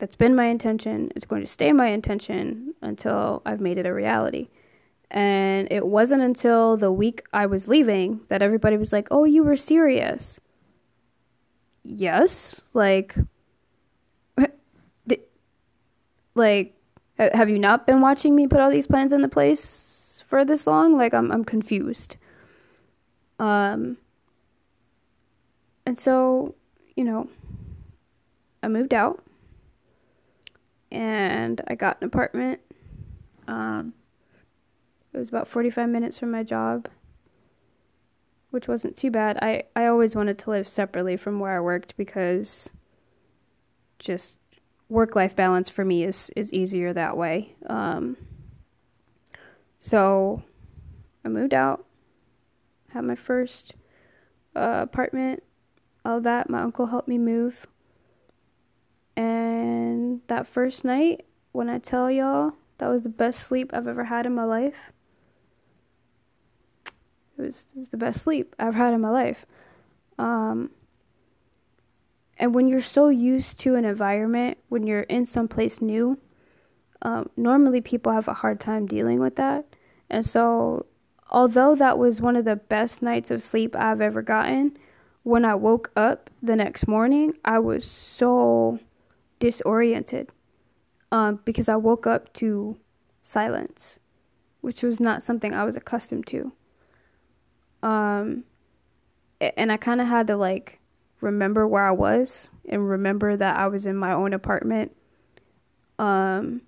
That's 0.00 0.16
been 0.16 0.34
my 0.34 0.46
intention. 0.46 1.12
It's 1.14 1.26
going 1.26 1.42
to 1.42 1.46
stay 1.46 1.72
my 1.72 1.88
intention 1.88 2.74
until 2.82 3.42
I've 3.46 3.60
made 3.60 3.78
it 3.78 3.86
a 3.86 3.94
reality. 3.94 4.48
And 5.12 5.68
it 5.70 5.86
wasn't 5.86 6.22
until 6.22 6.76
the 6.76 6.90
week 6.90 7.22
I 7.32 7.46
was 7.46 7.68
leaving 7.68 8.20
that 8.28 8.42
everybody 8.42 8.76
was 8.76 8.92
like, 8.92 9.06
oh, 9.12 9.24
you 9.24 9.44
were 9.44 9.56
serious 9.56 10.40
yes 11.84 12.60
like 12.74 13.16
like 16.34 16.74
have 17.18 17.48
you 17.48 17.58
not 17.58 17.86
been 17.86 18.00
watching 18.00 18.34
me 18.34 18.46
put 18.46 18.60
all 18.60 18.70
these 18.70 18.86
plans 18.86 19.12
into 19.12 19.28
place 19.28 20.22
for 20.26 20.44
this 20.44 20.66
long 20.66 20.96
like 20.96 21.14
i'm 21.14 21.30
i'm 21.32 21.44
confused 21.44 22.16
um 23.38 23.96
and 25.86 25.98
so 25.98 26.54
you 26.96 27.04
know 27.04 27.28
i 28.62 28.68
moved 28.68 28.94
out 28.94 29.22
and 30.90 31.60
i 31.68 31.74
got 31.74 31.98
an 32.00 32.06
apartment 32.06 32.60
um 33.48 33.92
it 35.12 35.18
was 35.18 35.28
about 35.28 35.48
45 35.48 35.88
minutes 35.88 36.18
from 36.18 36.30
my 36.30 36.42
job 36.42 36.88
which 38.50 38.68
wasn't 38.68 38.96
too 38.96 39.10
bad. 39.10 39.38
I, 39.40 39.64
I 39.74 39.86
always 39.86 40.14
wanted 40.14 40.38
to 40.38 40.50
live 40.50 40.68
separately 40.68 41.16
from 41.16 41.40
where 41.40 41.56
I 41.56 41.60
worked 41.60 41.96
because 41.96 42.68
just 43.98 44.36
work 44.88 45.14
life 45.14 45.36
balance 45.36 45.68
for 45.68 45.84
me 45.84 46.04
is, 46.04 46.30
is 46.36 46.52
easier 46.52 46.92
that 46.92 47.16
way. 47.16 47.54
Um, 47.68 48.16
so 49.78 50.42
I 51.24 51.28
moved 51.28 51.54
out, 51.54 51.86
had 52.88 53.04
my 53.04 53.14
first 53.14 53.74
uh, 54.56 54.80
apartment, 54.82 55.44
all 56.04 56.20
that. 56.20 56.50
My 56.50 56.60
uncle 56.60 56.86
helped 56.86 57.08
me 57.08 57.18
move. 57.18 57.66
And 59.16 60.20
that 60.28 60.46
first 60.46 60.84
night, 60.84 61.26
when 61.52 61.68
I 61.68 61.78
tell 61.78 62.10
y'all, 62.10 62.54
that 62.78 62.88
was 62.88 63.02
the 63.02 63.08
best 63.08 63.40
sleep 63.40 63.70
I've 63.72 63.86
ever 63.86 64.04
had 64.04 64.26
in 64.26 64.34
my 64.34 64.44
life. 64.44 64.92
It 67.38 67.42
was, 67.42 67.66
it 67.74 67.80
was 67.80 67.88
the 67.90 67.96
best 67.96 68.22
sleep 68.22 68.54
I've 68.58 68.74
had 68.74 68.94
in 68.94 69.00
my 69.00 69.10
life. 69.10 69.46
Um, 70.18 70.70
and 72.38 72.54
when 72.54 72.68
you're 72.68 72.80
so 72.80 73.08
used 73.08 73.58
to 73.60 73.74
an 73.74 73.84
environment, 73.84 74.58
when 74.68 74.86
you're 74.86 75.02
in 75.02 75.26
some 75.26 75.48
place 75.48 75.82
new, 75.82 76.18
um, 77.02 77.28
normally 77.36 77.80
people 77.80 78.12
have 78.12 78.28
a 78.28 78.34
hard 78.34 78.60
time 78.60 78.86
dealing 78.86 79.20
with 79.20 79.36
that. 79.36 79.66
And 80.08 80.24
so, 80.24 80.86
although 81.30 81.74
that 81.74 81.98
was 81.98 82.20
one 82.20 82.36
of 82.36 82.44
the 82.44 82.56
best 82.56 83.02
nights 83.02 83.30
of 83.30 83.42
sleep 83.42 83.76
I've 83.76 84.00
ever 84.00 84.22
gotten, 84.22 84.76
when 85.22 85.44
I 85.44 85.54
woke 85.54 85.90
up 85.96 86.30
the 86.42 86.56
next 86.56 86.88
morning, 86.88 87.34
I 87.44 87.58
was 87.58 87.84
so 87.84 88.78
disoriented. 89.40 90.30
um, 91.12 91.40
because 91.44 91.68
I 91.68 91.76
woke 91.76 92.06
up 92.06 92.32
to 92.34 92.76
silence, 93.22 93.98
which 94.60 94.82
was 94.82 95.00
not 95.00 95.22
something 95.22 95.54
I 95.54 95.64
was 95.64 95.76
accustomed 95.76 96.26
to. 96.28 96.52
Um, 97.82 98.44
and 99.40 99.72
I 99.72 99.76
kind 99.76 100.00
of 100.00 100.06
had 100.08 100.26
to 100.28 100.36
like 100.36 100.80
remember 101.20 101.66
where 101.66 101.86
I 101.86 101.92
was 101.92 102.50
and 102.68 102.88
remember 102.88 103.36
that 103.36 103.56
I 103.56 103.68
was 103.68 103.86
in 103.86 103.96
my 103.96 104.12
own 104.12 104.32
apartment. 104.34 104.94
Um, 105.98 106.62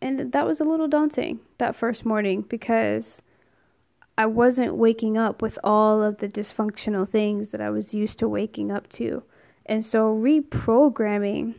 and 0.00 0.32
that 0.32 0.46
was 0.46 0.60
a 0.60 0.64
little 0.64 0.88
daunting 0.88 1.40
that 1.58 1.76
first 1.76 2.04
morning 2.04 2.42
because 2.42 3.22
I 4.18 4.26
wasn't 4.26 4.76
waking 4.76 5.18
up 5.18 5.42
with 5.42 5.58
all 5.64 6.02
of 6.02 6.18
the 6.18 6.28
dysfunctional 6.28 7.08
things 7.08 7.50
that 7.50 7.60
I 7.60 7.70
was 7.70 7.94
used 7.94 8.18
to 8.20 8.28
waking 8.28 8.70
up 8.70 8.88
to. 8.90 9.24
And 9.66 9.84
so 9.84 10.14
reprogramming 10.14 11.54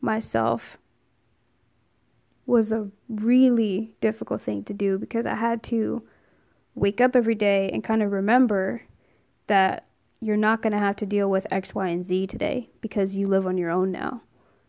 myself 0.00 0.78
was 2.46 2.72
a 2.72 2.88
really 3.08 3.94
difficult 4.00 4.42
thing 4.42 4.64
to 4.64 4.74
do 4.74 4.98
because 4.98 5.26
I 5.26 5.34
had 5.34 5.62
to 5.64 6.02
wake 6.74 7.00
up 7.00 7.14
every 7.14 7.34
day 7.34 7.70
and 7.72 7.84
kind 7.84 8.02
of 8.02 8.12
remember 8.12 8.82
that 9.46 9.86
you're 10.20 10.36
not 10.36 10.62
going 10.62 10.72
to 10.72 10.78
have 10.78 10.96
to 10.96 11.06
deal 11.06 11.28
with 11.28 11.46
X, 11.50 11.74
Y, 11.74 11.88
and 11.88 12.06
Z 12.06 12.28
today 12.28 12.70
because 12.80 13.14
you 13.14 13.26
live 13.26 13.46
on 13.46 13.58
your 13.58 13.70
own 13.70 13.90
now 13.90 14.22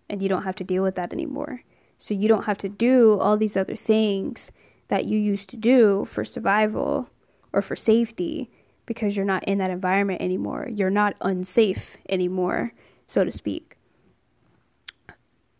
and 0.10 0.22
you 0.22 0.30
don't 0.30 0.44
have 0.44 0.56
to 0.56 0.64
deal 0.64 0.84
with 0.84 0.96
that 0.96 1.14
anymore. 1.14 1.62
So 1.98 2.14
you 2.14 2.28
don't 2.28 2.44
have 2.44 2.58
to 2.60 2.70
do 2.70 3.20
all 3.20 3.38
these 3.38 3.56
other 3.56 3.76
things 3.76 4.52
that 4.88 5.06
you 5.06 5.18
used 5.18 5.50
to 5.50 5.58
do 5.58 6.06
for 6.06 6.26
survival 6.26 7.10
or 7.54 7.62
for 7.62 7.76
safety 7.76 8.50
because 8.86 9.16
you're 9.16 9.26
not 9.26 9.44
in 9.46 9.58
that 9.60 9.70
environment 9.70 10.22
anymore. 10.22 10.68
You're 10.70 10.90
not 10.90 11.16
unsafe 11.22 11.98
anymore, 12.10 12.74
so 13.08 13.24
to 13.24 13.32
speak. 13.32 13.78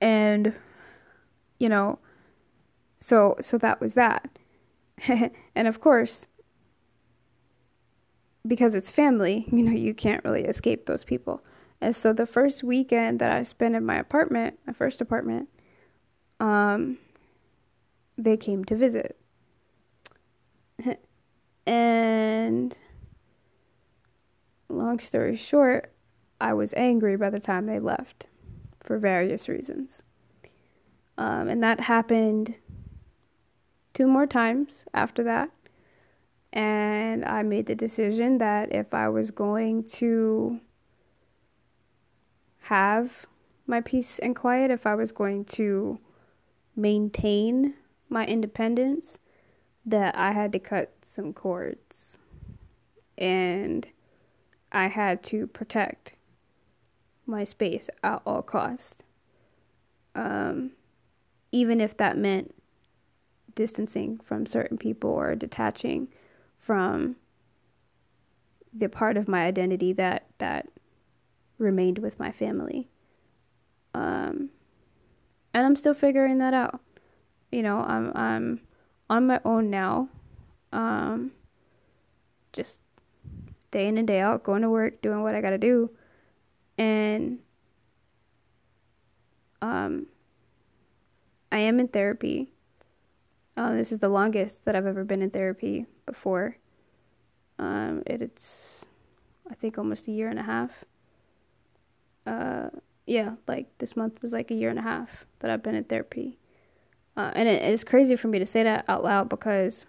And 0.02 0.54
you 1.60 1.70
know, 1.70 2.00
so 3.00 3.38
so 3.42 3.58
that 3.58 3.80
was 3.80 3.94
that. 3.94 4.38
and 5.56 5.68
of 5.68 5.80
course, 5.80 6.28
because 8.46 8.74
it's 8.74 8.92
family, 8.92 9.46
you 9.52 9.64
know, 9.64 9.72
you 9.72 9.94
can't 9.94 10.24
really 10.24 10.44
escape 10.44 10.86
those 10.86 11.04
people. 11.04 11.42
And 11.82 11.96
so 11.96 12.14
the 12.14 12.26
first 12.26 12.64
weekend 12.64 13.20
that 13.20 13.32
I 13.32 13.44
spent 13.44 13.76
in 13.76 13.86
my 13.86 13.98
apartment, 13.98 14.58
my 14.66 14.74
first 14.74 15.02
apartment, 15.02 15.50
um, 16.40 16.98
they 18.18 18.38
came 18.38 18.64
to 18.66 18.76
visit. 18.76 19.18
and 21.66 22.78
long 24.74 25.00
story 25.00 25.36
short, 25.36 25.92
I 26.40 26.54
was 26.54 26.74
angry 26.76 27.16
by 27.16 27.30
the 27.30 27.40
time 27.40 27.66
they 27.66 27.80
left 27.80 28.28
for 28.82 28.98
various 28.98 29.48
reasons. 29.48 30.02
Um, 31.18 31.48
and 31.48 31.64
that 31.64 31.80
happened 31.80 32.56
two 33.94 34.08
more 34.08 34.28
times 34.28 34.86
after 34.94 35.24
that. 35.24 35.50
And 36.52 37.26
I 37.26 37.44
made 37.44 37.66
the 37.66 37.76
decision 37.76 38.38
that 38.40 38.74
if 38.74 38.94
I 38.94 39.10
was 39.10 39.32
going 39.32 39.86
to 39.86 40.60
have 42.62 43.26
my 43.66 43.82
peace 43.82 44.20
and 44.20 44.36
quiet, 44.36 44.70
if 44.70 44.86
I 44.86 44.96
was 44.96 45.12
going 45.12 45.46
to 45.46 46.00
maintain 46.76 47.74
my 48.10 48.26
independence, 48.26 49.18
that 49.86 50.16
I 50.16 50.32
had 50.32 50.52
to 50.54 50.60
cut 50.60 50.94
some 51.04 51.34
cords. 51.34 52.18
And 53.18 53.88
I 54.74 54.88
had 54.88 55.24
to 55.24 55.48
protect 55.48 56.14
my 57.26 57.44
space 57.44 57.90
at 58.04 58.22
all 58.26 58.42
costs. 58.42 59.04
Um, 60.16 60.72
even 61.52 61.80
if 61.80 61.96
that 61.98 62.18
meant 62.18 62.54
distancing 63.56 64.20
from 64.24 64.46
certain 64.46 64.78
people 64.78 65.12
or 65.12 65.36
detaching 65.36 66.08
from 66.58 67.16
the 68.74 68.90
part 68.90 69.18
of 69.18 69.28
my 69.28 69.46
identity 69.46 69.94
that 69.94 70.26
that 70.40 70.68
remained 71.60 72.00
with 72.00 72.20
my 72.20 72.32
family. 72.32 72.90
Um, 73.94 74.50
and 75.54 75.66
I'm 75.66 75.76
still 75.76 75.94
figuring 75.94 76.40
that 76.40 76.54
out. 76.54 76.82
You 77.52 77.62
know, 77.62 77.80
I'm 77.80 78.12
I'm 78.16 78.62
on 79.10 79.28
my 79.28 79.40
own 79.46 79.70
now. 79.70 80.10
Um, 80.72 81.32
just 82.52 82.80
day 83.74 83.88
in 83.88 83.98
and 83.98 84.08
day 84.08 84.22
out, 84.22 84.44
going 84.44 84.62
to 84.62 84.70
work, 84.70 85.02
doing 85.02 85.22
what 85.22 85.36
I 85.36 85.42
gotta 85.42 85.58
do, 85.58 85.90
and 86.78 87.40
um, 89.62 90.08
I 91.52 91.60
am 91.60 91.80
in 91.80 91.88
therapy. 91.88 92.50
Uh, 93.56 93.74
this 93.76 93.92
is 93.92 94.00
the 94.00 94.10
longest 94.10 94.66
that 94.66 94.76
I've 94.76 94.86
ever 94.86 95.04
been 95.04 95.22
in 95.22 95.30
therapy 95.30 95.86
before. 96.06 96.58
Um, 97.60 98.04
it, 98.06 98.22
it's, 98.22 98.86
I 99.50 99.56
think, 99.56 99.78
almost 99.78 100.08
a 100.08 100.12
year 100.12 100.30
and 100.30 100.40
a 100.40 100.44
half. 100.44 100.72
Uh, 102.26 102.70
yeah, 103.06 103.34
like 103.48 103.68
this 103.78 103.96
month 103.96 104.22
was 104.22 104.34
like 104.34 104.50
a 104.52 104.56
year 104.56 104.70
and 104.70 104.80
a 104.80 104.82
half 104.82 105.26
that 105.40 105.52
I've 105.52 105.62
been 105.62 105.76
in 105.76 105.84
therapy. 105.84 106.40
Uh, 107.16 107.32
and 107.36 107.48
it, 107.48 107.62
it's 107.62 107.84
crazy 107.84 108.16
for 108.16 108.28
me 108.28 108.40
to 108.40 108.46
say 108.46 108.64
that 108.64 108.86
out 108.88 109.04
loud 109.04 109.30
because, 109.30 109.86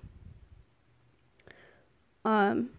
um, 2.25 2.71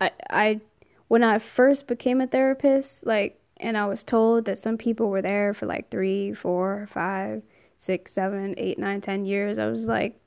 I, 0.00 0.10
I, 0.30 0.60
when 1.08 1.22
I 1.22 1.38
first 1.38 1.86
became 1.86 2.20
a 2.20 2.26
therapist, 2.26 3.04
like, 3.06 3.40
and 3.56 3.76
I 3.76 3.86
was 3.86 4.02
told 4.02 4.44
that 4.44 4.58
some 4.58 4.78
people 4.78 5.08
were 5.10 5.22
there 5.22 5.52
for 5.52 5.66
like 5.66 5.90
three, 5.90 6.32
four, 6.32 6.88
five, 6.90 7.42
six, 7.76 8.12
seven, 8.12 8.54
eight, 8.56 8.78
nine, 8.78 9.00
ten 9.00 9.24
years, 9.24 9.58
I 9.58 9.66
was 9.66 9.86
like, 9.86 10.20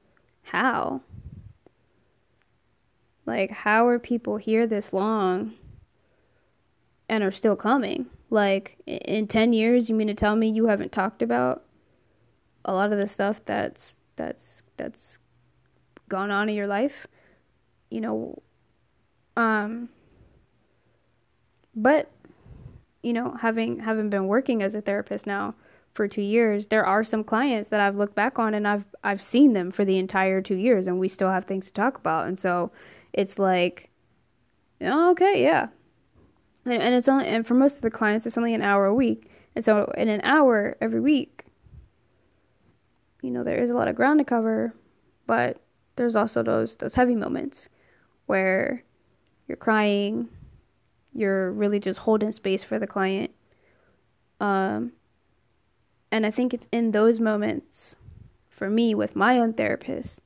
how? 0.44 1.02
Like, 3.26 3.52
how 3.52 3.88
are 3.88 4.00
people 4.00 4.38
here 4.38 4.68
this 4.68 4.92
long 4.92 5.54
and 7.08 7.24
are 7.24 7.32
still 7.32 7.56
coming? 7.56 8.08
Like, 8.30 8.78
in 8.86 9.28
10 9.28 9.54
years, 9.54 9.90
you 9.90 9.96
mean 9.96 10.08
to 10.08 10.14
tell 10.14 10.36
me 10.36 10.50
you 10.50 10.68
haven't 10.68 10.92
talked 10.92 11.22
about 11.22 11.64
a 12.66 12.74
lot 12.74 12.92
of 12.92 12.98
the 12.98 13.08
stuff 13.08 13.42
that's, 13.46 13.98
that's, 14.16 14.64
that's 14.78 15.20
gone 16.10 16.32
on 16.32 16.50
in 16.50 16.56
your 16.56 16.68
life? 16.68 17.08
You 17.90 18.02
know, 18.02 18.42
um, 19.36 19.90
but, 21.76 22.12
you 23.04 23.14
know, 23.14 23.36
having, 23.40 23.80
having 23.80 24.10
been 24.10 24.28
working 24.28 24.62
as 24.62 24.76
a 24.76 24.82
therapist 24.82 25.26
now, 25.26 25.56
for 25.94 26.08
two 26.08 26.22
years, 26.22 26.68
there 26.68 26.86
are 26.86 27.04
some 27.04 27.24
clients 27.24 27.70
that 27.70 27.82
I've 27.82 27.98
looked 27.98 28.16
back 28.16 28.40
on 28.40 28.54
and 28.54 28.68
I've 28.68 28.86
I've 29.04 29.22
seen 29.22 29.54
them 29.54 29.72
for 29.72 29.84
the 29.84 29.98
entire 29.98 30.42
two 30.42 30.56
years 30.56 30.88
and 30.88 31.00
we 31.00 31.08
still 31.08 31.30
have 31.30 31.46
things 31.46 31.66
to 31.68 31.74
talk 31.74 31.98
about. 31.98 32.28
And 32.28 32.40
so 32.40 32.72
it's 33.14 33.38
like 33.38 33.90
oh, 34.82 35.12
okay, 35.12 35.42
yeah. 35.44 35.68
And, 36.66 36.82
and 36.82 36.96
it's 36.96 37.08
only 37.08 37.28
and 37.28 37.46
for 37.46 37.56
most 37.56 37.76
of 37.76 37.82
the 37.82 37.92
clients 37.92 38.26
it's 38.26 38.38
only 38.38 38.54
an 38.54 38.62
hour 38.62 38.86
a 38.86 38.96
week. 38.96 39.30
And 39.56 39.66
so 39.66 39.92
in 39.98 40.08
an 40.08 40.22
hour 40.24 40.78
every 40.80 41.02
week, 41.02 41.46
you 43.22 43.32
know, 43.32 43.44
there 43.44 43.62
is 43.62 43.70
a 43.70 43.74
lot 43.74 43.88
of 43.88 43.96
ground 43.96 44.20
to 44.20 44.26
cover, 44.26 44.74
but 45.28 45.62
there's 45.98 46.16
also 46.16 46.42
those 46.42 46.78
those 46.78 46.94
heavy 46.94 47.16
moments 47.16 47.68
where 48.28 48.84
you're 49.52 49.58
crying, 49.58 50.30
you're 51.14 51.52
really 51.52 51.78
just 51.78 52.00
holding 52.00 52.32
space 52.32 52.64
for 52.64 52.80
the 52.80 52.88
client. 52.88 53.32
Um 54.40 54.94
and 56.10 56.26
I 56.26 56.32
think 56.32 56.54
it's 56.54 56.68
in 56.72 56.92
those 56.92 57.20
moments, 57.20 57.98
for 58.50 58.70
me, 58.70 58.96
with 58.96 59.14
my 59.14 59.38
own 59.38 59.52
therapist, 59.54 60.22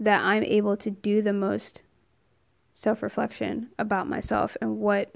that 0.00 0.22
I'm 0.22 0.42
able 0.44 0.78
to 0.78 0.90
do 0.90 1.20
the 1.20 1.34
most 1.34 1.82
self 2.72 3.02
reflection 3.02 3.68
about 3.78 4.08
myself 4.08 4.56
and 4.62 4.78
what, 4.78 5.14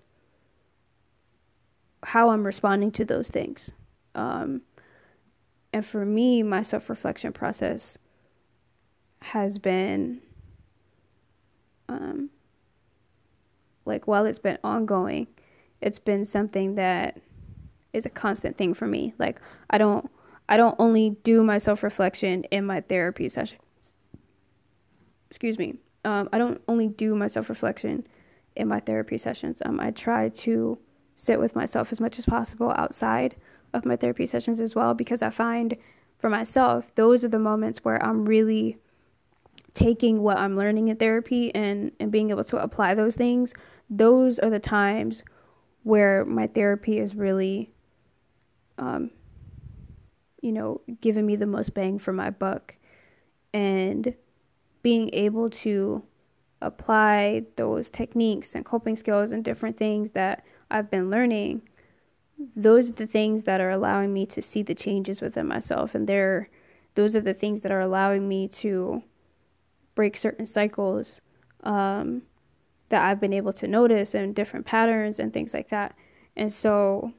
how 2.02 2.28
I'm 2.28 2.44
responding 2.44 2.90
to 2.92 3.04
those 3.06 3.28
things. 3.28 3.70
Um, 4.14 4.60
and 5.72 5.84
for 5.84 6.04
me, 6.04 6.42
my 6.42 6.62
self 6.62 6.90
reflection 6.90 7.32
process 7.32 7.96
has 9.22 9.58
been, 9.58 10.20
um, 11.88 12.28
like, 13.88 14.06
while 14.06 14.26
it's 14.26 14.38
been 14.38 14.58
ongoing, 14.62 15.26
it's 15.80 15.98
been 15.98 16.24
something 16.24 16.76
that 16.76 17.18
is 17.92 18.06
a 18.06 18.10
constant 18.10 18.56
thing 18.56 18.74
for 18.74 18.86
me. 18.86 19.14
Like 19.18 19.40
I 19.70 19.78
don't 19.78 20.10
I 20.48 20.56
don't 20.56 20.76
only 20.78 21.16
do 21.24 21.42
my 21.42 21.58
self 21.58 21.82
reflection 21.82 22.44
in 22.44 22.64
my 22.64 22.80
therapy 22.80 23.28
sessions. 23.28 23.60
Excuse 25.30 25.58
me. 25.58 25.74
Um, 26.04 26.28
I 26.32 26.38
don't 26.38 26.60
only 26.68 26.88
do 26.88 27.14
my 27.14 27.26
self 27.26 27.48
reflection 27.48 28.06
in 28.56 28.68
my 28.68 28.80
therapy 28.80 29.18
sessions. 29.18 29.60
Um, 29.64 29.78
I 29.80 29.90
try 29.90 30.30
to 30.30 30.78
sit 31.16 31.38
with 31.38 31.54
myself 31.56 31.92
as 31.92 32.00
much 32.00 32.18
as 32.18 32.26
possible 32.26 32.72
outside 32.76 33.36
of 33.74 33.84
my 33.84 33.96
therapy 33.96 34.24
sessions 34.24 34.60
as 34.60 34.74
well 34.74 34.94
because 34.94 35.20
I 35.20 35.30
find 35.30 35.76
for 36.18 36.30
myself 36.30 36.90
those 36.94 37.22
are 37.24 37.28
the 37.28 37.38
moments 37.38 37.84
where 37.84 38.02
I'm 38.02 38.24
really 38.24 38.78
taking 39.74 40.22
what 40.22 40.38
I'm 40.38 40.56
learning 40.56 40.88
in 40.88 40.96
therapy 40.96 41.54
and 41.54 41.92
and 42.00 42.10
being 42.10 42.30
able 42.30 42.44
to 42.44 42.56
apply 42.56 42.94
those 42.94 43.16
things. 43.16 43.54
Those 43.90 44.38
are 44.38 44.50
the 44.50 44.58
times 44.58 45.22
where 45.82 46.24
my 46.24 46.46
therapy 46.46 46.98
is 46.98 47.14
really 47.14 47.70
um, 48.78 49.10
you 50.40 50.52
know, 50.52 50.80
given 51.00 51.26
me 51.26 51.36
the 51.36 51.46
most 51.46 51.74
bang 51.74 51.98
for 51.98 52.12
my 52.12 52.30
buck. 52.30 52.76
And 53.52 54.14
being 54.82 55.10
able 55.12 55.50
to 55.50 56.02
apply 56.60 57.44
those 57.56 57.90
techniques 57.90 58.54
and 58.54 58.64
coping 58.64 58.96
skills 58.96 59.32
and 59.32 59.44
different 59.44 59.76
things 59.76 60.12
that 60.12 60.44
I've 60.70 60.90
been 60.90 61.10
learning, 61.10 61.62
those 62.54 62.88
are 62.88 62.92
the 62.92 63.06
things 63.06 63.44
that 63.44 63.60
are 63.60 63.70
allowing 63.70 64.12
me 64.12 64.26
to 64.26 64.42
see 64.42 64.62
the 64.62 64.74
changes 64.74 65.20
within 65.20 65.46
myself. 65.46 65.94
And 65.94 66.08
they're, 66.08 66.48
those 66.94 67.16
are 67.16 67.20
the 67.20 67.34
things 67.34 67.62
that 67.62 67.72
are 67.72 67.80
allowing 67.80 68.28
me 68.28 68.48
to 68.48 69.02
break 69.94 70.16
certain 70.16 70.46
cycles 70.46 71.20
um, 71.64 72.22
that 72.88 73.02
I've 73.02 73.20
been 73.20 73.32
able 73.32 73.52
to 73.54 73.68
notice 73.68 74.14
and 74.14 74.34
different 74.34 74.66
patterns 74.66 75.18
and 75.18 75.32
things 75.32 75.52
like 75.52 75.70
that. 75.70 75.94
And 76.36 76.52
so 76.52 77.12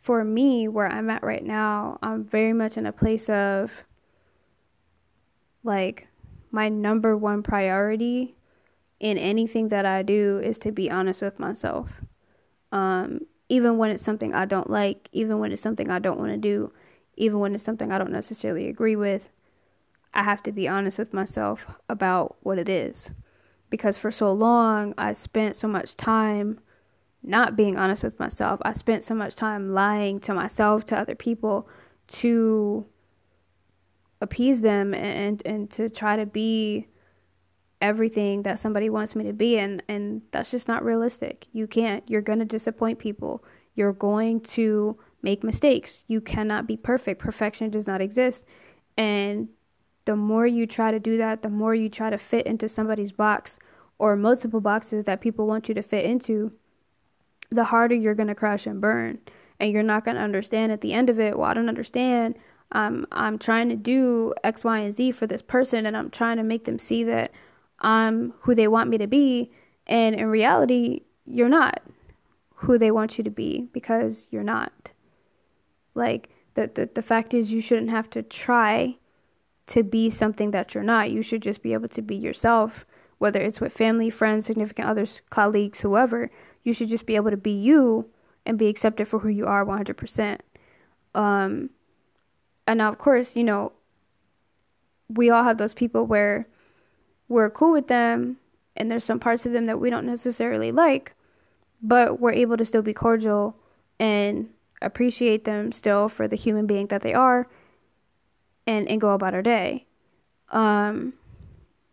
for 0.00 0.24
me, 0.24 0.68
where 0.68 0.86
I'm 0.86 1.08
at 1.10 1.22
right 1.22 1.44
now, 1.44 1.98
I'm 2.02 2.24
very 2.24 2.52
much 2.52 2.76
in 2.76 2.86
a 2.86 2.92
place 2.92 3.28
of 3.28 3.84
like 5.62 6.08
my 6.50 6.68
number 6.68 7.16
one 7.16 7.42
priority 7.42 8.36
in 9.00 9.18
anything 9.18 9.68
that 9.68 9.86
I 9.86 10.02
do 10.02 10.40
is 10.42 10.58
to 10.60 10.72
be 10.72 10.90
honest 10.90 11.22
with 11.22 11.38
myself. 11.38 11.88
Um, 12.70 13.20
even 13.48 13.76
when 13.76 13.90
it's 13.90 14.04
something 14.04 14.34
I 14.34 14.46
don't 14.46 14.70
like, 14.70 15.08
even 15.12 15.38
when 15.38 15.52
it's 15.52 15.62
something 15.62 15.90
I 15.90 15.98
don't 15.98 16.18
want 16.18 16.32
to 16.32 16.38
do, 16.38 16.72
even 17.16 17.38
when 17.38 17.54
it's 17.54 17.64
something 17.64 17.92
I 17.92 17.98
don't 17.98 18.12
necessarily 18.12 18.68
agree 18.68 18.96
with, 18.96 19.28
I 20.12 20.22
have 20.22 20.42
to 20.44 20.52
be 20.52 20.68
honest 20.68 20.98
with 20.98 21.12
myself 21.12 21.66
about 21.88 22.36
what 22.42 22.58
it 22.58 22.68
is. 22.68 23.10
Because 23.74 23.98
for 23.98 24.12
so 24.12 24.32
long, 24.32 24.94
I 24.96 25.14
spent 25.14 25.56
so 25.56 25.66
much 25.66 25.96
time 25.96 26.60
not 27.24 27.56
being 27.56 27.76
honest 27.76 28.04
with 28.04 28.20
myself. 28.20 28.60
I 28.62 28.72
spent 28.72 29.02
so 29.02 29.16
much 29.16 29.34
time 29.34 29.74
lying 29.74 30.20
to 30.20 30.32
myself, 30.32 30.84
to 30.86 30.96
other 30.96 31.16
people, 31.16 31.68
to 32.22 32.86
appease 34.20 34.60
them 34.60 34.94
and 34.94 35.42
and 35.44 35.68
to 35.72 35.88
try 35.88 36.14
to 36.14 36.24
be 36.24 36.86
everything 37.80 38.44
that 38.44 38.60
somebody 38.60 38.88
wants 38.90 39.16
me 39.16 39.24
to 39.24 39.32
be 39.32 39.58
and 39.58 39.82
and 39.88 40.22
that's 40.30 40.52
just 40.52 40.68
not 40.68 40.84
realistic. 40.84 41.48
You 41.52 41.66
can't. 41.66 42.08
You're 42.08 42.22
going 42.22 42.38
to 42.38 42.44
disappoint 42.44 43.00
people. 43.00 43.42
You're 43.74 43.92
going 43.92 44.38
to 44.54 44.96
make 45.20 45.42
mistakes. 45.42 46.04
You 46.06 46.20
cannot 46.20 46.68
be 46.68 46.76
perfect. 46.76 47.20
Perfection 47.20 47.70
does 47.70 47.88
not 47.88 48.00
exist. 48.00 48.44
And 48.96 49.48
the 50.04 50.16
more 50.16 50.46
you 50.46 50.66
try 50.66 50.90
to 50.90 51.00
do 51.00 51.16
that, 51.18 51.42
the 51.42 51.48
more 51.48 51.74
you 51.74 51.88
try 51.88 52.10
to 52.10 52.18
fit 52.18 52.46
into 52.46 52.68
somebody's 52.68 53.12
box 53.12 53.58
or 53.98 54.16
multiple 54.16 54.60
boxes 54.60 55.04
that 55.04 55.20
people 55.20 55.46
want 55.46 55.68
you 55.68 55.74
to 55.74 55.82
fit 55.82 56.04
into, 56.04 56.52
the 57.50 57.64
harder 57.64 57.94
you're 57.94 58.14
going 58.14 58.28
to 58.28 58.34
crash 58.34 58.66
and 58.66 58.80
burn. 58.80 59.18
And 59.60 59.70
you're 59.72 59.82
not 59.82 60.04
going 60.04 60.16
to 60.16 60.22
understand 60.22 60.72
at 60.72 60.80
the 60.80 60.92
end 60.92 61.08
of 61.08 61.20
it, 61.20 61.38
well, 61.38 61.48
I 61.48 61.54
don't 61.54 61.68
understand. 61.68 62.34
Um, 62.72 63.06
I'm 63.12 63.38
trying 63.38 63.68
to 63.68 63.76
do 63.76 64.34
X, 64.42 64.64
Y, 64.64 64.78
and 64.78 64.92
Z 64.92 65.12
for 65.12 65.26
this 65.26 65.42
person, 65.42 65.86
and 65.86 65.96
I'm 65.96 66.10
trying 66.10 66.38
to 66.38 66.42
make 66.42 66.64
them 66.64 66.78
see 66.78 67.04
that 67.04 67.30
I'm 67.80 68.34
who 68.40 68.54
they 68.54 68.68
want 68.68 68.90
me 68.90 68.98
to 68.98 69.06
be. 69.06 69.52
And 69.86 70.16
in 70.16 70.26
reality, 70.26 71.02
you're 71.24 71.48
not 71.48 71.82
who 72.56 72.78
they 72.78 72.90
want 72.90 73.16
you 73.16 73.24
to 73.24 73.30
be 73.30 73.68
because 73.72 74.26
you're 74.30 74.42
not. 74.42 74.90
Like, 75.94 76.30
the, 76.54 76.70
the, 76.74 76.90
the 76.92 77.02
fact 77.02 77.32
is, 77.32 77.52
you 77.52 77.60
shouldn't 77.60 77.90
have 77.90 78.10
to 78.10 78.22
try 78.22 78.96
to 79.68 79.82
be 79.82 80.10
something 80.10 80.50
that 80.50 80.74
you're 80.74 80.84
not. 80.84 81.10
You 81.10 81.22
should 81.22 81.42
just 81.42 81.62
be 81.62 81.72
able 81.72 81.88
to 81.88 82.02
be 82.02 82.16
yourself, 82.16 82.84
whether 83.18 83.40
it's 83.40 83.60
with 83.60 83.72
family, 83.72 84.10
friends, 84.10 84.46
significant 84.46 84.88
others, 84.88 85.20
colleagues, 85.30 85.80
whoever. 85.80 86.30
You 86.62 86.72
should 86.72 86.88
just 86.88 87.06
be 87.06 87.16
able 87.16 87.30
to 87.30 87.36
be 87.36 87.52
you 87.52 88.08
and 88.46 88.58
be 88.58 88.68
accepted 88.68 89.08
for 89.08 89.20
who 89.20 89.28
you 89.28 89.46
are 89.46 89.64
100%. 89.64 90.40
Um, 91.14 91.70
and 92.66 92.78
now, 92.78 92.88
of 92.88 92.98
course, 92.98 93.36
you 93.36 93.44
know, 93.44 93.72
we 95.08 95.30
all 95.30 95.44
have 95.44 95.58
those 95.58 95.74
people 95.74 96.06
where 96.06 96.46
we're 97.28 97.50
cool 97.50 97.72
with 97.72 97.88
them 97.88 98.38
and 98.76 98.90
there's 98.90 99.04
some 99.04 99.20
parts 99.20 99.46
of 99.46 99.52
them 99.52 99.66
that 99.66 99.80
we 99.80 99.90
don't 99.90 100.06
necessarily 100.06 100.72
like, 100.72 101.14
but 101.82 102.20
we're 102.20 102.32
able 102.32 102.56
to 102.56 102.64
still 102.64 102.82
be 102.82 102.92
cordial 102.92 103.56
and 104.00 104.48
appreciate 104.82 105.44
them 105.44 105.72
still 105.72 106.08
for 106.08 106.26
the 106.26 106.36
human 106.36 106.66
being 106.66 106.88
that 106.88 107.02
they 107.02 107.14
are 107.14 107.48
and, 108.66 108.88
and 108.88 109.00
go 109.00 109.10
about 109.10 109.34
our 109.34 109.42
day. 109.42 109.86
Um, 110.50 111.14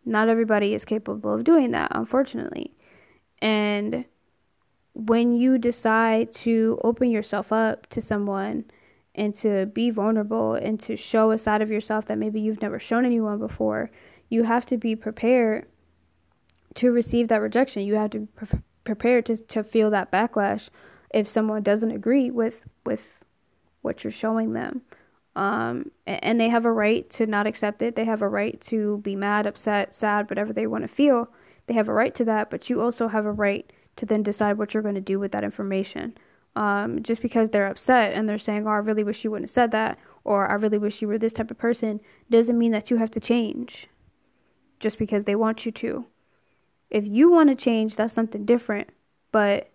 not 0.04 0.28
everybody 0.28 0.74
is 0.74 0.84
capable 0.84 1.34
of 1.34 1.44
doing 1.44 1.70
that, 1.72 1.92
unfortunately. 1.94 2.74
And 3.40 4.04
when 4.94 5.34
you 5.34 5.58
decide 5.58 6.32
to 6.32 6.78
open 6.84 7.10
yourself 7.10 7.52
up 7.52 7.86
to 7.90 8.00
someone 8.00 8.64
and 9.14 9.34
to 9.34 9.66
be 9.66 9.90
vulnerable 9.90 10.54
and 10.54 10.78
to 10.80 10.96
show 10.96 11.30
a 11.30 11.38
side 11.38 11.62
of 11.62 11.70
yourself 11.70 12.06
that 12.06 12.18
maybe 12.18 12.40
you've 12.40 12.62
never 12.62 12.78
shown 12.78 13.04
anyone 13.04 13.38
before, 13.38 13.90
you 14.28 14.44
have 14.44 14.66
to 14.66 14.76
be 14.76 14.96
prepared 14.96 15.66
to 16.74 16.90
receive 16.90 17.28
that 17.28 17.42
rejection. 17.42 17.82
You 17.84 17.94
have 17.94 18.10
to 18.10 18.20
be 18.20 18.26
pre- 18.26 18.60
prepared 18.84 19.26
to, 19.26 19.36
to 19.36 19.62
feel 19.62 19.90
that 19.90 20.10
backlash 20.10 20.68
if 21.12 21.28
someone 21.28 21.62
doesn't 21.62 21.90
agree 21.90 22.30
with 22.30 22.62
with 22.84 23.18
what 23.82 24.02
you're 24.02 24.10
showing 24.10 24.52
them 24.52 24.82
um, 25.34 25.90
and 26.06 26.38
they 26.38 26.48
have 26.48 26.66
a 26.66 26.72
right 26.72 27.08
to 27.10 27.26
not 27.26 27.46
accept 27.46 27.80
it. 27.82 27.96
They 27.96 28.04
have 28.04 28.22
a 28.22 28.28
right 28.28 28.60
to 28.62 28.98
be 28.98 29.16
mad, 29.16 29.46
upset, 29.46 29.94
sad, 29.94 30.28
whatever 30.28 30.52
they 30.52 30.66
want 30.66 30.84
to 30.84 30.88
feel. 30.88 31.30
They 31.66 31.74
have 31.74 31.88
a 31.88 31.92
right 31.92 32.14
to 32.16 32.24
that, 32.26 32.50
but 32.50 32.68
you 32.68 32.82
also 32.82 33.08
have 33.08 33.24
a 33.24 33.32
right 33.32 33.70
to 33.96 34.06
then 34.06 34.22
decide 34.22 34.58
what 34.58 34.74
you're 34.74 34.82
going 34.82 34.94
to 34.94 35.00
do 35.00 35.18
with 35.18 35.32
that 35.32 35.44
information. 35.44 36.16
Um, 36.54 37.02
just 37.02 37.22
because 37.22 37.48
they're 37.48 37.66
upset 37.66 38.12
and 38.12 38.28
they're 38.28 38.38
saying, 38.38 38.66
"Oh, 38.66 38.70
I 38.70 38.76
really 38.76 39.04
wish 39.04 39.24
you 39.24 39.30
wouldn't 39.30 39.48
have 39.48 39.54
said 39.54 39.70
that," 39.70 39.98
or 40.22 40.48
"I 40.48 40.54
really 40.54 40.76
wish 40.76 41.00
you 41.00 41.08
were 41.08 41.18
this 41.18 41.32
type 41.32 41.50
of 41.50 41.56
person," 41.56 42.00
doesn't 42.28 42.58
mean 42.58 42.72
that 42.72 42.90
you 42.90 42.98
have 42.98 43.10
to 43.12 43.20
change. 43.20 43.88
Just 44.80 44.98
because 44.98 45.24
they 45.24 45.34
want 45.34 45.64
you 45.64 45.72
to. 45.72 46.04
If 46.90 47.06
you 47.06 47.30
want 47.30 47.48
to 47.48 47.54
change, 47.54 47.96
that's 47.96 48.12
something 48.12 48.44
different. 48.44 48.90
But 49.30 49.70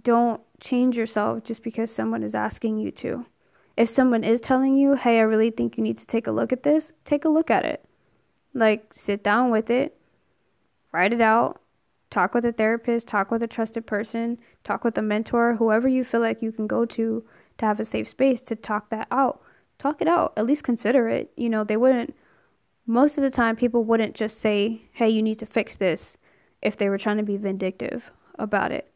don't 0.00 0.40
change 0.60 0.96
yourself 0.96 1.42
just 1.42 1.64
because 1.64 1.90
someone 1.90 2.22
is 2.22 2.36
asking 2.36 2.78
you 2.78 2.92
to 2.92 3.26
if 3.76 3.88
someone 3.88 4.24
is 4.24 4.40
telling 4.40 4.76
you, 4.76 4.94
hey, 4.94 5.18
I 5.18 5.22
really 5.22 5.50
think 5.50 5.76
you 5.76 5.82
need 5.82 5.98
to 5.98 6.06
take 6.06 6.26
a 6.26 6.32
look 6.32 6.52
at 6.52 6.62
this, 6.62 6.92
take 7.04 7.24
a 7.24 7.28
look 7.28 7.50
at 7.50 7.64
it. 7.64 7.84
Like, 8.54 8.92
sit 8.94 9.22
down 9.24 9.50
with 9.50 9.70
it, 9.70 9.96
write 10.92 11.12
it 11.12 11.22
out, 11.22 11.60
talk 12.10 12.34
with 12.34 12.44
a 12.44 12.52
therapist, 12.52 13.08
talk 13.08 13.30
with 13.30 13.42
a 13.42 13.46
trusted 13.46 13.86
person, 13.86 14.38
talk 14.62 14.84
with 14.84 14.98
a 14.98 15.02
mentor, 15.02 15.56
whoever 15.56 15.88
you 15.88 16.04
feel 16.04 16.20
like 16.20 16.42
you 16.42 16.52
can 16.52 16.66
go 16.66 16.84
to 16.84 17.24
to 17.58 17.66
have 17.66 17.80
a 17.80 17.84
safe 17.84 18.08
space 18.08 18.42
to 18.42 18.56
talk 18.56 18.90
that 18.90 19.08
out. 19.10 19.40
Talk 19.78 20.02
it 20.02 20.08
out, 20.08 20.34
at 20.36 20.46
least 20.46 20.64
consider 20.64 21.08
it. 21.08 21.32
You 21.36 21.48
know, 21.48 21.64
they 21.64 21.76
wouldn't, 21.76 22.14
most 22.86 23.16
of 23.16 23.22
the 23.22 23.30
time, 23.30 23.56
people 23.56 23.84
wouldn't 23.84 24.14
just 24.14 24.38
say, 24.38 24.82
hey, 24.92 25.08
you 25.08 25.22
need 25.22 25.38
to 25.38 25.46
fix 25.46 25.76
this 25.76 26.16
if 26.60 26.76
they 26.76 26.88
were 26.88 26.98
trying 26.98 27.16
to 27.16 27.22
be 27.22 27.36
vindictive 27.36 28.10
about 28.38 28.70
it 28.70 28.91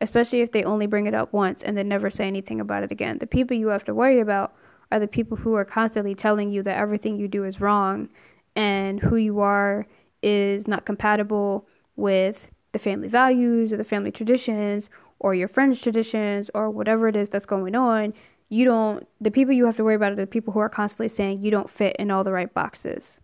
especially 0.00 0.40
if 0.40 0.52
they 0.52 0.64
only 0.64 0.86
bring 0.86 1.06
it 1.06 1.14
up 1.14 1.32
once 1.32 1.62
and 1.62 1.76
then 1.76 1.88
never 1.88 2.10
say 2.10 2.26
anything 2.26 2.60
about 2.60 2.82
it 2.82 2.92
again. 2.92 3.18
The 3.18 3.26
people 3.26 3.56
you 3.56 3.68
have 3.68 3.84
to 3.84 3.94
worry 3.94 4.20
about 4.20 4.54
are 4.90 4.98
the 4.98 5.06
people 5.06 5.36
who 5.36 5.54
are 5.54 5.64
constantly 5.64 6.14
telling 6.14 6.50
you 6.50 6.62
that 6.62 6.76
everything 6.76 7.16
you 7.16 7.28
do 7.28 7.44
is 7.44 7.60
wrong 7.60 8.08
and 8.56 9.00
who 9.00 9.16
you 9.16 9.40
are 9.40 9.86
is 10.22 10.66
not 10.66 10.84
compatible 10.84 11.66
with 11.96 12.48
the 12.72 12.78
family 12.78 13.08
values 13.08 13.72
or 13.72 13.76
the 13.76 13.84
family 13.84 14.10
traditions 14.10 14.88
or 15.18 15.34
your 15.34 15.48
friends' 15.48 15.80
traditions 15.80 16.50
or 16.54 16.70
whatever 16.70 17.08
it 17.08 17.16
is 17.16 17.28
that's 17.28 17.46
going 17.46 17.74
on. 17.74 18.14
You 18.48 18.64
don't, 18.64 19.06
the 19.20 19.30
people 19.30 19.54
you 19.54 19.66
have 19.66 19.76
to 19.76 19.84
worry 19.84 19.94
about 19.94 20.12
are 20.12 20.16
the 20.16 20.26
people 20.26 20.52
who 20.52 20.60
are 20.60 20.68
constantly 20.68 21.08
saying 21.08 21.42
you 21.42 21.50
don't 21.50 21.70
fit 21.70 21.94
in 21.98 22.10
all 22.10 22.24
the 22.24 22.32
right 22.32 22.52
boxes. 22.52 23.20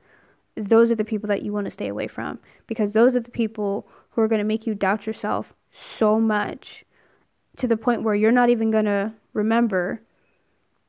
Those 0.57 0.91
are 0.91 0.95
the 0.95 1.05
people 1.05 1.29
that 1.29 1.43
you 1.43 1.53
want 1.53 1.65
to 1.65 1.71
stay 1.71 1.89
away 1.89 2.07
from 2.07 2.39
because 2.67 2.93
those 2.93 3.17
are 3.17 3.21
the 3.21 3.31
people 3.31 3.87
who 4.11 4.23
are 4.23 4.29
going 4.29 4.39
to 4.39 4.45
make 4.45 4.67
you 4.67 4.75
doubt 4.75 5.07
yourself 5.07 5.53
so 5.77 6.19
much 6.19 6.85
to 7.57 7.67
the 7.67 7.77
point 7.77 8.03
where 8.03 8.15
you're 8.15 8.33
not 8.33 8.51
even 8.51 8.71
going 8.71 8.85
to 8.85 9.13
remember 9.33 10.01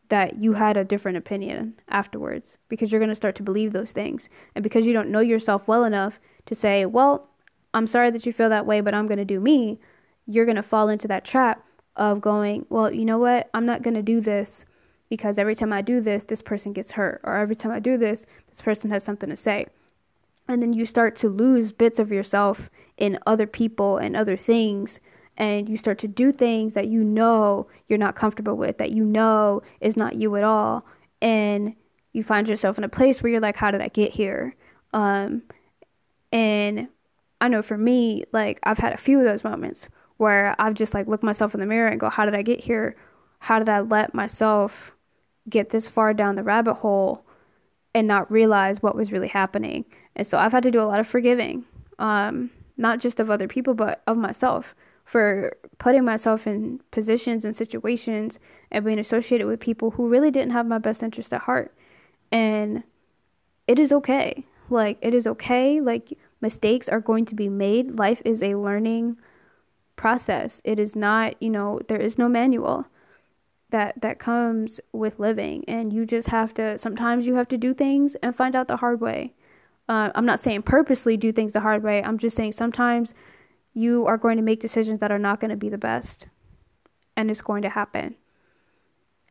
that 0.09 0.41
you 0.41 0.53
had 0.53 0.77
a 0.77 0.85
different 0.85 1.17
opinion 1.17 1.73
afterwards 1.89 2.57
because 2.69 2.91
you're 2.91 2.99
going 2.99 3.09
to 3.09 3.15
start 3.15 3.35
to 3.35 3.43
believe 3.43 3.73
those 3.73 3.91
things. 3.91 4.29
And 4.55 4.63
because 4.63 4.85
you 4.85 4.93
don't 4.93 5.11
know 5.11 5.19
yourself 5.19 5.67
well 5.67 5.83
enough 5.83 6.19
to 6.45 6.55
say, 6.55 6.85
well, 6.85 7.27
I'm 7.73 7.87
sorry 7.87 8.11
that 8.11 8.25
you 8.25 8.31
feel 8.31 8.49
that 8.49 8.65
way, 8.65 8.79
but 8.79 8.93
I'm 8.93 9.07
going 9.07 9.17
to 9.17 9.25
do 9.25 9.39
me, 9.39 9.79
you're 10.25 10.45
going 10.45 10.55
to 10.55 10.63
fall 10.63 10.87
into 10.89 11.07
that 11.09 11.25
trap 11.25 11.63
of 11.95 12.21
going, 12.21 12.65
well, 12.69 12.91
you 12.93 13.05
know 13.05 13.17
what? 13.17 13.49
I'm 13.53 13.65
not 13.65 13.81
going 13.81 13.95
to 13.95 14.01
do 14.01 14.21
this 14.21 14.63
because 15.09 15.37
every 15.37 15.55
time 15.55 15.73
I 15.73 15.81
do 15.81 15.99
this, 15.99 16.23
this 16.23 16.41
person 16.41 16.71
gets 16.73 16.91
hurt. 16.91 17.19
Or 17.23 17.37
every 17.37 17.55
time 17.55 17.71
I 17.71 17.79
do 17.79 17.97
this, 17.97 18.25
this 18.49 18.61
person 18.61 18.89
has 18.91 19.03
something 19.03 19.29
to 19.29 19.35
say 19.35 19.67
and 20.47 20.61
then 20.61 20.73
you 20.73 20.85
start 20.85 21.15
to 21.17 21.29
lose 21.29 21.71
bits 21.71 21.99
of 21.99 22.11
yourself 22.11 22.69
in 22.97 23.19
other 23.25 23.47
people 23.47 23.97
and 23.97 24.15
other 24.15 24.37
things 24.37 24.99
and 25.37 25.69
you 25.69 25.77
start 25.77 25.99
to 25.99 26.07
do 26.07 26.31
things 26.31 26.73
that 26.73 26.87
you 26.87 27.03
know 27.03 27.67
you're 27.87 27.99
not 27.99 28.15
comfortable 28.15 28.55
with 28.55 28.77
that 28.79 28.91
you 28.91 29.03
know 29.03 29.61
is 29.81 29.95
not 29.95 30.15
you 30.15 30.35
at 30.35 30.43
all 30.43 30.85
and 31.21 31.75
you 32.13 32.23
find 32.23 32.47
yourself 32.47 32.77
in 32.77 32.83
a 32.83 32.89
place 32.89 33.21
where 33.21 33.31
you're 33.31 33.41
like 33.41 33.57
how 33.57 33.71
did 33.71 33.81
i 33.81 33.87
get 33.87 34.11
here 34.11 34.55
um, 34.93 35.41
and 36.31 36.87
i 37.41 37.47
know 37.47 37.61
for 37.61 37.77
me 37.77 38.23
like 38.33 38.59
i've 38.63 38.79
had 38.79 38.93
a 38.93 38.97
few 38.97 39.19
of 39.19 39.25
those 39.25 39.43
moments 39.43 39.87
where 40.17 40.55
i've 40.59 40.73
just 40.73 40.93
like 40.93 41.07
looked 41.07 41.23
myself 41.23 41.53
in 41.53 41.59
the 41.59 41.65
mirror 41.65 41.87
and 41.87 41.99
go 41.99 42.09
how 42.09 42.25
did 42.25 42.33
i 42.33 42.41
get 42.41 42.59
here 42.59 42.95
how 43.39 43.59
did 43.59 43.69
i 43.69 43.79
let 43.79 44.13
myself 44.13 44.91
get 45.49 45.69
this 45.69 45.87
far 45.87 46.13
down 46.13 46.35
the 46.35 46.43
rabbit 46.43 46.75
hole 46.75 47.23
and 47.97 48.07
not 48.07 48.31
realize 48.31 48.81
what 48.81 48.95
was 48.95 49.11
really 49.11 49.27
happening. 49.27 49.83
And 50.15 50.25
so 50.25 50.37
I've 50.37 50.51
had 50.51 50.63
to 50.63 50.71
do 50.71 50.81
a 50.81 50.85
lot 50.85 50.99
of 50.99 51.07
forgiving, 51.07 51.65
um, 51.99 52.51
not 52.77 52.99
just 52.99 53.19
of 53.19 53.29
other 53.29 53.47
people, 53.47 53.73
but 53.73 54.01
of 54.07 54.17
myself 54.17 54.75
for 55.05 55.55
putting 55.77 56.03
myself 56.03 56.45
in 56.45 56.81
positions 56.91 57.45
and 57.45 57.55
situations 57.55 58.39
and 58.71 58.83
being 58.83 58.99
associated 58.99 59.47
with 59.47 59.59
people 59.59 59.91
who 59.91 60.09
really 60.09 60.31
didn't 60.31 60.51
have 60.51 60.67
my 60.67 60.77
best 60.77 61.01
interest 61.01 61.31
at 61.31 61.41
heart. 61.41 61.73
And 62.31 62.83
it 63.67 63.79
is 63.79 63.93
okay. 63.93 64.45
Like, 64.69 64.97
it 65.01 65.13
is 65.13 65.25
okay. 65.25 65.79
Like, 65.79 66.17
mistakes 66.41 66.89
are 66.89 66.99
going 66.99 67.25
to 67.25 67.35
be 67.35 67.47
made. 67.47 67.97
Life 67.97 68.21
is 68.25 68.43
a 68.43 68.55
learning 68.55 69.17
process. 69.95 70.61
It 70.65 70.77
is 70.77 70.93
not, 70.93 71.41
you 71.41 71.49
know, 71.49 71.79
there 71.87 72.01
is 72.01 72.17
no 72.17 72.27
manual 72.27 72.85
that 73.69 73.99
that 74.01 74.19
comes 74.19 74.79
with 74.93 75.19
living 75.19 75.63
and 75.67 75.91
you 75.91 76.05
just 76.05 76.29
have 76.29 76.53
to 76.53 76.77
sometimes 76.77 77.27
you 77.27 77.35
have 77.35 77.49
to 77.49 77.57
do 77.57 77.73
things 77.73 78.15
and 78.23 78.33
find 78.33 78.55
out 78.55 78.69
the 78.69 78.77
hard 78.77 79.01
way 79.01 79.33
uh, 79.89 80.11
i'm 80.15 80.25
not 80.25 80.39
saying 80.39 80.61
purposely 80.61 81.17
do 81.17 81.31
things 81.31 81.53
the 81.53 81.59
hard 81.59 81.83
way. 81.83 82.03
I'm 82.03 82.17
just 82.17 82.35
saying 82.35 82.53
sometimes 82.53 83.13
you 83.73 84.05
are 84.07 84.17
going 84.17 84.37
to 84.37 84.43
make 84.43 84.59
decisions 84.59 84.99
that 84.99 85.11
are 85.11 85.19
not 85.19 85.39
going 85.39 85.51
to 85.51 85.57
be 85.57 85.69
the 85.69 85.77
best 85.77 86.27
and 87.15 87.29
it's 87.29 87.41
going 87.41 87.61
to 87.63 87.69
happen. 87.69 88.15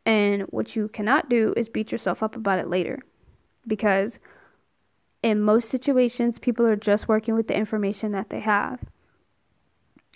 And 0.05 0.43
what 0.51 0.77
you 0.77 0.89
cannot 0.89 1.29
do 1.29 1.53
is 1.57 1.69
beat 1.69 1.91
yourself 1.91 2.23
up 2.23 2.37
about 2.37 2.61
it 2.61 2.69
later 2.69 3.01
because 3.67 4.19
in 5.23 5.41
most 5.41 5.69
situations 5.69 6.39
people 6.39 6.65
are 6.65 6.77
just 6.77 7.09
working 7.09 7.35
with 7.35 7.49
the 7.49 7.57
information 7.57 8.13
that 8.13 8.31
they 8.31 8.41
have. 8.41 8.85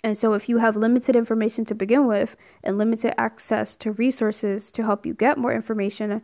And 0.03 0.17
so, 0.17 0.33
if 0.33 0.49
you 0.49 0.57
have 0.57 0.75
limited 0.75 1.15
information 1.15 1.63
to 1.65 1.75
begin 1.75 2.07
with 2.07 2.35
and 2.63 2.77
limited 2.77 3.13
access 3.19 3.75
to 3.77 3.91
resources 3.91 4.71
to 4.71 4.83
help 4.83 5.05
you 5.05 5.13
get 5.13 5.37
more 5.37 5.53
information, 5.53 6.23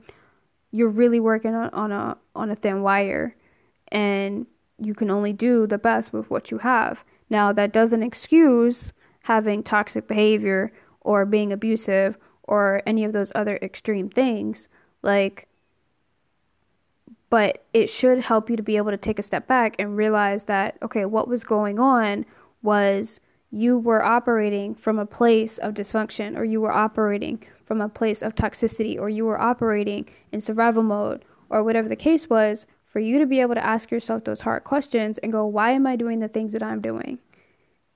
you're 0.71 0.89
really 0.89 1.19
working 1.19 1.53
on, 1.53 1.69
on 1.69 1.91
a 1.91 2.17
on 2.35 2.49
a 2.49 2.55
thin 2.55 2.81
wire, 2.81 3.35
and 3.91 4.45
you 4.79 4.93
can 4.93 5.09
only 5.09 5.33
do 5.33 5.67
the 5.67 5.77
best 5.77 6.13
with 6.13 6.29
what 6.29 6.51
you 6.51 6.59
have. 6.59 7.03
Now, 7.29 7.51
that 7.53 7.73
doesn't 7.73 8.03
excuse 8.03 8.93
having 9.23 9.63
toxic 9.63 10.07
behavior 10.07 10.71
or 11.01 11.25
being 11.25 11.51
abusive 11.51 12.17
or 12.43 12.81
any 12.85 13.03
of 13.03 13.13
those 13.13 13.31
other 13.35 13.57
extreme 13.61 14.09
things. 14.09 14.67
Like, 15.01 15.47
but 17.29 17.65
it 17.73 17.89
should 17.89 18.19
help 18.19 18.49
you 18.49 18.55
to 18.55 18.63
be 18.63 18.77
able 18.77 18.91
to 18.91 18.97
take 18.97 19.19
a 19.19 19.23
step 19.23 19.47
back 19.47 19.75
and 19.79 19.97
realize 19.97 20.45
that 20.45 20.77
okay, 20.81 21.05
what 21.05 21.27
was 21.27 21.43
going 21.43 21.77
on 21.77 22.25
was 22.61 23.19
you 23.51 23.77
were 23.77 24.03
operating 24.03 24.75
from 24.75 24.99
a 24.99 25.05
place 25.05 25.57
of 25.59 25.73
dysfunction 25.73 26.37
or 26.37 26.45
you 26.45 26.61
were 26.61 26.71
operating 26.71 27.41
from 27.65 27.81
a 27.81 27.89
place 27.89 28.21
of 28.21 28.35
toxicity 28.35 28.97
or 28.97 29.09
you 29.09 29.25
were 29.25 29.39
operating 29.39 30.07
in 30.31 30.39
survival 30.39 30.83
mode 30.83 31.23
or 31.49 31.63
whatever 31.63 31.87
the 31.87 31.95
case 31.95 32.29
was 32.29 32.65
for 32.97 33.01
you 33.01 33.19
to 33.19 33.27
be 33.27 33.41
able 33.41 33.53
to 33.53 33.63
ask 33.63 33.91
yourself 33.91 34.23
those 34.23 34.41
hard 34.41 34.63
questions 34.63 35.19
and 35.19 35.31
go 35.31 35.45
why 35.45 35.69
am 35.69 35.85
i 35.85 35.95
doing 35.95 36.19
the 36.19 36.27
things 36.27 36.51
that 36.51 36.63
i'm 36.63 36.81
doing 36.81 37.19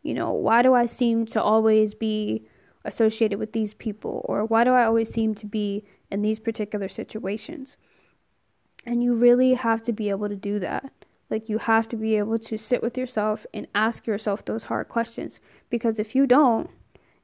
you 0.04 0.14
know 0.14 0.32
why 0.32 0.62
do 0.62 0.76
i 0.76 0.86
seem 0.86 1.26
to 1.26 1.42
always 1.42 1.96
be 1.96 2.46
associated 2.86 3.40
with 3.40 3.52
these 3.52 3.74
people 3.74 4.24
or 4.26 4.46
why 4.46 4.64
do 4.64 4.70
i 4.70 4.86
always 4.86 5.12
seem 5.12 5.34
to 5.34 5.48
be 5.48 5.84
in 6.12 6.22
these 6.22 6.38
particular 6.38 6.88
situations 6.88 7.78
and 8.86 9.02
you 9.02 9.16
really 9.16 9.56
have 9.56 9.82
to 9.82 9.92
be 9.92 10.08
able 10.08 10.30
to 10.30 10.36
do 10.36 10.60
that 10.60 10.94
like 11.32 11.50
you 11.50 11.58
have 11.58 11.90
to 11.90 11.96
be 11.96 12.16
able 12.16 12.38
to 12.38 12.56
sit 12.56 12.84
with 12.84 12.96
yourself 12.96 13.44
and 13.56 13.68
ask 13.74 14.06
yourself 14.06 14.46
those 14.46 14.66
hard 14.66 14.90
questions. 14.90 15.40
Because 15.70 15.98
if 15.98 16.14
you 16.14 16.28
don't, 16.28 16.70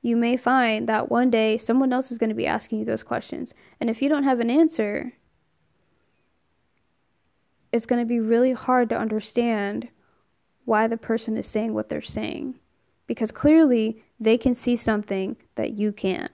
you 0.02 0.16
may 0.16 0.38
find 0.38 0.88
that 0.88 1.12
one 1.12 1.30
day 1.30 1.58
someone 1.58 1.92
else 1.92 2.10
is 2.10 2.18
going 2.18 2.30
to 2.30 2.34
be 2.34 2.48
asking 2.48 2.80
you 2.80 2.86
those 2.86 3.04
questions. 3.04 3.54
And 3.80 3.90
if 3.90 4.02
you 4.02 4.08
don't 4.08 4.24
have 4.24 4.40
an 4.40 4.50
answer, 4.50 5.12
it's 7.72 7.86
going 7.86 8.02
to 8.02 8.08
be 8.08 8.20
really 8.20 8.54
hard 8.54 8.90
to 8.90 8.98
understand 8.98 9.90
why 10.66 10.88
the 10.88 10.98
person 10.98 11.38
is 11.38 11.48
saying 11.48 11.74
what 11.74 11.90
they're 11.90 12.02
saying. 12.02 12.60
Because 13.08 13.32
clearly 13.32 14.04
they 14.20 14.38
can 14.38 14.54
see 14.54 14.76
something 14.76 15.38
that 15.56 15.74
you 15.74 15.92
can't. 15.92 16.32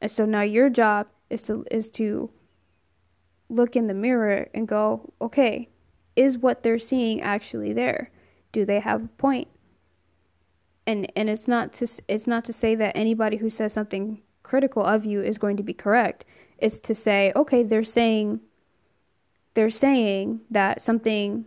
And 0.00 0.10
so 0.10 0.24
now 0.24 0.42
your 0.42 0.68
job 0.68 1.06
is 1.30 1.42
to 1.42 1.64
is 1.70 1.88
to 1.90 2.30
look 3.48 3.76
in 3.76 3.86
the 3.86 3.94
mirror 3.94 4.48
and 4.54 4.66
go, 4.66 5.12
okay, 5.20 5.68
is 6.16 6.38
what 6.38 6.62
they're 6.62 6.78
seeing 6.78 7.20
actually 7.22 7.72
there? 7.72 8.10
Do 8.50 8.64
they 8.64 8.80
have 8.80 9.04
a 9.04 9.08
point? 9.08 9.48
And 10.86 11.10
and 11.14 11.30
it's 11.30 11.46
not 11.46 11.72
to 11.74 11.86
it's 12.08 12.26
not 12.26 12.44
to 12.46 12.52
say 12.52 12.74
that 12.74 12.96
anybody 12.96 13.36
who 13.36 13.50
says 13.50 13.72
something 13.72 14.20
critical 14.42 14.84
of 14.84 15.04
you 15.04 15.22
is 15.22 15.38
going 15.38 15.56
to 15.56 15.62
be 15.62 15.72
correct. 15.72 16.24
It's 16.58 16.80
to 16.80 16.94
say, 16.94 17.32
okay, 17.36 17.62
they're 17.62 17.84
saying 17.84 18.40
they're 19.54 19.70
saying 19.70 20.40
that 20.50 20.80
something 20.82 21.44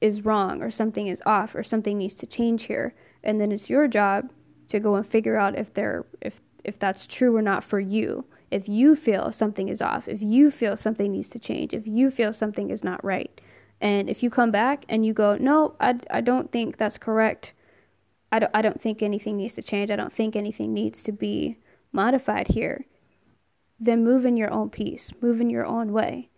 is 0.00 0.24
wrong 0.24 0.62
or 0.62 0.70
something 0.70 1.06
is 1.06 1.22
off 1.24 1.54
or 1.54 1.62
something 1.62 1.96
needs 1.96 2.14
to 2.16 2.26
change 2.26 2.64
here. 2.64 2.94
And 3.22 3.40
then 3.40 3.52
it's 3.52 3.70
your 3.70 3.88
job 3.88 4.30
to 4.68 4.80
go 4.80 4.96
and 4.96 5.06
figure 5.06 5.36
out 5.36 5.58
if 5.58 5.72
they're 5.72 6.04
if 6.20 6.40
if 6.62 6.78
that's 6.78 7.06
true 7.06 7.36
or 7.36 7.42
not 7.42 7.62
for 7.62 7.78
you 7.78 8.24
if 8.54 8.68
you 8.68 8.94
feel 8.94 9.32
something 9.32 9.68
is 9.68 9.82
off, 9.82 10.06
if 10.06 10.22
you 10.22 10.48
feel 10.48 10.76
something 10.76 11.10
needs 11.10 11.28
to 11.30 11.40
change, 11.40 11.74
if 11.74 11.88
you 11.88 12.08
feel 12.08 12.32
something 12.32 12.70
is 12.70 12.84
not 12.84 13.04
right. 13.04 13.40
And 13.80 14.08
if 14.08 14.22
you 14.22 14.30
come 14.30 14.52
back 14.52 14.84
and 14.88 15.04
you 15.04 15.12
go, 15.12 15.36
no, 15.36 15.74
I, 15.80 15.98
I 16.08 16.20
don't 16.20 16.52
think 16.52 16.76
that's 16.76 16.96
correct. 16.96 17.52
I 18.30 18.38
don't, 18.38 18.52
I 18.54 18.62
don't 18.62 18.80
think 18.80 19.02
anything 19.02 19.36
needs 19.36 19.56
to 19.56 19.62
change. 19.62 19.90
I 19.90 19.96
don't 19.96 20.12
think 20.12 20.36
anything 20.36 20.72
needs 20.72 21.02
to 21.02 21.10
be 21.10 21.58
modified 21.90 22.46
here. 22.46 22.86
Then 23.80 24.04
move 24.04 24.24
in 24.24 24.36
your 24.36 24.52
own 24.52 24.70
peace, 24.70 25.10
move 25.20 25.40
in 25.40 25.50
your 25.50 25.66
own 25.66 25.92
way. 25.92 26.30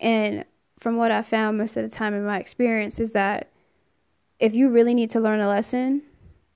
And 0.00 0.44
from 0.78 0.96
what 0.96 1.10
I 1.10 1.22
found 1.22 1.58
most 1.58 1.76
of 1.76 1.88
the 1.88 1.94
time 1.94 2.14
in 2.14 2.24
my 2.24 2.38
experience 2.38 2.98
is 2.98 3.12
that 3.12 3.50
if 4.38 4.54
you 4.54 4.70
really 4.70 4.94
need 4.94 5.10
to 5.10 5.20
learn 5.20 5.40
a 5.40 5.48
lesson, 5.48 6.02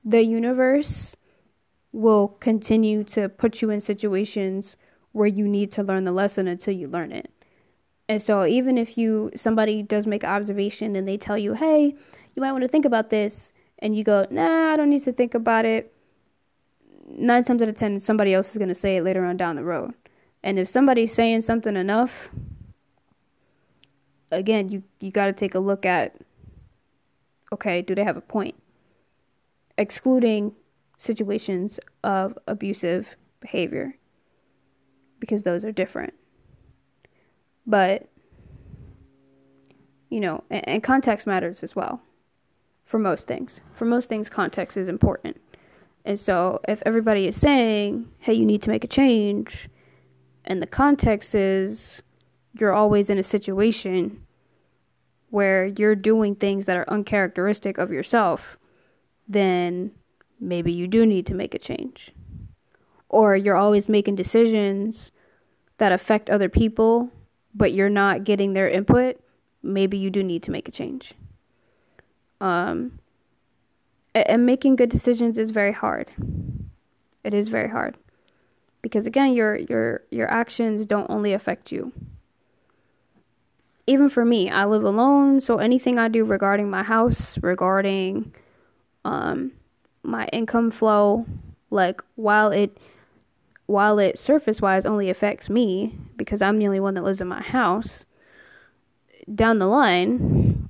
the 0.04 0.22
universe 0.22 1.14
will 1.92 2.28
continue 2.40 3.04
to 3.04 3.28
put 3.28 3.62
you 3.62 3.70
in 3.70 3.80
situations 3.80 4.76
where 5.12 5.28
you 5.28 5.46
need 5.46 5.70
to 5.72 5.82
learn 5.82 6.04
the 6.04 6.12
lesson 6.12 6.48
until 6.48 6.74
you 6.74 6.88
learn 6.88 7.12
it. 7.12 7.30
And 8.08 8.20
so 8.20 8.46
even 8.46 8.76
if 8.76 8.98
you 8.98 9.30
somebody 9.36 9.82
does 9.82 10.06
make 10.06 10.24
an 10.24 10.30
observation 10.30 10.96
and 10.96 11.06
they 11.06 11.16
tell 11.16 11.38
you, 11.38 11.54
"Hey, 11.54 11.94
you 12.34 12.40
might 12.40 12.52
want 12.52 12.62
to 12.62 12.68
think 12.68 12.84
about 12.84 13.10
this," 13.10 13.52
and 13.78 13.94
you 13.94 14.02
go, 14.04 14.26
"Nah, 14.30 14.72
I 14.72 14.76
don't 14.76 14.90
need 14.90 15.04
to 15.04 15.12
think 15.12 15.34
about 15.34 15.64
it." 15.64 15.92
9 17.06 17.44
times 17.44 17.62
out 17.62 17.68
of 17.68 17.74
10 17.74 18.00
somebody 18.00 18.34
else 18.34 18.50
is 18.50 18.58
going 18.58 18.68
to 18.68 18.74
say 18.74 18.96
it 18.96 19.04
later 19.04 19.24
on 19.24 19.36
down 19.36 19.56
the 19.56 19.64
road. 19.64 19.94
And 20.42 20.58
if 20.58 20.68
somebody's 20.68 21.14
saying 21.14 21.42
something 21.42 21.76
enough, 21.76 22.30
again, 24.34 24.68
you 24.68 24.82
you 25.00 25.10
got 25.10 25.26
to 25.26 25.32
take 25.32 25.54
a 25.54 25.58
look 25.58 25.86
at 25.86 26.16
okay, 27.52 27.82
do 27.82 27.94
they 27.94 28.04
have 28.04 28.16
a 28.16 28.20
point? 28.20 28.54
Excluding 29.78 30.52
situations 30.96 31.80
of 32.02 32.38
abusive 32.46 33.16
behavior 33.40 33.96
because 35.20 35.42
those 35.42 35.64
are 35.64 35.72
different. 35.72 36.14
But, 37.66 38.08
you 40.10 40.20
know, 40.20 40.44
and, 40.50 40.68
and 40.68 40.82
context 40.82 41.26
matters 41.26 41.62
as 41.62 41.74
well 41.74 42.02
for 42.84 42.98
most 42.98 43.26
things. 43.26 43.60
For 43.74 43.84
most 43.84 44.08
things, 44.08 44.28
context 44.28 44.76
is 44.76 44.88
important. 44.88 45.40
And 46.04 46.20
so 46.20 46.60
if 46.68 46.82
everybody 46.84 47.26
is 47.26 47.36
saying, 47.36 48.08
hey, 48.18 48.34
you 48.34 48.44
need 48.44 48.62
to 48.62 48.70
make 48.70 48.84
a 48.84 48.88
change, 48.88 49.68
and 50.44 50.60
the 50.60 50.66
context 50.66 51.34
is 51.34 52.02
you're 52.58 52.74
always 52.74 53.08
in 53.08 53.18
a 53.18 53.22
situation 53.22 54.23
where 55.34 55.66
you're 55.66 55.96
doing 55.96 56.36
things 56.36 56.64
that 56.64 56.76
are 56.76 56.88
uncharacteristic 56.88 57.76
of 57.76 57.90
yourself, 57.90 58.56
then 59.26 59.90
maybe 60.38 60.70
you 60.70 60.86
do 60.86 61.04
need 61.04 61.26
to 61.26 61.34
make 61.34 61.56
a 61.56 61.58
change. 61.58 62.12
Or 63.08 63.34
you're 63.34 63.56
always 63.56 63.88
making 63.88 64.14
decisions 64.14 65.10
that 65.78 65.90
affect 65.90 66.30
other 66.30 66.48
people, 66.48 67.10
but 67.52 67.72
you're 67.72 67.90
not 67.90 68.22
getting 68.22 68.52
their 68.52 68.68
input, 68.68 69.18
maybe 69.60 69.98
you 69.98 70.08
do 70.08 70.22
need 70.22 70.44
to 70.44 70.52
make 70.52 70.68
a 70.68 70.70
change. 70.70 71.14
Um, 72.40 73.00
and 74.14 74.46
making 74.46 74.76
good 74.76 74.88
decisions 74.88 75.36
is 75.36 75.50
very 75.50 75.72
hard. 75.72 76.12
It 77.24 77.34
is 77.34 77.48
very 77.48 77.70
hard 77.70 77.96
because 78.82 79.04
again, 79.04 79.32
your 79.32 79.56
your 79.56 80.02
your 80.12 80.30
actions 80.30 80.86
don't 80.86 81.10
only 81.10 81.32
affect 81.32 81.72
you. 81.72 81.90
Even 83.86 84.08
for 84.08 84.24
me, 84.24 84.50
I 84.50 84.64
live 84.64 84.84
alone, 84.84 85.40
so 85.40 85.58
anything 85.58 85.98
I 85.98 86.08
do 86.08 86.24
regarding 86.24 86.70
my 86.70 86.82
house, 86.82 87.38
regarding 87.42 88.34
um, 89.04 89.52
my 90.02 90.26
income 90.32 90.70
flow, 90.70 91.26
like 91.70 92.00
while 92.14 92.50
it 92.50 92.78
while 93.66 93.98
it 93.98 94.18
surface 94.18 94.60
wise 94.60 94.84
only 94.84 95.08
affects 95.08 95.48
me 95.48 95.96
because 96.16 96.42
I'm 96.42 96.58
the 96.58 96.66
only 96.66 96.80
one 96.80 96.94
that 96.94 97.04
lives 97.04 97.20
in 97.20 97.28
my 97.28 97.42
house, 97.42 98.04
down 99.34 99.58
the 99.58 99.66
line, 99.66 100.68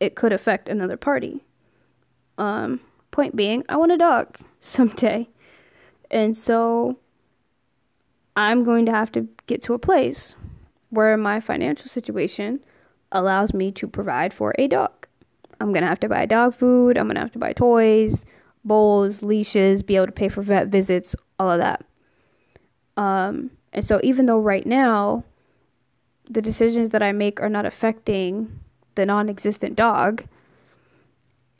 it 0.00 0.16
could 0.16 0.32
affect 0.32 0.68
another 0.68 0.96
party. 0.96 1.44
Um, 2.36 2.80
point 3.10 3.36
being, 3.36 3.64
I 3.68 3.76
want 3.76 3.92
a 3.92 3.98
dog 3.98 4.36
someday. 4.60 5.28
And 6.10 6.36
so 6.36 6.98
I'm 8.36 8.64
going 8.64 8.86
to 8.86 8.92
have 8.92 9.12
to 9.12 9.28
get 9.46 9.62
to 9.62 9.74
a 9.74 9.78
place 9.78 10.34
where 10.90 11.16
my 11.16 11.40
financial 11.40 11.88
situation 11.88 12.60
allows 13.12 13.54
me 13.54 13.72
to 13.72 13.86
provide 13.86 14.32
for 14.32 14.54
a 14.58 14.68
dog. 14.68 15.06
I'm 15.60 15.72
going 15.72 15.82
to 15.82 15.88
have 15.88 16.00
to 16.00 16.08
buy 16.08 16.26
dog 16.26 16.54
food, 16.54 16.96
I'm 16.96 17.06
going 17.06 17.16
to 17.16 17.20
have 17.22 17.32
to 17.32 17.38
buy 17.38 17.52
toys, 17.52 18.24
bowls, 18.64 19.22
leashes, 19.22 19.82
be 19.82 19.96
able 19.96 20.06
to 20.06 20.12
pay 20.12 20.28
for 20.28 20.42
vet 20.42 20.68
visits, 20.68 21.14
all 21.38 21.50
of 21.50 21.58
that. 21.58 21.84
Um, 22.96 23.50
and 23.72 23.84
so, 23.84 24.00
even 24.02 24.26
though 24.26 24.40
right 24.40 24.66
now 24.66 25.24
the 26.28 26.42
decisions 26.42 26.90
that 26.90 27.02
I 27.02 27.12
make 27.12 27.40
are 27.40 27.48
not 27.48 27.66
affecting 27.66 28.60
the 28.94 29.06
non 29.06 29.28
existent 29.28 29.76
dog, 29.76 30.24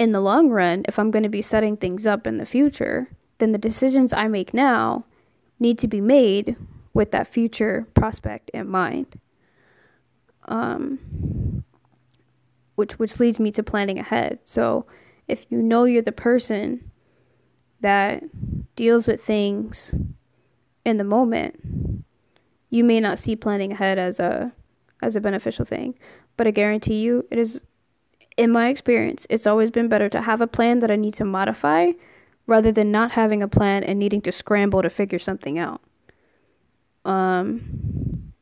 in 0.01 0.13
the 0.13 0.21
long 0.21 0.49
run, 0.49 0.83
if 0.89 0.99
I'm 0.99 1.11
going 1.11 1.25
to 1.25 1.29
be 1.29 1.43
setting 1.43 1.77
things 1.77 2.07
up 2.07 2.27
in 2.27 2.39
the 2.39 2.47
future, 2.47 3.09
then 3.37 3.53
the 3.53 3.59
decisions 3.59 4.15
I 4.15 4.29
make 4.29 4.55
now 4.55 5.05
need 5.59 5.79
to 5.81 5.89
be 5.89 6.01
made 6.01 6.57
with 6.95 7.13
that 7.13 7.27
future 7.27 7.87
prospect 7.95 8.51
in 8.51 8.69
mind. 8.69 9.19
Um, 10.47 11.65
which 12.75 12.99
which 12.99 13.21
leads 13.21 13.39
me 13.39 13.53
to 13.53 13.63
planning 13.63 13.99
ahead. 13.99 14.39
So 14.45 14.87
if 15.29 15.47
you 15.51 15.59
know 15.63 15.85
you're 15.85 16.03
the 16.03 16.13
person 16.13 16.91
that 17.81 18.23
deals 18.75 19.07
with 19.07 19.23
things 19.23 19.95
in 20.85 20.97
the 20.97 21.05
moment, 21.05 22.05
you 22.71 22.83
may 22.85 23.01
not 23.01 23.19
see 23.19 23.37
planning 23.37 23.73
ahead 23.73 23.99
as 23.99 24.19
a 24.19 24.53
as 25.03 25.15
a 25.15 25.21
beneficial 25.21 25.65
thing. 25.65 25.95
But 26.37 26.47
I 26.47 26.53
guarantee 26.53 27.01
you 27.01 27.27
it 27.31 27.39
is 27.39 27.61
in 28.37 28.51
my 28.51 28.69
experience, 28.69 29.27
it's 29.29 29.47
always 29.47 29.71
been 29.71 29.89
better 29.89 30.09
to 30.09 30.23
have 30.23 30.41
a 30.41 30.47
plan 30.47 30.81
that 30.81 30.91
I 30.91 30.97
need 30.97 31.15
to 31.15 31.25
modify 31.25 31.93
rather 32.47 32.73
than 32.73 32.91
not 32.91 33.11
having 33.13 33.43
a 33.43 33.49
plan 33.49 33.85
and 33.85 33.99
needing 33.99 34.23
to 34.23 34.33
scramble 34.33 34.81
to 34.83 34.89
figure 34.89 35.19
something 35.19 35.59
out. 35.59 35.83
Um 37.05 38.33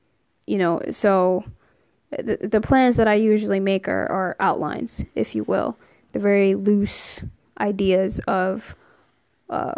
you 0.47 0.57
know, 0.57 0.81
so 0.93 1.45
the, 2.11 2.39
the 2.43 2.61
plans 2.61 2.97
that 2.97 3.07
I 3.07 3.15
usually 3.15 3.61
make 3.61 3.87
are, 3.87 4.07
are 4.07 4.37
outlines, 4.41 5.05
if 5.15 5.35
you 5.35 5.45
will. 5.45 5.77
The 6.13 6.19
very 6.19 6.55
loose 6.55 7.21
ideas 7.61 8.19
of 8.21 8.75
uh, 9.51 9.75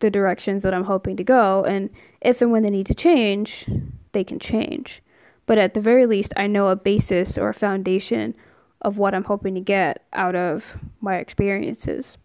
the 0.00 0.10
directions 0.10 0.62
that 0.62 0.74
I'm 0.74 0.84
hoping 0.84 1.16
to 1.16 1.24
go. 1.24 1.64
And 1.64 1.90
if 2.20 2.42
and 2.42 2.50
when 2.50 2.64
they 2.64 2.70
need 2.70 2.86
to 2.86 2.94
change, 2.94 3.68
they 4.12 4.24
can 4.24 4.40
change. 4.40 5.00
But 5.46 5.58
at 5.58 5.74
the 5.74 5.80
very 5.80 6.06
least, 6.06 6.32
I 6.36 6.46
know 6.46 6.68
a 6.68 6.76
basis 6.76 7.38
or 7.38 7.50
a 7.50 7.54
foundation 7.54 8.34
of 8.80 8.98
what 8.98 9.14
I'm 9.14 9.24
hoping 9.24 9.54
to 9.54 9.60
get 9.60 10.04
out 10.12 10.34
of 10.34 10.76
my 11.00 11.16
experiences. 11.16 12.16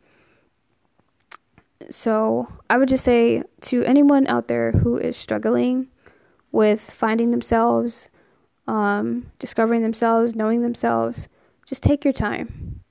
So 1.91 2.47
I 2.69 2.77
would 2.77 2.89
just 2.89 3.03
say 3.03 3.43
to 3.61 3.83
anyone 3.83 4.27
out 4.27 4.47
there 4.47 4.71
who 4.71 4.97
is 4.97 5.15
struggling 5.17 5.87
with 6.51 6.81
finding 6.81 7.31
themselves, 7.31 8.09
um, 8.67 9.31
discovering 9.39 9.81
themselves, 9.81 10.35
knowing 10.35 10.61
themselves, 10.61 11.27
just 11.65 11.83
take 11.83 12.03
your 12.03 12.13
time. 12.13 12.81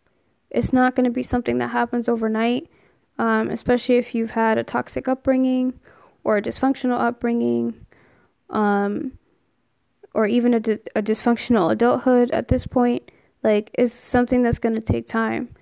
It's 0.51 0.73
not 0.73 0.95
going 0.95 1.05
to 1.05 1.11
be 1.11 1.23
something 1.23 1.59
that 1.59 1.71
happens 1.71 2.09
overnight, 2.09 2.71
um, 3.19 3.51
especially 3.51 3.97
if 3.97 4.15
you've 4.15 4.31
had 4.31 4.59
a 4.59 4.65
toxic 4.65 5.09
upbringing 5.09 5.79
or 6.25 6.37
a 6.37 6.43
dysfunctional 6.43 7.01
upbringing, 7.01 7.87
um, 8.51 9.13
or 10.15 10.27
even 10.27 10.55
a, 10.55 10.61
di- 10.61 10.79
a 10.97 11.03
dysfunctional 11.03 11.71
adulthood 11.71 12.31
at 12.31 12.49
this 12.49 12.67
point. 12.67 13.11
Like, 13.43 13.71
it's 13.75 13.95
something 13.95 14.43
that's 14.43 14.59
going 14.59 14.75
to 14.75 14.81
take 14.81 15.07
time. 15.07 15.55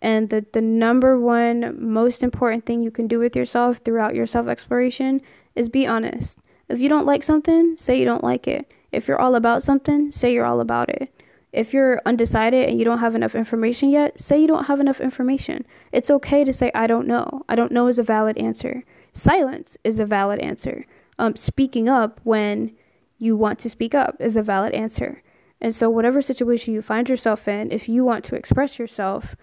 And 0.00 0.30
the, 0.30 0.46
the 0.52 0.60
number 0.60 1.18
one 1.18 1.74
most 1.78 2.22
important 2.22 2.66
thing 2.66 2.82
you 2.82 2.90
can 2.90 3.08
do 3.08 3.18
with 3.18 3.34
yourself 3.34 3.80
throughout 3.84 4.14
your 4.14 4.26
self 4.26 4.46
exploration 4.46 5.20
is 5.56 5.68
be 5.68 5.86
honest. 5.86 6.38
If 6.68 6.80
you 6.80 6.88
don't 6.88 7.06
like 7.06 7.22
something, 7.22 7.76
say 7.76 7.98
you 7.98 8.04
don't 8.04 8.22
like 8.22 8.46
it. 8.46 8.72
If 8.92 9.08
you're 9.08 9.20
all 9.20 9.34
about 9.34 9.62
something, 9.62 10.12
say 10.12 10.32
you're 10.32 10.44
all 10.44 10.60
about 10.60 10.88
it. 10.88 11.12
If 11.52 11.72
you're 11.72 12.00
undecided 12.04 12.68
and 12.68 12.78
you 12.78 12.84
don't 12.84 12.98
have 12.98 13.14
enough 13.14 13.34
information 13.34 13.88
yet, 13.88 14.20
say 14.20 14.38
you 14.38 14.46
don't 14.46 14.66
have 14.66 14.80
enough 14.80 15.00
information. 15.00 15.66
It's 15.92 16.10
okay 16.10 16.44
to 16.44 16.52
say, 16.52 16.70
I 16.74 16.86
don't 16.86 17.06
know. 17.06 17.42
I 17.48 17.56
don't 17.56 17.72
know 17.72 17.88
is 17.88 17.98
a 17.98 18.02
valid 18.02 18.36
answer. 18.36 18.84
Silence 19.14 19.76
is 19.82 19.98
a 19.98 20.04
valid 20.04 20.40
answer. 20.40 20.86
Um, 21.18 21.36
speaking 21.36 21.88
up 21.88 22.20
when 22.22 22.72
you 23.18 23.36
want 23.36 23.58
to 23.60 23.70
speak 23.70 23.94
up 23.94 24.16
is 24.20 24.36
a 24.36 24.42
valid 24.42 24.74
answer. 24.74 25.22
And 25.60 25.74
so, 25.74 25.90
whatever 25.90 26.22
situation 26.22 26.74
you 26.74 26.82
find 26.82 27.08
yourself 27.08 27.48
in, 27.48 27.72
if 27.72 27.88
you 27.88 28.04
want 28.04 28.24
to 28.26 28.36
express 28.36 28.78
yourself, 28.78 29.34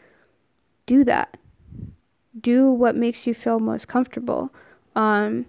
do 0.86 1.04
that. 1.04 1.38
Do 2.40 2.70
what 2.70 2.96
makes 2.96 3.26
you 3.26 3.34
feel 3.34 3.60
most 3.60 3.88
comfortable. 3.88 4.52
Um, 4.96 5.46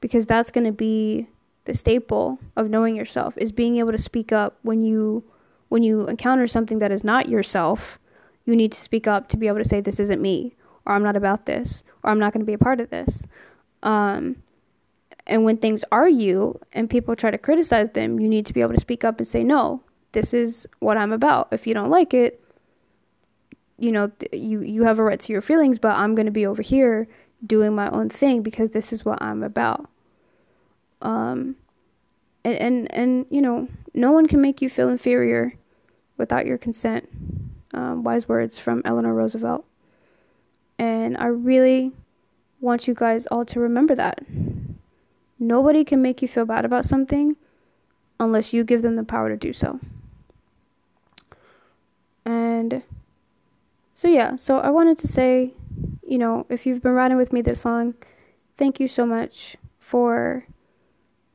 because 0.00 0.26
that's 0.26 0.50
going 0.50 0.66
to 0.66 0.72
be 0.72 1.26
the 1.66 1.74
staple 1.74 2.38
of 2.56 2.70
knowing 2.70 2.96
yourself 2.96 3.34
is 3.36 3.52
being 3.52 3.76
able 3.76 3.92
to 3.92 3.98
speak 3.98 4.32
up 4.32 4.56
when 4.62 4.82
you 4.82 5.22
when 5.68 5.82
you 5.82 6.06
encounter 6.06 6.46
something 6.46 6.78
that 6.78 6.92
is 6.92 7.04
not 7.04 7.28
yourself 7.28 7.98
you 8.44 8.54
need 8.54 8.72
to 8.72 8.80
speak 8.80 9.06
up 9.06 9.28
to 9.28 9.36
be 9.36 9.48
able 9.48 9.58
to 9.58 9.68
say 9.68 9.80
this 9.80 9.98
isn't 9.98 10.22
me 10.22 10.54
or 10.86 10.94
i'm 10.94 11.02
not 11.02 11.16
about 11.16 11.46
this 11.46 11.82
or 12.02 12.10
i'm 12.10 12.18
not 12.18 12.32
going 12.32 12.40
to 12.40 12.46
be 12.46 12.54
a 12.54 12.58
part 12.58 12.80
of 12.80 12.88
this 12.90 13.26
um, 13.82 14.36
and 15.26 15.44
when 15.44 15.56
things 15.56 15.84
are 15.90 16.08
you 16.08 16.58
and 16.72 16.88
people 16.88 17.16
try 17.16 17.30
to 17.30 17.38
criticize 17.38 17.90
them 17.90 18.20
you 18.20 18.28
need 18.28 18.46
to 18.46 18.52
be 18.52 18.60
able 18.60 18.74
to 18.74 18.80
speak 18.80 19.04
up 19.04 19.18
and 19.18 19.26
say 19.26 19.42
no 19.42 19.82
this 20.12 20.32
is 20.32 20.68
what 20.78 20.96
i'm 20.96 21.12
about 21.12 21.48
if 21.50 21.66
you 21.66 21.74
don't 21.74 21.90
like 21.90 22.14
it 22.14 22.40
you 23.78 23.92
know 23.92 24.10
you 24.32 24.62
you 24.62 24.84
have 24.84 24.98
a 24.98 25.02
right 25.02 25.20
to 25.20 25.32
your 25.32 25.42
feelings 25.42 25.78
but 25.78 25.92
i'm 25.92 26.14
going 26.14 26.26
to 26.26 26.32
be 26.32 26.46
over 26.46 26.62
here 26.62 27.06
doing 27.46 27.74
my 27.74 27.90
own 27.90 28.08
thing 28.08 28.42
because 28.42 28.70
this 28.70 28.92
is 28.92 29.04
what 29.04 29.20
i'm 29.20 29.42
about 29.42 29.88
um, 31.02 31.56
and, 32.46 32.58
and, 32.58 32.94
and, 32.94 33.26
you 33.28 33.40
know, 33.42 33.68
no 33.92 34.12
one 34.12 34.26
can 34.28 34.40
make 34.40 34.62
you 34.62 34.70
feel 34.70 34.88
inferior 34.88 35.54
without 36.16 36.46
your 36.46 36.58
consent. 36.58 37.08
Um, 37.74 38.04
wise 38.04 38.28
words 38.28 38.56
from 38.56 38.82
Eleanor 38.84 39.12
Roosevelt. 39.12 39.64
And 40.78 41.16
I 41.18 41.26
really 41.26 41.92
want 42.60 42.86
you 42.86 42.94
guys 42.94 43.26
all 43.26 43.44
to 43.46 43.58
remember 43.58 43.94
that. 43.96 44.20
Nobody 45.38 45.84
can 45.84 46.00
make 46.00 46.22
you 46.22 46.28
feel 46.28 46.46
bad 46.46 46.64
about 46.64 46.86
something 46.86 47.36
unless 48.20 48.52
you 48.52 48.64
give 48.64 48.82
them 48.82 48.96
the 48.96 49.04
power 49.04 49.28
to 49.28 49.36
do 49.36 49.52
so. 49.52 49.80
And 52.24 52.82
so, 53.96 54.08
yeah, 54.08 54.36
so 54.36 54.58
I 54.58 54.68
wanted 54.68 54.98
to 54.98 55.08
say, 55.08 55.54
you 56.06 56.18
know, 56.18 56.44
if 56.50 56.66
you've 56.66 56.82
been 56.82 56.92
riding 56.92 57.16
with 57.16 57.32
me 57.32 57.40
this 57.40 57.64
long, 57.64 57.94
thank 58.58 58.78
you 58.78 58.88
so 58.88 59.06
much 59.06 59.56
for 59.78 60.44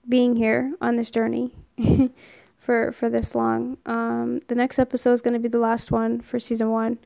being 0.08 0.36
here 0.36 0.72
on 0.80 0.96
this 0.96 1.10
journey 1.10 1.56
for 2.60 2.92
for 2.92 3.10
this 3.10 3.34
long. 3.34 3.78
Um, 3.88 4.42
the 4.48 4.54
next 4.54 4.78
episode 4.78 5.14
is 5.14 5.22
going 5.22 5.34
to 5.34 5.40
be 5.40 5.48
the 5.50 5.58
last 5.58 5.90
one 5.90 6.22
for 6.22 6.40
season 6.40 6.70
one, 6.70 7.00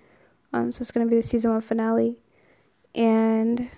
um, 0.52 0.74
so 0.74 0.82
it's 0.82 0.92
going 0.92 1.08
to 1.08 1.10
be 1.10 1.22
the 1.22 1.26
season 1.26 1.52
one 1.52 1.62
finale, 1.62 2.20
and 2.94 3.70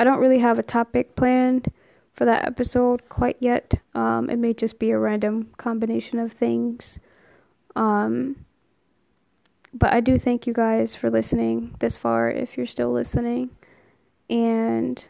I 0.00 0.04
don't 0.04 0.18
really 0.18 0.40
have 0.40 0.58
a 0.58 0.64
topic 0.64 1.14
planned 1.14 1.68
for 2.12 2.24
that 2.24 2.44
episode 2.44 3.08
quite 3.08 3.36
yet. 3.38 3.72
Um, 3.94 4.28
it 4.30 4.38
may 4.40 4.52
just 4.52 4.80
be 4.80 4.90
a 4.90 4.98
random 4.98 5.50
combination 5.58 6.18
of 6.18 6.32
things. 6.32 6.98
Um, 7.76 8.34
but 9.74 9.92
I 9.92 10.00
do 10.00 10.18
thank 10.18 10.46
you 10.46 10.52
guys 10.52 10.94
for 10.94 11.10
listening 11.10 11.74
this 11.78 11.96
far 11.96 12.30
if 12.30 12.56
you're 12.56 12.66
still 12.66 12.92
listening. 12.92 13.50
And 14.30 15.02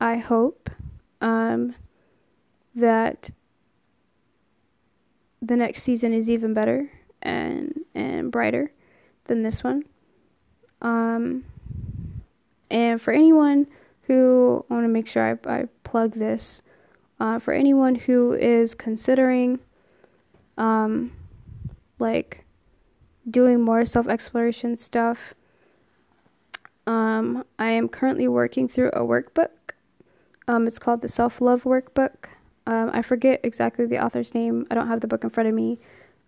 I 0.00 0.16
hope 0.16 0.70
um, 1.20 1.74
that 2.74 3.30
the 5.40 5.56
next 5.56 5.82
season 5.82 6.12
is 6.12 6.30
even 6.30 6.54
better 6.54 6.90
and 7.22 7.80
and 7.94 8.30
brighter 8.32 8.72
than 9.26 9.42
this 9.42 9.62
one. 9.62 9.84
Um, 10.80 11.44
and 12.70 13.00
for 13.00 13.12
anyone 13.12 13.66
who 14.02 14.64
I 14.68 14.74
want 14.74 14.84
to 14.84 14.88
make 14.88 15.06
sure 15.06 15.38
I, 15.46 15.60
I 15.60 15.68
plug 15.84 16.12
this, 16.12 16.62
uh, 17.20 17.38
for 17.38 17.54
anyone 17.54 17.94
who 17.94 18.32
is 18.32 18.74
considering, 18.74 19.60
um, 20.58 21.12
like 21.98 22.41
doing 23.30 23.60
more 23.60 23.84
self 23.84 24.08
exploration 24.08 24.76
stuff, 24.76 25.34
um, 26.86 27.44
I 27.58 27.70
am 27.70 27.88
currently 27.88 28.28
working 28.28 28.68
through 28.68 28.90
a 28.90 29.00
workbook. 29.00 29.50
Um, 30.48 30.66
it's 30.66 30.78
called 30.78 31.02
the 31.02 31.08
Self 31.08 31.40
Love 31.40 31.62
Workbook. 31.64 32.28
Um, 32.66 32.90
I 32.92 33.02
forget 33.02 33.40
exactly 33.42 33.86
the 33.86 34.04
author's 34.04 34.34
name. 34.34 34.66
I 34.70 34.74
don't 34.74 34.88
have 34.88 35.00
the 35.00 35.06
book 35.06 35.24
in 35.24 35.30
front 35.30 35.48
of 35.48 35.54
me. 35.54 35.80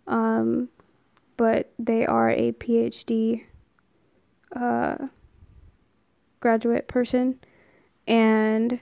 Um, 0.07 0.69
but 1.37 1.73
they 1.79 2.07
are 2.07 2.31
a 2.31 2.53
PhD 2.53 3.45
uh, 4.55 4.97
graduate 6.41 6.89
person. 6.89 7.39
And 8.07 8.81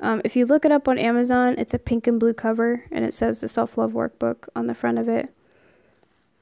um, 0.00 0.22
if 0.24 0.36
you 0.36 0.46
look 0.46 0.64
it 0.64 0.72
up 0.72 0.88
on 0.88 0.98
Amazon, 0.98 1.56
it's 1.58 1.74
a 1.74 1.78
pink 1.78 2.06
and 2.06 2.18
blue 2.18 2.32
cover 2.32 2.84
and 2.90 3.04
it 3.04 3.12
says 3.12 3.40
the 3.40 3.48
Self 3.48 3.76
Love 3.76 3.92
Workbook 3.92 4.48
on 4.56 4.66
the 4.66 4.74
front 4.74 4.98
of 4.98 5.08
it. 5.08 5.32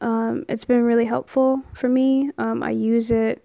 Um, 0.01 0.45
it's 0.49 0.65
been 0.65 0.83
really 0.83 1.05
helpful 1.05 1.63
for 1.75 1.89
me. 1.89 2.31
Um, 2.39 2.63
I 2.63 2.71
use 2.71 3.11
it 3.11 3.45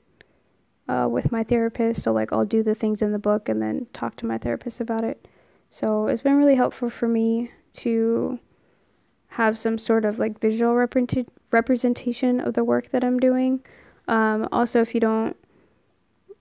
uh, 0.87 1.07
with 1.09 1.31
my 1.31 1.43
therapist, 1.43 2.03
so 2.03 2.11
like 2.11 2.31
I'll 2.31 2.45
do 2.45 2.63
the 2.63 2.75
things 2.75 3.01
in 3.01 3.11
the 3.11 3.19
book 3.19 3.49
and 3.49 3.61
then 3.61 3.87
talk 3.93 4.15
to 4.17 4.25
my 4.25 4.37
therapist 4.37 4.79
about 4.79 5.03
it. 5.03 5.27
So 5.71 6.07
it's 6.07 6.21
been 6.21 6.37
really 6.37 6.55
helpful 6.55 6.89
for 6.89 7.07
me 7.07 7.51
to 7.77 8.39
have 9.29 9.57
some 9.57 9.79
sort 9.79 10.05
of 10.05 10.19
like 10.19 10.39
visual 10.39 10.73
repre- 10.73 11.27
representation 11.51 12.39
of 12.39 12.53
the 12.53 12.63
work 12.63 12.91
that 12.91 13.03
I'm 13.03 13.19
doing. 13.19 13.61
Um, 14.07 14.47
also, 14.51 14.81
if 14.81 14.93
you 14.93 14.99
don't, 14.99 15.35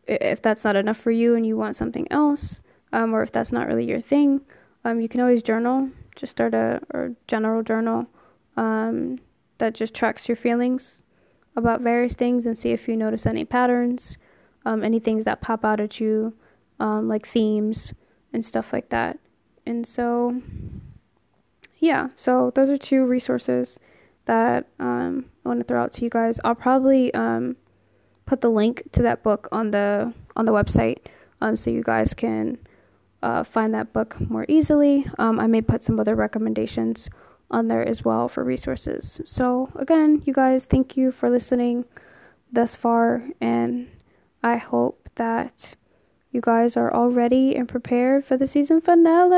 if 0.06 0.42
that's 0.42 0.64
not 0.64 0.76
enough 0.76 0.98
for 0.98 1.10
you 1.10 1.34
and 1.36 1.46
you 1.46 1.56
want 1.56 1.76
something 1.76 2.06
else, 2.10 2.60
um, 2.92 3.14
or 3.14 3.22
if 3.22 3.32
that's 3.32 3.52
not 3.52 3.66
really 3.66 3.86
your 3.86 4.00
thing, 4.00 4.42
um, 4.84 5.00
you 5.00 5.08
can 5.08 5.20
always 5.20 5.42
journal. 5.42 5.88
Just 6.16 6.32
start 6.32 6.52
a 6.52 7.14
general 7.26 7.62
journal 7.62 8.06
um, 8.58 9.18
that 9.62 9.74
just 9.74 9.94
tracks 9.94 10.28
your 10.28 10.34
feelings 10.34 11.02
about 11.54 11.82
various 11.82 12.16
things 12.16 12.46
and 12.46 12.58
see 12.58 12.72
if 12.72 12.88
you 12.88 12.96
notice 12.96 13.26
any 13.26 13.44
patterns, 13.44 14.16
um, 14.64 14.82
any 14.82 14.98
things 14.98 15.24
that 15.24 15.40
pop 15.40 15.64
out 15.64 15.78
at 15.78 16.00
you, 16.00 16.34
um, 16.80 17.06
like 17.06 17.24
themes 17.24 17.92
and 18.32 18.44
stuff 18.44 18.72
like 18.72 18.88
that. 18.88 19.20
And 19.64 19.86
so, 19.86 20.42
yeah, 21.78 22.08
so 22.16 22.50
those 22.56 22.70
are 22.70 22.76
two 22.76 23.04
resources 23.04 23.78
that 24.24 24.66
um, 24.80 25.26
I 25.44 25.50
want 25.50 25.60
to 25.60 25.64
throw 25.64 25.80
out 25.80 25.92
to 25.92 26.02
you 26.02 26.10
guys. 26.10 26.40
I'll 26.42 26.56
probably 26.56 27.14
um, 27.14 27.54
put 28.26 28.40
the 28.40 28.50
link 28.50 28.82
to 28.90 29.02
that 29.02 29.22
book 29.22 29.48
on 29.52 29.70
the 29.70 30.12
on 30.34 30.44
the 30.44 30.52
website 30.52 31.06
um, 31.40 31.54
so 31.54 31.70
you 31.70 31.84
guys 31.84 32.14
can 32.14 32.58
uh, 33.22 33.44
find 33.44 33.72
that 33.74 33.92
book 33.92 34.18
more 34.28 34.44
easily. 34.48 35.06
Um, 35.18 35.38
I 35.38 35.46
may 35.46 35.60
put 35.60 35.84
some 35.84 36.00
other 36.00 36.16
recommendations 36.16 37.08
on 37.52 37.68
there 37.68 37.86
as 37.86 38.04
well 38.04 38.28
for 38.28 38.42
resources. 38.42 39.20
So, 39.24 39.70
again, 39.76 40.22
you 40.24 40.32
guys, 40.32 40.64
thank 40.64 40.96
you 40.96 41.12
for 41.12 41.30
listening 41.30 41.84
thus 42.50 42.74
far, 42.74 43.22
and 43.40 43.88
I 44.42 44.56
hope 44.56 45.08
that 45.16 45.74
you 46.32 46.40
guys 46.40 46.76
are 46.76 46.90
all 46.90 47.10
ready 47.10 47.54
and 47.54 47.68
prepared 47.68 48.24
for 48.24 48.36
the 48.36 48.46
season 48.46 48.80
finale. 48.80 49.32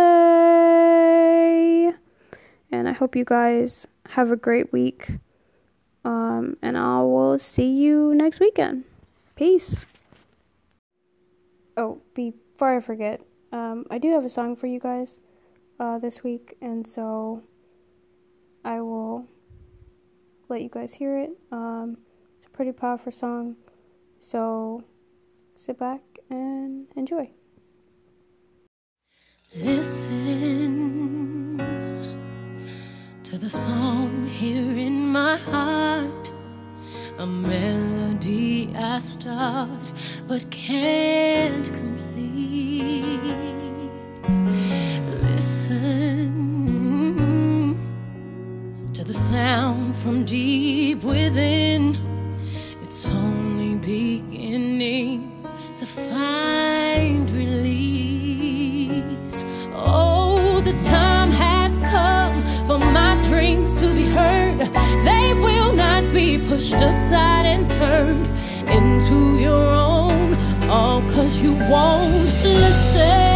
And 2.71 2.89
I 2.89 2.93
hope 2.93 3.17
you 3.17 3.25
guys 3.25 3.87
have 4.11 4.31
a 4.31 4.37
great 4.37 4.73
week. 4.73 5.11
Um, 6.05 6.57
and 6.62 6.77
I 6.77 7.01
will 7.01 7.39
see 7.39 7.69
you 7.69 8.15
next 8.15 8.39
weekend. 8.41 8.85
Peace. 9.37 9.81
Oh, 11.77 12.01
before 12.15 12.77
I 12.77 12.81
forget, 12.81 13.21
um, 13.53 13.87
I 13.91 13.99
do 13.99 14.12
have 14.12 14.25
a 14.25 14.31
song 14.31 14.55
for 14.55 14.67
you 14.67 14.79
guys 14.79 15.19
uh, 15.81 15.99
this 15.99 16.23
week, 16.23 16.57
and 16.61 16.87
so 16.87 17.43
I 18.65 18.81
will 18.81 19.27
let 20.49 20.62
you 20.62 20.69
guys 20.69 20.95
hear 20.95 21.19
it. 21.19 21.31
Um, 21.53 21.99
it's 22.37 22.47
a 22.47 22.51
pretty 22.51 22.73
powerful 22.73 23.12
song, 23.12 23.57
so 24.21 24.83
sit 25.57 25.79
back 25.79 26.01
and 26.31 26.87
enjoy. 26.97 27.31
Listen 29.57 31.59
to 33.23 33.39
the 33.39 33.51
song 33.51 34.27
here 34.27 34.77
in 34.77 35.09
my 35.09 35.37
heart, 35.37 36.33
a 37.19 37.27
melody 37.27 38.71
I 38.75 38.99
start 38.99 39.93
but 40.27 40.51
can't 40.51 41.73
complete. 41.73 43.11
Listen 45.23 46.03
from 50.05 50.24
deep 50.26 51.02
within, 51.02 51.96
it's 52.82 53.09
only 53.09 53.74
beginning 53.76 55.42
to 55.78 55.86
find 55.86 57.30
release. 57.30 58.92
Oh, 59.72 60.61
the 60.61 60.74
time 60.90 61.30
has 61.30 61.72
come 61.88 62.44
for 62.66 62.76
my 62.76 63.18
dreams 63.22 63.80
to 63.80 63.94
be 63.94 64.05
heard. 64.05 64.59
They 65.07 65.32
will 65.32 65.72
not 65.72 66.12
be 66.12 66.36
pushed 66.36 66.74
aside 66.74 67.46
and 67.46 67.70
turned 67.70 68.28
into 68.68 69.38
your 69.38 69.66
own. 69.70 70.34
All 70.68 71.00
cause 71.12 71.42
you 71.42 71.55
won't 71.55 72.12
listen. 72.44 72.64
Listen. 72.94 73.34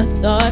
I 0.00 0.04
thought 0.22 0.49